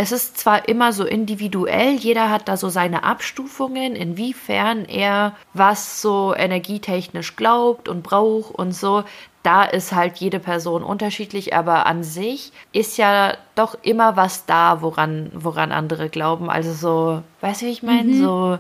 es 0.00 0.12
ist 0.12 0.38
zwar 0.38 0.68
immer 0.68 0.92
so 0.92 1.04
individuell, 1.04 1.96
jeder 1.96 2.30
hat 2.30 2.46
da 2.46 2.56
so 2.56 2.68
seine 2.68 3.02
Abstufungen, 3.02 3.96
inwiefern 3.96 4.84
er 4.84 5.34
was 5.54 6.00
so 6.00 6.32
energietechnisch 6.36 7.34
glaubt 7.34 7.88
und 7.88 8.04
braucht 8.04 8.54
und 8.54 8.70
so. 8.70 9.02
Da 9.42 9.64
ist 9.64 9.92
halt 9.92 10.18
jede 10.18 10.38
Person 10.38 10.84
unterschiedlich, 10.84 11.52
aber 11.52 11.86
an 11.86 12.04
sich 12.04 12.52
ist 12.70 12.96
ja 12.96 13.34
doch 13.56 13.76
immer 13.82 14.16
was 14.16 14.46
da, 14.46 14.82
woran, 14.82 15.32
woran 15.34 15.72
andere 15.72 16.08
glauben. 16.10 16.48
Also 16.48 16.74
so, 16.74 17.22
weißt 17.40 17.62
du, 17.62 17.66
wie 17.66 17.70
ich 17.70 17.82
meine? 17.82 18.12
Mhm. 18.12 18.22
So 18.22 18.58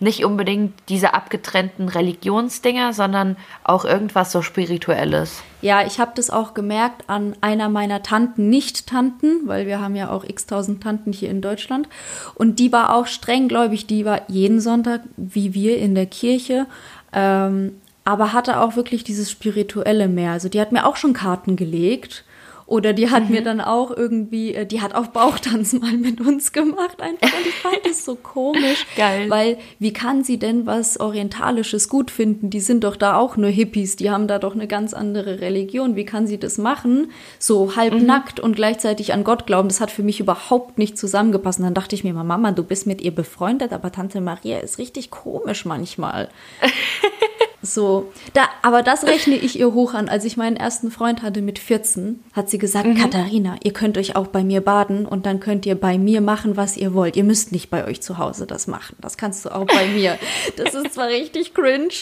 nicht 0.00 0.24
unbedingt 0.24 0.72
diese 0.88 1.12
abgetrennten 1.12 1.88
Religionsdinger, 1.88 2.92
sondern 2.94 3.36
auch 3.62 3.84
irgendwas 3.84 4.32
so 4.32 4.40
Spirituelles. 4.40 5.42
Ja, 5.60 5.86
ich 5.86 6.00
habe 6.00 6.12
das 6.14 6.30
auch 6.30 6.54
gemerkt 6.54 7.04
an 7.08 7.36
einer 7.42 7.68
meiner 7.68 8.02
Tanten, 8.02 8.48
nicht 8.48 8.86
Tanten, 8.86 9.46
weil 9.46 9.66
wir 9.66 9.80
haben 9.80 9.94
ja 9.94 10.10
auch 10.10 10.24
x 10.24 10.46
tausend 10.46 10.82
Tanten 10.82 11.12
hier 11.12 11.30
in 11.30 11.42
Deutschland. 11.42 11.86
Und 12.34 12.58
die 12.58 12.72
war 12.72 12.94
auch 12.94 13.06
streng 13.06 13.46
gläubig, 13.46 13.86
die 13.86 14.06
war 14.06 14.22
jeden 14.28 14.60
Sonntag 14.60 15.02
wie 15.16 15.52
wir 15.52 15.78
in 15.78 15.94
der 15.94 16.06
Kirche. 16.06 16.66
Ähm, 17.12 17.72
aber 18.04 18.32
hatte 18.32 18.60
auch 18.60 18.76
wirklich 18.76 19.04
dieses 19.04 19.30
Spirituelle 19.30 20.08
mehr. 20.08 20.32
Also 20.32 20.48
die 20.48 20.60
hat 20.60 20.72
mir 20.72 20.86
auch 20.86 20.96
schon 20.96 21.12
Karten 21.12 21.56
gelegt 21.56 22.24
oder 22.70 22.92
die 22.92 23.10
hat 23.10 23.24
mhm. 23.24 23.34
mir 23.34 23.42
dann 23.42 23.60
auch 23.60 23.90
irgendwie, 23.90 24.54
äh, 24.54 24.64
die 24.64 24.80
hat 24.80 24.94
auch 24.94 25.08
Bauchtanz 25.08 25.72
mal 25.80 25.92
mit 25.92 26.20
uns 26.20 26.52
gemacht 26.52 27.00
einfach. 27.00 27.36
Und 27.36 27.46
ich 27.46 27.54
fand 27.56 27.80
das 27.84 28.04
so 28.04 28.14
komisch. 28.14 28.86
Geil. 28.96 29.28
Weil 29.28 29.58
wie 29.80 29.92
kann 29.92 30.22
sie 30.22 30.38
denn 30.38 30.66
was 30.66 31.00
Orientalisches 31.00 31.88
gut 31.88 32.12
finden? 32.12 32.48
Die 32.48 32.60
sind 32.60 32.84
doch 32.84 32.94
da 32.94 33.16
auch 33.16 33.36
nur 33.36 33.50
Hippies, 33.50 33.96
die 33.96 34.10
haben 34.10 34.28
da 34.28 34.38
doch 34.38 34.54
eine 34.54 34.68
ganz 34.68 34.94
andere 34.94 35.40
Religion. 35.40 35.96
Wie 35.96 36.04
kann 36.04 36.28
sie 36.28 36.38
das 36.38 36.58
machen? 36.58 37.10
So 37.40 37.74
halbnackt 37.74 38.38
mhm. 38.38 38.44
und 38.44 38.54
gleichzeitig 38.54 39.12
an 39.12 39.24
Gott 39.24 39.48
glauben. 39.48 39.68
Das 39.68 39.80
hat 39.80 39.90
für 39.90 40.04
mich 40.04 40.20
überhaupt 40.20 40.78
nicht 40.78 40.96
zusammengepasst. 40.96 41.58
Und 41.58 41.64
dann 41.64 41.74
dachte 41.74 41.96
ich 41.96 42.04
mir, 42.04 42.14
Mama, 42.14 42.52
du 42.52 42.62
bist 42.62 42.86
mit 42.86 43.00
ihr 43.00 43.12
befreundet, 43.12 43.72
aber 43.72 43.90
Tante 43.90 44.20
Maria 44.20 44.60
ist 44.60 44.78
richtig 44.78 45.10
komisch 45.10 45.64
manchmal. 45.64 46.28
So, 47.62 48.10
da, 48.32 48.48
aber 48.62 48.82
das 48.82 49.04
rechne 49.04 49.36
ich 49.36 49.58
ihr 49.58 49.74
hoch 49.74 49.92
an. 49.92 50.08
Als 50.08 50.24
ich 50.24 50.38
meinen 50.38 50.56
ersten 50.56 50.90
Freund 50.90 51.22
hatte 51.22 51.42
mit 51.42 51.58
14, 51.58 52.24
hat 52.32 52.48
sie 52.48 52.56
gesagt, 52.56 52.86
mhm. 52.86 52.96
Katharina, 52.96 53.56
ihr 53.62 53.74
könnt 53.74 53.98
euch 53.98 54.16
auch 54.16 54.28
bei 54.28 54.42
mir 54.42 54.62
baden 54.62 55.04
und 55.04 55.26
dann 55.26 55.40
könnt 55.40 55.66
ihr 55.66 55.74
bei 55.74 55.98
mir 55.98 56.22
machen, 56.22 56.56
was 56.56 56.78
ihr 56.78 56.94
wollt. 56.94 57.16
Ihr 57.16 57.24
müsst 57.24 57.52
nicht 57.52 57.68
bei 57.68 57.84
euch 57.84 58.00
zu 58.00 58.16
Hause 58.16 58.46
das 58.46 58.66
machen. 58.66 58.96
Das 59.00 59.18
kannst 59.18 59.44
du 59.44 59.50
auch 59.50 59.66
bei 59.66 59.88
mir. 59.88 60.18
Das 60.56 60.74
ist 60.74 60.94
zwar 60.94 61.08
richtig 61.08 61.52
cringe. 61.52 61.90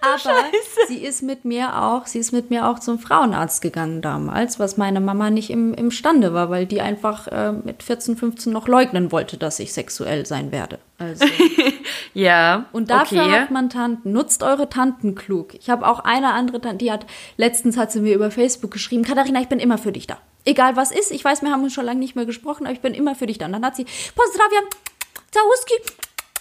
Aber 0.00 0.18
Scheiße. 0.18 0.86
sie 0.88 0.98
ist 0.98 1.22
mit 1.22 1.44
mir 1.44 1.82
auch, 1.82 2.06
sie 2.06 2.18
ist 2.18 2.32
mit 2.32 2.50
mir 2.50 2.68
auch 2.68 2.78
zum 2.78 2.98
Frauenarzt 2.98 3.62
gegangen 3.62 4.02
damals, 4.02 4.58
was 4.58 4.76
meine 4.76 5.00
Mama 5.00 5.30
nicht 5.30 5.50
im, 5.50 5.74
imstande 5.74 6.32
war, 6.34 6.50
weil 6.50 6.66
die 6.66 6.80
einfach 6.80 7.26
äh, 7.28 7.52
mit 7.52 7.82
14, 7.82 8.16
15 8.16 8.52
noch 8.52 8.68
leugnen 8.68 9.12
wollte, 9.12 9.36
dass 9.36 9.58
ich 9.58 9.72
sexuell 9.72 10.26
sein 10.26 10.52
werde. 10.52 10.78
Also. 10.98 11.24
ja. 12.14 12.66
Und 12.72 12.90
dafür 12.90 13.24
okay. 13.24 13.40
hat 13.40 13.50
man 13.50 13.70
Tanten. 13.70 14.12
Nutzt 14.12 14.42
eure 14.42 14.68
Tanten 14.68 15.14
klug. 15.14 15.54
Ich 15.54 15.70
habe 15.70 15.86
auch 15.86 16.00
eine 16.00 16.32
andere 16.32 16.60
Tante, 16.60 16.84
die 16.84 16.92
hat 16.92 17.06
letztens 17.36 17.76
hat 17.76 17.92
sie 17.92 18.00
mir 18.00 18.14
über 18.14 18.30
Facebook 18.30 18.70
geschrieben, 18.70 19.04
Katharina, 19.04 19.40
ich 19.40 19.48
bin 19.48 19.58
immer 19.60 19.78
für 19.78 19.92
dich 19.92 20.06
da. 20.06 20.18
Egal 20.44 20.76
was 20.76 20.92
ist, 20.92 21.10
ich 21.10 21.24
weiß, 21.24 21.42
wir 21.42 21.50
haben 21.50 21.62
uns 21.62 21.74
schon 21.74 21.84
lange 21.84 22.00
nicht 22.00 22.16
mehr 22.16 22.26
gesprochen, 22.26 22.66
aber 22.66 22.72
ich 22.72 22.80
bin 22.80 22.94
immer 22.94 23.14
für 23.14 23.26
dich 23.26 23.38
da. 23.38 23.46
Und 23.46 23.52
dann 23.52 23.64
hat 23.64 23.76
sie, 23.76 23.84
Pozdravia, 24.14 24.60
Zauski, 25.30 25.74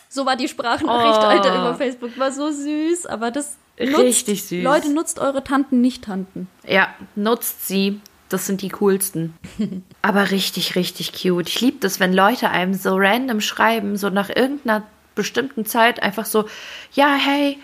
so 0.09 0.25
war 0.25 0.35
die 0.35 0.47
Sprachnachricht, 0.47 1.19
oh. 1.19 1.25
Alter, 1.25 1.55
über 1.55 1.75
Facebook. 1.75 2.17
War 2.17 2.31
so 2.31 2.51
süß, 2.51 3.05
aber 3.05 3.31
das 3.31 3.57
nutzt, 3.79 3.99
Richtig 3.99 4.43
süß. 4.45 4.63
Leute, 4.63 4.93
nutzt 4.93 5.19
eure 5.19 5.43
Tanten, 5.43 5.81
nicht 5.81 6.05
Tanten. 6.05 6.47
Ja, 6.65 6.89
nutzt 7.15 7.67
sie. 7.67 8.01
Das 8.29 8.45
sind 8.45 8.61
die 8.61 8.69
coolsten. 8.69 9.35
aber 10.01 10.31
richtig, 10.31 10.75
richtig 10.75 11.13
cute. 11.13 11.47
Ich 11.47 11.61
liebe 11.61 11.77
das, 11.79 11.99
wenn 11.99 12.13
Leute 12.13 12.49
einem 12.49 12.73
so 12.73 12.95
random 12.97 13.39
schreiben, 13.39 13.95
so 13.95 14.09
nach 14.09 14.29
irgendeiner 14.29 14.83
bestimmten 15.15 15.65
Zeit 15.65 16.03
einfach 16.03 16.25
so, 16.25 16.45
ja, 16.93 17.13
hey, 17.13 17.57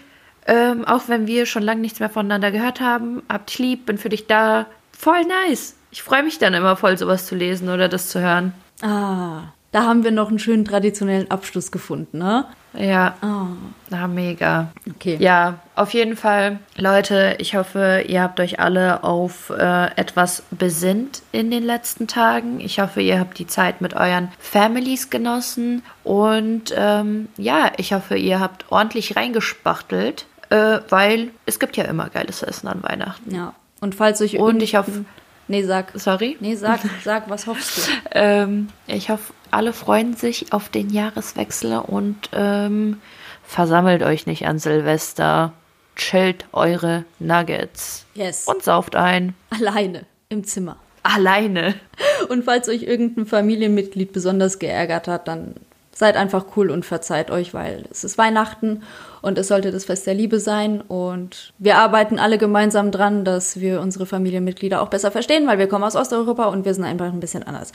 ähm, 0.47 0.85
auch 0.85 1.03
wenn 1.07 1.27
wir 1.27 1.45
schon 1.45 1.63
lange 1.63 1.81
nichts 1.81 1.99
mehr 1.99 2.09
voneinander 2.09 2.51
gehört 2.51 2.81
haben, 2.81 3.23
habt 3.29 3.49
dich 3.49 3.59
lieb, 3.59 3.85
bin 3.85 3.97
für 3.97 4.09
dich 4.09 4.27
da. 4.27 4.65
Voll 4.97 5.23
nice. 5.25 5.75
Ich 5.91 6.01
freue 6.01 6.23
mich 6.23 6.39
dann 6.39 6.53
immer 6.53 6.75
voll, 6.75 6.97
sowas 6.97 7.25
zu 7.25 7.35
lesen 7.35 7.69
oder 7.69 7.89
das 7.89 8.09
zu 8.09 8.21
hören. 8.21 8.53
Ah, 8.81 9.53
da 9.73 9.83
haben 9.83 10.03
wir 10.03 10.11
noch 10.11 10.29
einen 10.29 10.39
schönen 10.39 10.65
traditionellen 10.65 11.29
Abschluss 11.29 11.71
gefunden, 11.71 12.19
ne? 12.19 12.45
Ja. 12.77 13.15
Oh. 13.21 13.55
Na, 13.89 14.07
mega. 14.07 14.71
Okay. 14.89 15.17
Ja, 15.19 15.59
auf 15.75 15.93
jeden 15.93 16.15
Fall, 16.15 16.59
Leute, 16.77 17.35
ich 17.39 17.55
hoffe, 17.55 18.03
ihr 18.07 18.21
habt 18.21 18.39
euch 18.39 18.59
alle 18.59 19.03
auf 19.03 19.49
äh, 19.49 19.85
etwas 19.95 20.43
besinnt 20.51 21.23
in 21.31 21.51
den 21.51 21.63
letzten 21.63 22.07
Tagen. 22.07 22.59
Ich 22.59 22.79
hoffe, 22.79 23.01
ihr 23.01 23.19
habt 23.19 23.37
die 23.39 23.47
Zeit 23.47 23.81
mit 23.81 23.95
euren 23.95 24.31
Families 24.39 25.09
genossen. 25.09 25.83
Und 26.03 26.73
ähm, 26.75 27.29
ja, 27.37 27.71
ich 27.77 27.93
hoffe, 27.93 28.15
ihr 28.15 28.39
habt 28.39 28.65
ordentlich 28.71 29.15
reingespachtelt, 29.15 30.27
äh, 30.49 30.79
weil 30.89 31.29
es 31.45 31.59
gibt 31.59 31.77
ja 31.77 31.85
immer 31.85 32.09
geiles 32.09 32.43
Essen 32.43 32.67
an 32.67 32.83
Weihnachten. 32.83 33.33
Ja. 33.33 33.53
Und 33.81 33.95
falls 33.95 34.21
euch 34.21 34.37
Und 34.37 34.61
ich 34.61 34.75
hoffe. 34.75 35.03
Nee, 35.47 35.63
sag. 35.63 35.91
Sorry? 35.95 36.37
Nee, 36.39 36.55
sag, 36.55 36.79
sag, 37.03 37.29
was 37.29 37.47
hoffst 37.47 37.87
du? 37.87 37.91
ähm, 38.11 38.69
ich 38.87 39.09
hoffe, 39.09 39.33
alle 39.51 39.73
freuen 39.73 40.15
sich 40.15 40.53
auf 40.53 40.69
den 40.69 40.89
Jahreswechsel 40.89 41.77
und 41.79 42.29
ähm, 42.33 43.01
versammelt 43.43 44.03
euch 44.03 44.25
nicht 44.25 44.47
an 44.47 44.59
Silvester. 44.59 45.53
Chillt 45.95 46.45
eure 46.53 47.05
Nuggets. 47.19 48.05
Yes. 48.15 48.47
Und 48.47 48.63
sauft 48.63 48.95
ein. 48.95 49.35
Alleine 49.51 50.05
im 50.29 50.43
Zimmer. 50.43 50.77
Alleine. 51.03 51.75
Und 52.29 52.45
falls 52.45 52.69
euch 52.69 52.83
irgendein 52.83 53.25
Familienmitglied 53.25 54.13
besonders 54.13 54.57
geärgert 54.57 55.07
hat, 55.09 55.27
dann 55.27 55.55
seid 55.91 56.15
einfach 56.15 56.45
cool 56.55 56.71
und 56.71 56.85
verzeiht 56.85 57.29
euch, 57.29 57.53
weil 57.53 57.83
es 57.91 58.03
ist 58.03 58.17
Weihnachten 58.17 58.83
und 59.23 59.37
es 59.37 59.47
sollte 59.47 59.71
das 59.71 59.85
Fest 59.85 60.05
der 60.05 60.13
Liebe 60.13 60.37
sein. 60.37 60.81
Und 60.81 61.53
wir 61.57 61.77
arbeiten 61.77 62.19
alle 62.19 62.37
gemeinsam 62.37 62.91
dran, 62.91 63.23
dass 63.23 63.57
wir 63.57 63.79
unsere 63.79 64.05
Familienmitglieder 64.05 64.81
auch 64.81 64.89
besser 64.89 65.11
verstehen, 65.11 65.47
weil 65.47 65.57
wir 65.57 65.67
kommen 65.67 65.85
aus 65.85 65.95
Osteuropa 65.95 66.47
und 66.47 66.65
wir 66.65 66.73
sind 66.73 66.83
einfach 66.83 67.05
ein 67.05 67.21
bisschen 67.21 67.43
anders. 67.43 67.71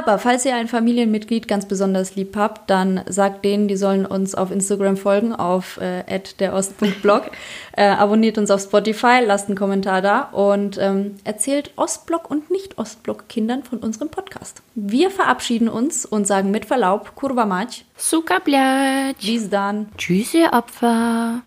Aber 0.00 0.18
falls 0.18 0.44
ihr 0.44 0.56
ein 0.56 0.66
Familienmitglied 0.66 1.46
ganz 1.46 1.66
besonders 1.66 2.16
lieb 2.16 2.36
habt, 2.36 2.68
dann 2.70 3.02
sagt 3.06 3.44
denen, 3.44 3.68
die 3.68 3.76
sollen 3.76 4.04
uns 4.04 4.34
auf 4.34 4.50
Instagram 4.50 4.96
folgen, 4.96 5.32
auf 5.32 5.76
äh, 5.80 6.02
derost.blog. 6.40 7.30
äh, 7.76 7.84
abonniert 7.84 8.36
uns 8.36 8.50
auf 8.50 8.60
Spotify, 8.60 9.20
lasst 9.24 9.46
einen 9.46 9.56
Kommentar 9.56 10.02
da 10.02 10.22
und 10.22 10.76
ähm, 10.80 11.14
erzählt 11.22 11.70
Ostblock 11.76 12.28
und 12.28 12.50
Nicht-Ostblock-Kindern 12.50 13.62
von 13.62 13.78
unserem 13.78 14.08
Podcast. 14.08 14.60
Wir 14.74 15.12
verabschieden 15.12 15.68
uns 15.68 16.04
und 16.04 16.26
sagen 16.26 16.50
mit 16.50 16.64
Verlaub, 16.64 17.14
Kurva 17.14 17.46
Mać. 17.46 17.84
Suka 17.96 18.38
blać. 18.38 19.16
Bis 19.24 19.48
dann. 19.48 19.86
Tschüss, 19.96 20.34
ihr 20.34 20.52
Opfer. 20.52 21.42